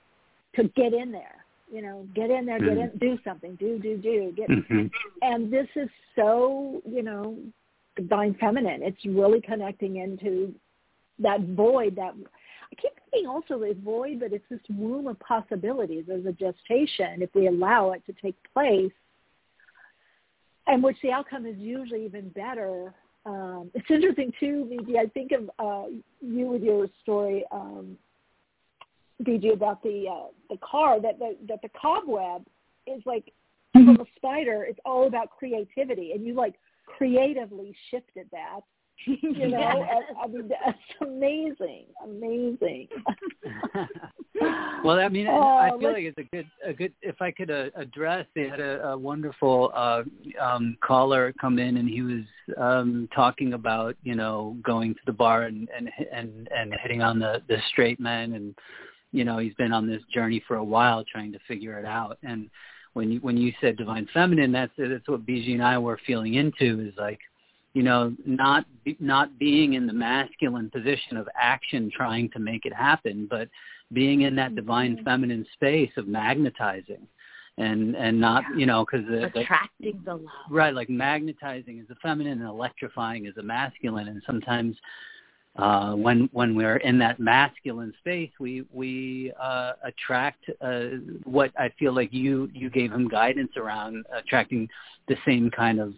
[0.55, 3.97] to get in there you know get in there get in do something do do
[3.97, 4.89] do get Mhm.
[5.21, 7.37] and this is so you know
[7.95, 8.83] divine feminine.
[8.83, 10.53] It's really connecting into
[11.17, 12.13] that void that
[12.71, 17.23] i keep thinking also a void but it's this womb of possibilities there's a gestation
[17.23, 18.91] if we allow it to take place.
[20.67, 22.93] And which the outcome is usually even better
[23.27, 25.87] um it's interesting too Miji, i think of uh
[26.21, 27.97] you with your story um
[29.23, 32.45] Biji about the uh, the car that the that the cobweb
[32.85, 33.33] is like
[33.73, 34.63] from a spider.
[34.63, 36.55] It's all about creativity, and you like
[36.85, 38.61] creatively shifted that.
[39.05, 39.57] You know.
[39.57, 42.87] I, I mean that's amazing, amazing.
[44.83, 46.93] well, I mean, I feel like it's a good, a good.
[47.01, 50.03] If I could uh, address, they had a, a wonderful uh,
[50.41, 52.23] um, caller come in, and he was
[52.57, 57.19] um, talking about, you know, going to the bar and and and and hitting on
[57.19, 58.55] the the straight men, and
[59.11, 62.17] you know, he's been on this journey for a while, trying to figure it out.
[62.23, 62.49] And
[62.93, 66.35] when you when you said divine feminine, that's that's what Biji and I were feeling
[66.35, 67.19] into is like
[67.77, 68.65] you know, not
[68.99, 73.49] not being in the masculine position of action, trying to make it happen, but
[73.93, 77.07] being in that divine feminine space of magnetizing,
[77.59, 80.23] and and not you know because the, the Attracting the love.
[80.49, 84.75] right like magnetizing is the feminine and electrifying is the masculine, and sometimes
[85.57, 91.69] uh, when when we're in that masculine space, we we uh, attract uh, what I
[91.77, 94.67] feel like you you gave him guidance around attracting
[95.07, 95.93] the same kind of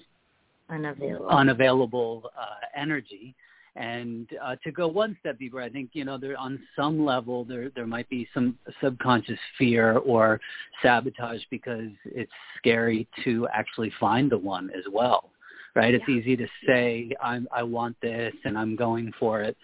[0.70, 1.28] Unavailable.
[1.28, 3.36] unavailable uh, energy.
[3.76, 7.46] And uh, to go one step deeper, I think you know there on some level
[7.46, 10.42] there there might be some subconscious fear or
[10.82, 15.30] sabotage because it's scary to actually find the one as well,
[15.76, 15.94] right?
[15.94, 19.56] It's easy to say I'm I want this and I'm going for it,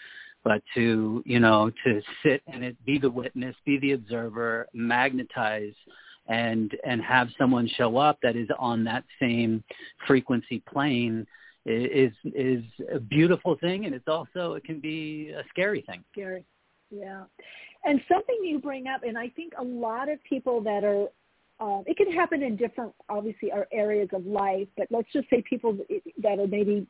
[0.44, 5.73] but to you know to sit and it be the witness, be the observer, magnetize
[6.27, 9.64] and and have someone show up that is on that same
[10.07, 11.26] frequency plane
[11.65, 16.03] is is a beautiful thing and it's also it can be a scary thing.
[16.11, 16.45] Scary.
[16.91, 17.23] Yeah.
[17.84, 21.07] And something you bring up and i think a lot of people that are
[21.57, 25.43] um, it can happen in different obviously our areas of life but let's just say
[25.49, 25.77] people
[26.22, 26.85] that are maybe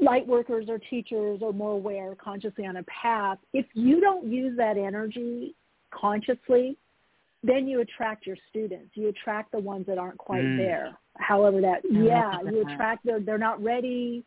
[0.00, 3.38] light workers or teachers or more aware consciously on a path.
[3.52, 5.54] If you don't use that energy
[5.92, 6.76] consciously
[7.44, 8.90] then you attract your students.
[8.94, 10.56] You attract the ones that aren't quite mm.
[10.56, 10.98] there.
[11.16, 14.24] However, that yeah, you attract they're they're not ready,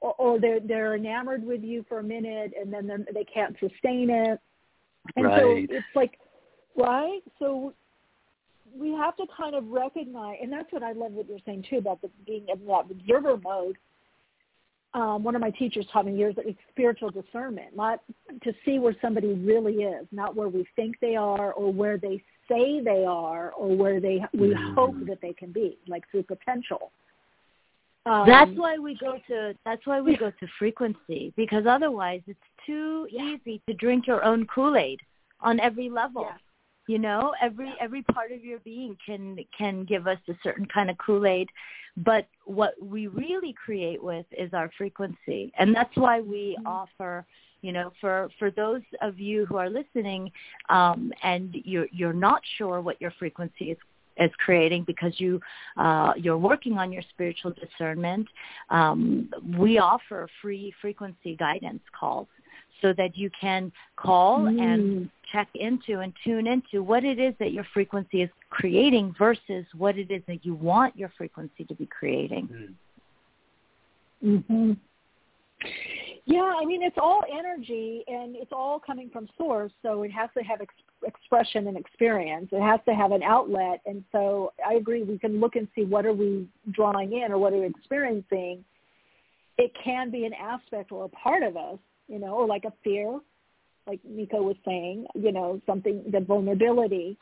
[0.00, 3.56] or, or they're they're enamored with you for a minute and then they they can't
[3.58, 4.38] sustain it.
[5.16, 5.40] And right.
[5.40, 6.18] so it's like,
[6.76, 7.20] right?
[7.38, 7.72] So
[8.76, 11.78] we have to kind of recognize, and that's what I love what you're saying too
[11.78, 13.76] about the, being in that observer mode
[14.94, 18.00] um, one of my teachers taught me years that it's spiritual discernment, not
[18.44, 22.22] to see where somebody really is, not where we think they are or where they
[22.48, 24.74] say they are or where they we mm.
[24.74, 26.90] hope that they can be, like through potential.
[28.06, 32.38] Um, that's why we go to that's why we go to frequency because otherwise it's
[32.66, 33.34] too yeah.
[33.34, 35.00] easy to drink your own Kool-Aid
[35.40, 36.22] on every level.
[36.22, 36.36] Yeah.
[36.86, 40.90] You know, every every part of your being can can give us a certain kind
[40.90, 41.48] of Kool-Aid,
[41.96, 46.66] but what we really create with is our frequency, and that's why we mm-hmm.
[46.66, 47.24] offer
[47.64, 50.30] you know for for those of you who are listening
[50.68, 53.78] um, and you're you're not sure what your frequency is
[54.18, 55.40] is creating because you
[55.76, 58.26] uh, you're working on your spiritual discernment
[58.70, 62.28] um, we offer free frequency guidance calls
[62.82, 64.60] so that you can call mm.
[64.60, 69.64] and check into and tune into what it is that your frequency is creating versus
[69.76, 72.76] what it is that you want your frequency to be creating.
[74.22, 74.42] Mm.
[74.48, 74.76] Mhm.
[76.26, 80.30] Yeah, I mean it's all energy and it's all coming from source, so it has
[80.36, 80.74] to have ex-
[81.04, 82.48] expression and experience.
[82.50, 85.02] It has to have an outlet, and so I agree.
[85.02, 88.64] We can look and see what are we drawing in or what are we experiencing.
[89.58, 91.78] It can be an aspect or a part of us,
[92.08, 93.20] you know, or like a fear,
[93.86, 97.18] like Mikko was saying, you know, something the vulnerability,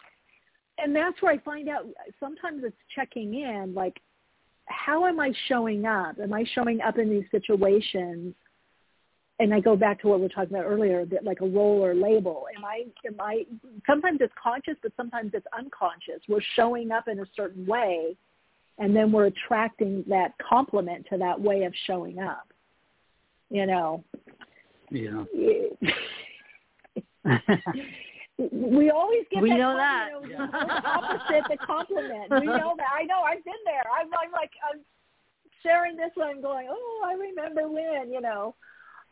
[0.78, 1.86] and that's where I find out.
[2.20, 4.00] Sometimes it's checking in, like,
[4.66, 6.18] how am I showing up?
[6.22, 8.34] Am I showing up in these situations?
[9.42, 11.84] and I go back to what we were talking about earlier, that like a role
[11.84, 12.46] or label.
[12.56, 13.44] Am I, am I,
[13.86, 16.22] sometimes it's conscious, but sometimes it's unconscious.
[16.28, 18.16] We're showing up in a certain way,
[18.78, 22.46] and then we're attracting that complement to that way of showing up.
[23.50, 24.04] You know?
[24.92, 25.24] Yeah.
[28.50, 32.30] we always get we that, know that you know, opposite the compliment.
[32.30, 32.88] We know that.
[32.92, 33.22] I know.
[33.22, 33.82] I've been there.
[33.98, 34.80] I'm, I'm like I'm
[35.62, 36.28] sharing this one.
[36.28, 38.12] I'm going, oh, I remember when.
[38.12, 38.54] You know.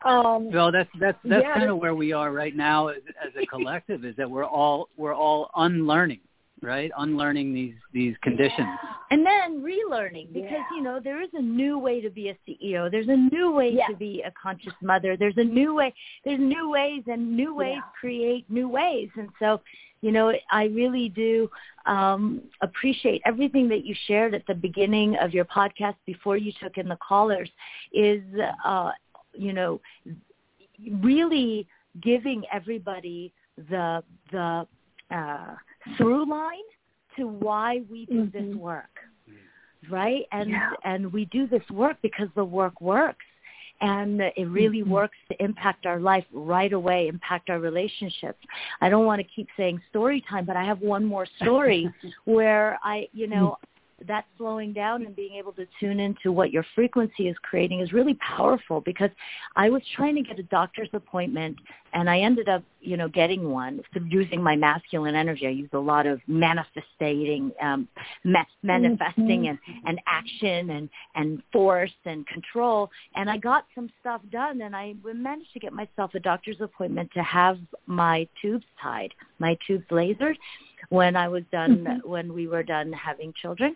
[0.03, 3.31] Um, well, that's that's that's yeah, kind of where we are right now as, as
[3.41, 4.03] a collective.
[4.03, 6.21] is that we're all we're all unlearning,
[6.61, 6.91] right?
[6.97, 8.67] Unlearning these these conditions,
[9.11, 10.75] and then relearning because yeah.
[10.75, 12.89] you know there is a new way to be a CEO.
[12.89, 13.87] There's a new way yeah.
[13.87, 15.17] to be a conscious mother.
[15.17, 15.93] There's a new way.
[16.23, 19.09] There's new ways, and new ways create new ways.
[19.15, 19.61] And so,
[20.01, 21.49] you know, I really do
[21.85, 26.77] um, appreciate everything that you shared at the beginning of your podcast before you took
[26.77, 27.49] in the callers.
[27.91, 28.21] Is
[28.63, 28.91] uh,
[29.33, 29.81] you know,
[31.01, 31.67] really
[32.01, 33.33] giving everybody
[33.69, 34.67] the the
[35.11, 35.55] uh,
[35.97, 36.59] through line
[37.17, 38.49] to why we do mm-hmm.
[38.49, 38.99] this work,
[39.89, 40.23] right?
[40.31, 40.71] And yeah.
[40.85, 43.25] and we do this work because the work works,
[43.81, 44.91] and it really mm-hmm.
[44.91, 48.39] works to impact our life right away, impact our relationships.
[48.79, 51.91] I don't want to keep saying story time, but I have one more story
[52.25, 53.57] where I, you know,
[54.07, 57.93] that slowing down and being able to tune into what your frequency is creating is
[57.93, 59.09] really powerful because
[59.55, 61.57] I was trying to get a doctor's appointment
[61.93, 65.45] and I ended up, you know, getting one using my masculine energy.
[65.45, 67.87] I used a lot of manifesting, um,
[68.23, 72.89] ma- manifesting and, and action and, and force and control.
[73.15, 77.11] And I got some stuff done and I managed to get myself a doctor's appointment
[77.13, 77.57] to have
[77.87, 80.35] my tubes tied, my tubes lasered
[80.89, 82.09] when I was done, mm-hmm.
[82.09, 83.75] when we were done having children.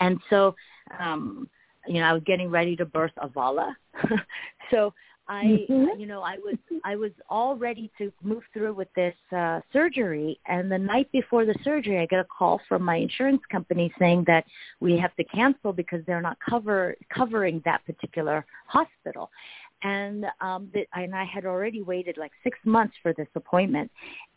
[0.00, 0.54] And so,
[0.98, 1.48] um,
[1.86, 3.74] you know, I was getting ready to birth Avaala.
[4.70, 4.92] so
[5.28, 5.98] I, mm-hmm.
[5.98, 10.38] you know, I was I was all ready to move through with this uh, surgery,
[10.46, 14.24] and the night before the surgery, I get a call from my insurance company saying
[14.28, 14.44] that
[14.78, 19.30] we have to cancel because they're not cover covering that particular hospital,
[19.82, 23.90] and um, that and I had already waited like six months for this appointment,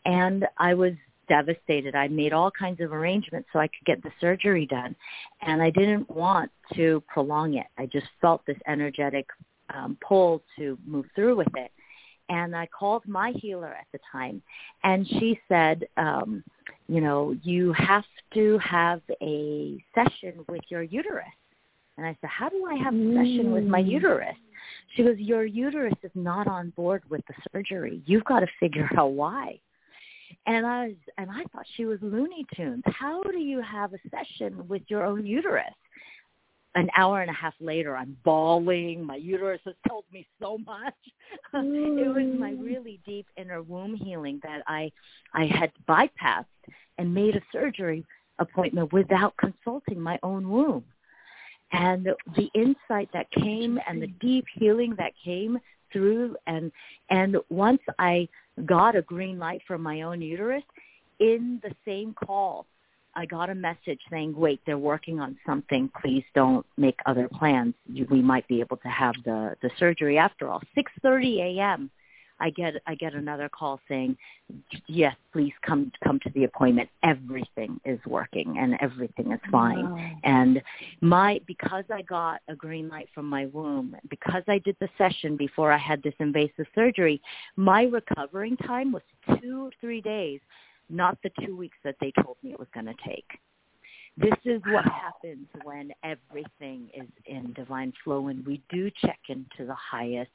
[0.06, 0.94] and I was
[1.36, 1.92] devastated.
[1.94, 4.92] I made all kinds of arrangements so I could get the surgery done,
[5.48, 7.68] and I didn't want to prolong it.
[7.82, 9.26] I just felt this energetic
[9.76, 11.70] um, pull to move through with it.
[12.30, 14.40] and I called my healer at the time,
[14.84, 16.44] and she said, um,
[16.88, 18.04] you know, you have
[18.34, 21.26] to have a session with your uterus.
[21.96, 24.36] And I said, how do I have a session with my uterus?
[24.94, 28.00] She goes, your uterus is not on board with the surgery.
[28.06, 29.58] You've got to figure out why.
[30.46, 32.82] And I was, and I thought she was Looney Tunes.
[32.86, 35.64] How do you have a session with your own uterus?
[36.76, 39.04] An hour and a half later, I'm bawling.
[39.04, 40.94] My uterus has told me so much.
[41.54, 42.64] it was my mm.
[42.64, 44.92] really deep inner womb healing that I,
[45.34, 46.44] I had bypassed
[46.98, 48.04] and made a surgery
[48.38, 50.84] appointment without consulting my own womb.
[51.72, 55.58] And the insight that came and the deep healing that came
[55.92, 56.70] through and
[57.10, 58.28] and once I
[58.66, 60.64] got a green light from my own uterus,
[61.18, 62.66] in the same call,
[63.14, 65.90] I got a message saying, "Wait, they're working on something.
[66.00, 67.74] Please don't make other plans.
[68.08, 71.90] We might be able to have the the surgery after all." 6:30 a.m.
[72.40, 74.16] I get I get another call saying,
[74.86, 76.88] "Yes, please come come to the appointment.
[77.02, 80.20] Everything is working and everything is fine." Wow.
[80.24, 80.62] And
[81.00, 85.36] my because I got a green light from my womb, because I did the session
[85.36, 87.20] before I had this invasive surgery,
[87.56, 89.02] my recovering time was
[89.40, 90.40] 2 3 days,
[90.88, 93.38] not the 2 weeks that they told me it was going to take.
[94.16, 99.66] This is what happens when everything is in divine flow and we do check into
[99.66, 100.30] the highest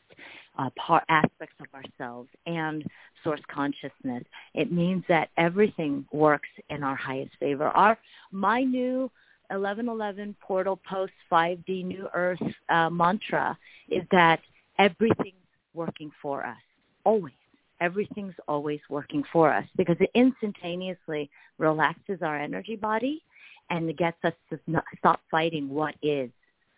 [0.58, 0.70] uh,
[1.10, 2.84] aspects of ourselves and
[3.24, 4.24] source consciousness.
[4.54, 7.68] It means that everything works in our highest favor.
[7.68, 7.98] Our
[8.32, 9.12] my new
[9.50, 13.58] 1111 portal post 5D New Earth uh, mantra
[13.90, 14.40] is that
[14.80, 15.34] everything's
[15.74, 16.58] working for us
[17.06, 17.34] always
[17.82, 23.22] everything's always working for us because it instantaneously relaxes our energy body
[23.70, 24.60] and it gets us to
[24.98, 26.30] stop fighting what is,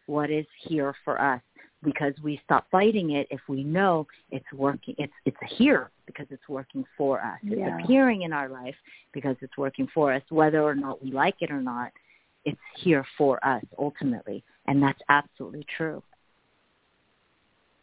[0.06, 1.42] what is here for us
[1.84, 6.48] because we stop fighting it if we know it's working it's it's here because it's
[6.50, 7.38] working for us.
[7.44, 7.78] It's Yeah.
[7.78, 8.76] appearing in our life
[9.12, 11.92] because it's working for us whether or not we like it or not
[12.46, 16.02] it's here for us ultimately and that's absolutely true.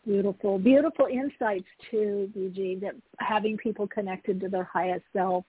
[0.05, 5.47] Beautiful, beautiful insights too, Biji, that having people connected to their highest self,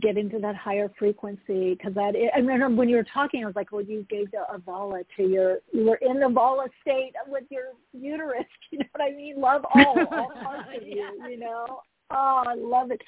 [0.00, 1.74] get into that higher frequency.
[1.74, 4.44] Because that, I remember when you were talking, I was like, well, you gave the
[4.54, 8.44] avaala to your, you were in the avaala state with your uterus.
[8.70, 9.40] You know what I mean?
[9.40, 11.10] Love all, all parts of you.
[11.28, 11.82] You know.
[12.12, 13.00] Oh, I love it.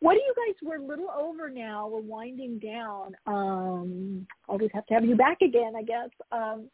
[0.00, 0.54] What do you guys?
[0.62, 1.88] We're a little over now.
[1.88, 3.14] We're winding down.
[3.26, 6.08] Um, always have to have you back again, I guess.
[6.32, 6.70] Um,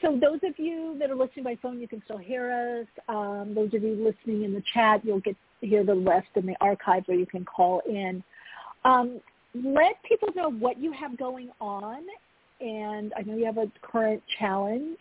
[0.00, 3.04] so those of you that are listening by phone, you can still hear us.
[3.08, 6.46] Um, those of you listening in the chat, you'll get to hear the rest in
[6.46, 8.22] the archive where you can call in.
[8.84, 9.20] Um,
[9.54, 12.02] let people know what you have going on,
[12.60, 14.98] and I know you have a current challenge.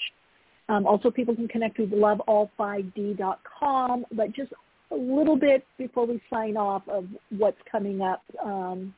[0.69, 4.53] Um, also, people can connect with loveall5d.com, but just
[4.91, 7.05] a little bit before we sign off of
[7.38, 8.95] what's coming up, um,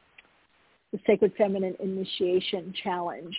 [0.92, 3.36] the Sacred Feminine Initiation Challenge.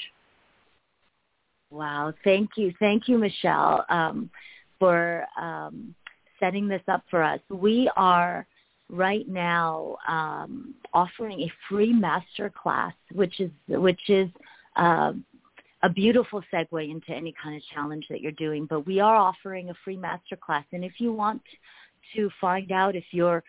[1.70, 2.12] Wow.
[2.24, 2.73] Thank you.
[2.78, 4.31] Thank you, Michele, um,
[4.78, 5.94] for um,
[6.40, 7.40] setting this up for us.
[7.51, 8.47] We are
[8.89, 14.29] right now um, offering a free master class, which is which is
[14.77, 15.13] uh,
[15.83, 18.67] a beautiful segue into any kind of challenge that you're doing.
[18.67, 21.43] But we are offering a free master class, and if you want
[22.15, 23.43] to find out if you're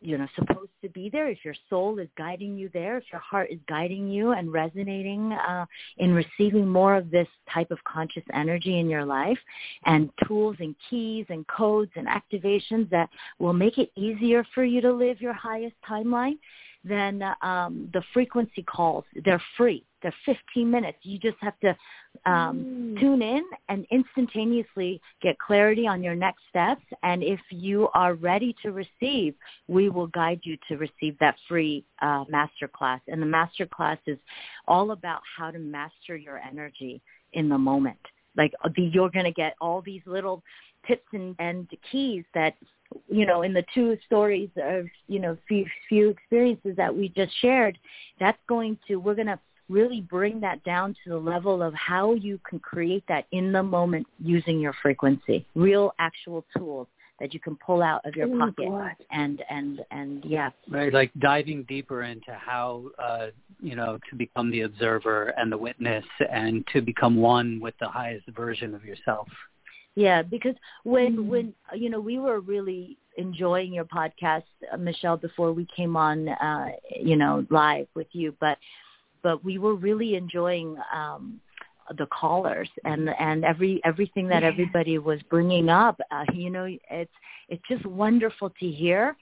[0.00, 3.20] you know supposed to be there if your soul is guiding you there if your
[3.20, 5.66] heart is guiding you and resonating uh,
[5.98, 9.38] in receiving more of this type of conscious energy in your life
[9.86, 13.08] and tools and keys and codes and activations that
[13.38, 16.38] will make it easier for you to live your highest timeline
[16.84, 19.84] then um, the frequency calls they're free.
[20.00, 20.98] They're 15 minutes.
[21.02, 21.76] You just have to
[22.24, 26.82] um, tune in and instantaneously get clarity on your next steps.
[27.02, 29.34] And if you are ready to receive
[29.66, 33.98] we will guide you to receive that free uh, master class and the master class
[34.06, 34.18] is
[34.66, 37.00] all about how to master your energy
[37.32, 37.98] in the moment.
[38.36, 40.42] Like uh, you're going to get all these little
[40.86, 42.54] tips and, and keys that
[43.08, 47.32] you know in the two stories of you know few few experiences that we just
[47.40, 47.78] shared
[48.18, 49.38] that's going to we're going to
[49.68, 53.62] really bring that down to the level of how you can create that in the
[53.62, 56.86] moment using your frequency real actual tools
[57.20, 58.92] that you can pull out of your Oh, pocket God.
[59.10, 63.26] and and and yeah Right, like diving deeper into how uh,
[63.60, 67.88] you know to become the observer and the witness, and to become one with the
[67.88, 69.28] highest version of yourself.
[69.98, 70.54] Yeah, because
[70.84, 75.96] when when you know we were really enjoying your podcast, uh, Michele, before we came
[75.96, 76.68] on, uh,
[77.00, 78.58] you know, live with you, but
[79.24, 81.40] but we were really enjoying um,
[81.96, 84.48] the callers and and every everything that yeah.
[84.48, 86.00] everybody was bringing up.
[86.12, 87.10] Uh, you know, it's
[87.48, 89.16] it's just wonderful to hear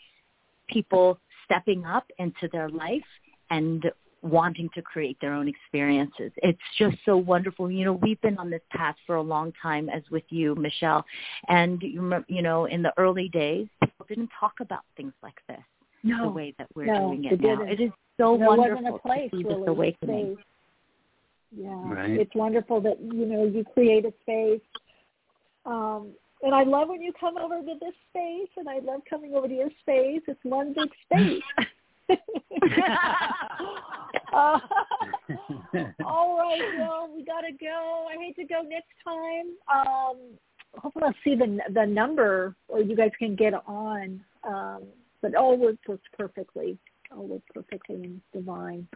[0.69, 3.11] people stepping up into their life
[3.49, 3.91] and
[4.31, 6.33] wanting to create their own experiences.
[6.37, 7.71] It's just so wonderful.
[7.71, 11.05] You know, we've been on this path for a long time as with you, Michele.
[11.49, 15.59] And you you know, in the early days, people didn't talk about things like this
[16.07, 17.63] no, the way that we're no, doing it now.
[17.63, 20.35] It is so there wonderful a place to see really this awakening.
[20.35, 20.45] Space.
[21.57, 22.11] Yeah, right.
[22.11, 24.61] it's wonderful that you know you create a space.
[25.65, 26.11] Um,
[26.43, 29.49] and I love when you come over to this space, and I love coming over
[29.49, 30.23] to your space.
[30.29, 31.43] It's one big space.
[34.33, 34.59] uh,
[36.05, 38.07] all right, well, we gotta go.
[38.11, 39.55] I hate to go next time.
[39.73, 40.17] Um,
[40.77, 44.21] hopefully, I'll see the the number, or you guys can get on.
[44.45, 44.83] Um,
[45.23, 45.79] but all works
[46.17, 46.79] perfectly.
[47.11, 48.87] All works perfectly and divine.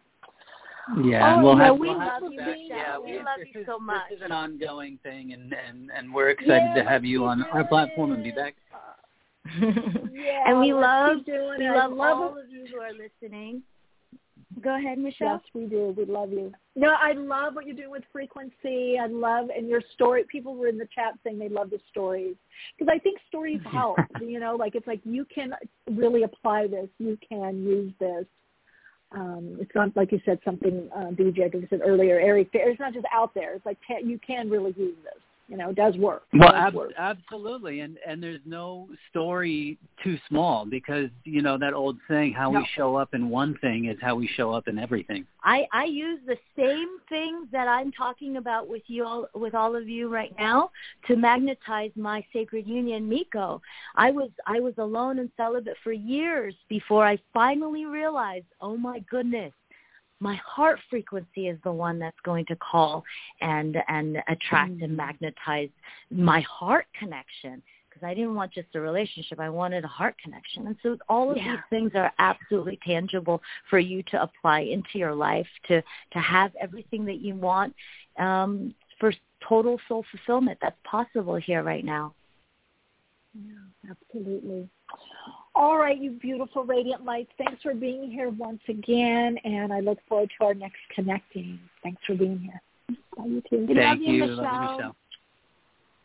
[1.05, 2.47] Yeah, oh, we'll yeah, have, we we'll love have you, back.
[2.49, 2.67] Michele.
[2.69, 4.03] Yeah, we, we love you is, so much.
[4.11, 7.43] This is an ongoing thing, and and and we're excited yeah, to have you on
[7.45, 8.55] our platform and be back.
[9.61, 13.63] yeah, and we love we love, love all of you who are listening.
[14.63, 15.35] Go ahead, Michele.
[15.35, 15.95] Yes, we do.
[15.97, 16.53] We love you.
[16.75, 18.97] No, I love what you're doing with frequency.
[19.01, 20.25] I love and your story.
[20.31, 22.35] People were in the chat saying they love the stories
[22.77, 23.99] because I think stories help.
[24.21, 25.55] you know, like it's like you can
[25.91, 26.89] really apply this.
[26.99, 28.25] You can use this.
[29.13, 32.51] Um, it's not like you said something, uh, DJ, I think you said earlier, Eric.
[32.53, 33.55] It's not just out there.
[33.55, 35.21] It's like you can really use this
[35.51, 36.23] you know, it does work.
[36.33, 36.93] Well, does ab- work.
[36.97, 42.53] absolutely, and and there's no story too small because you know that old saying, how
[42.53, 42.61] No.
[42.61, 45.27] we show up in one thing is how we show up in everything.
[45.43, 49.75] I, I use the same things that I'm talking about with you all, with all
[49.75, 50.71] of you right now
[51.09, 53.61] to magnetize my sacred union, Mikko.
[53.97, 59.01] I was I was alone and celibate for years before I finally realized, oh my
[59.11, 59.53] goodness,
[60.21, 63.03] my heart frequency is the one that's going to call
[63.41, 64.85] and and attract Mm.
[64.85, 65.71] and magnetize
[66.11, 69.41] my heart connection because I didn't want just a relationship.
[69.41, 70.67] I wanted a heart connection.
[70.69, 71.57] And so all of Yeah.
[71.57, 75.83] these things are absolutely tangible for you to apply into your life to
[76.13, 77.75] to have everything that you want
[78.19, 80.59] um, for total soul fulfillment.
[80.61, 82.15] That's possible here right now.
[83.35, 84.69] Yeah, absolutely.
[85.61, 87.31] All right, you beautiful radiant lights.
[87.37, 91.61] Thanks for being here once again, and I look forward to our next connecting.
[91.83, 92.63] Thanks for being here.
[93.15, 93.67] Bye, you too.
[93.67, 94.37] Thank love you, you, Michele.
[94.37, 94.97] Love you, Michele.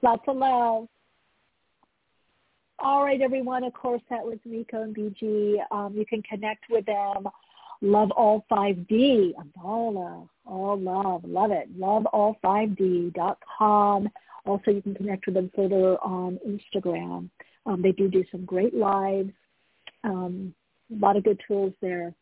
[0.02, 0.90] Lots of love.
[2.80, 3.64] All right, everyone.
[3.64, 5.60] Of course, that was Mikko and Biji.
[5.72, 7.30] Um, you can connect with them.
[7.82, 9.36] Love All 5D.
[9.36, 10.27] Amala.
[10.45, 11.23] All love.
[11.23, 11.80] Love it.
[11.80, 14.10] LoveAll5D.com.
[14.45, 17.30] Also, you can connect with them further on Instagram.
[17.65, 19.32] Um, they do do some great lives.
[20.06, 20.53] Um,
[20.95, 22.14] a lot of good tools there.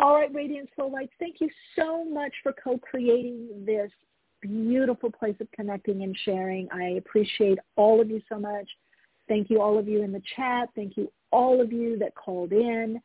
[0.00, 3.90] All right, Radiant Soul Lights, thank you so much for co-creating this
[4.42, 6.68] beautiful place of connecting and sharing.
[6.72, 8.68] I appreciate all of you so much.
[9.28, 10.68] Thank you all of you in the chat.
[10.74, 13.00] Thank you all of you that called in.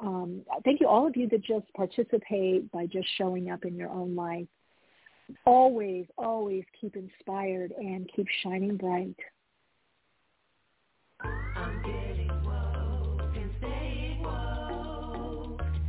[0.00, 3.90] Um, thank you all of you that just participate by just showing up in your
[3.90, 4.48] own life.
[5.46, 9.16] Always, always keep inspired and keep shining bright.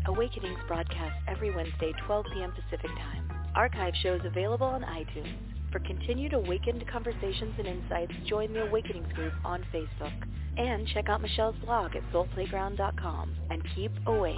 [0.05, 2.51] Awakenings broadcasts every Wednesday, 12 p.m.
[2.51, 3.31] Pacific Time.
[3.55, 5.37] Archive shows available on iTunes.
[5.71, 10.13] For continued awakened conversations and insights, join the Awakenings group on Facebook.
[10.57, 13.35] And check out Michele's blog at soulplayground.com.
[13.49, 14.37] And keep awake.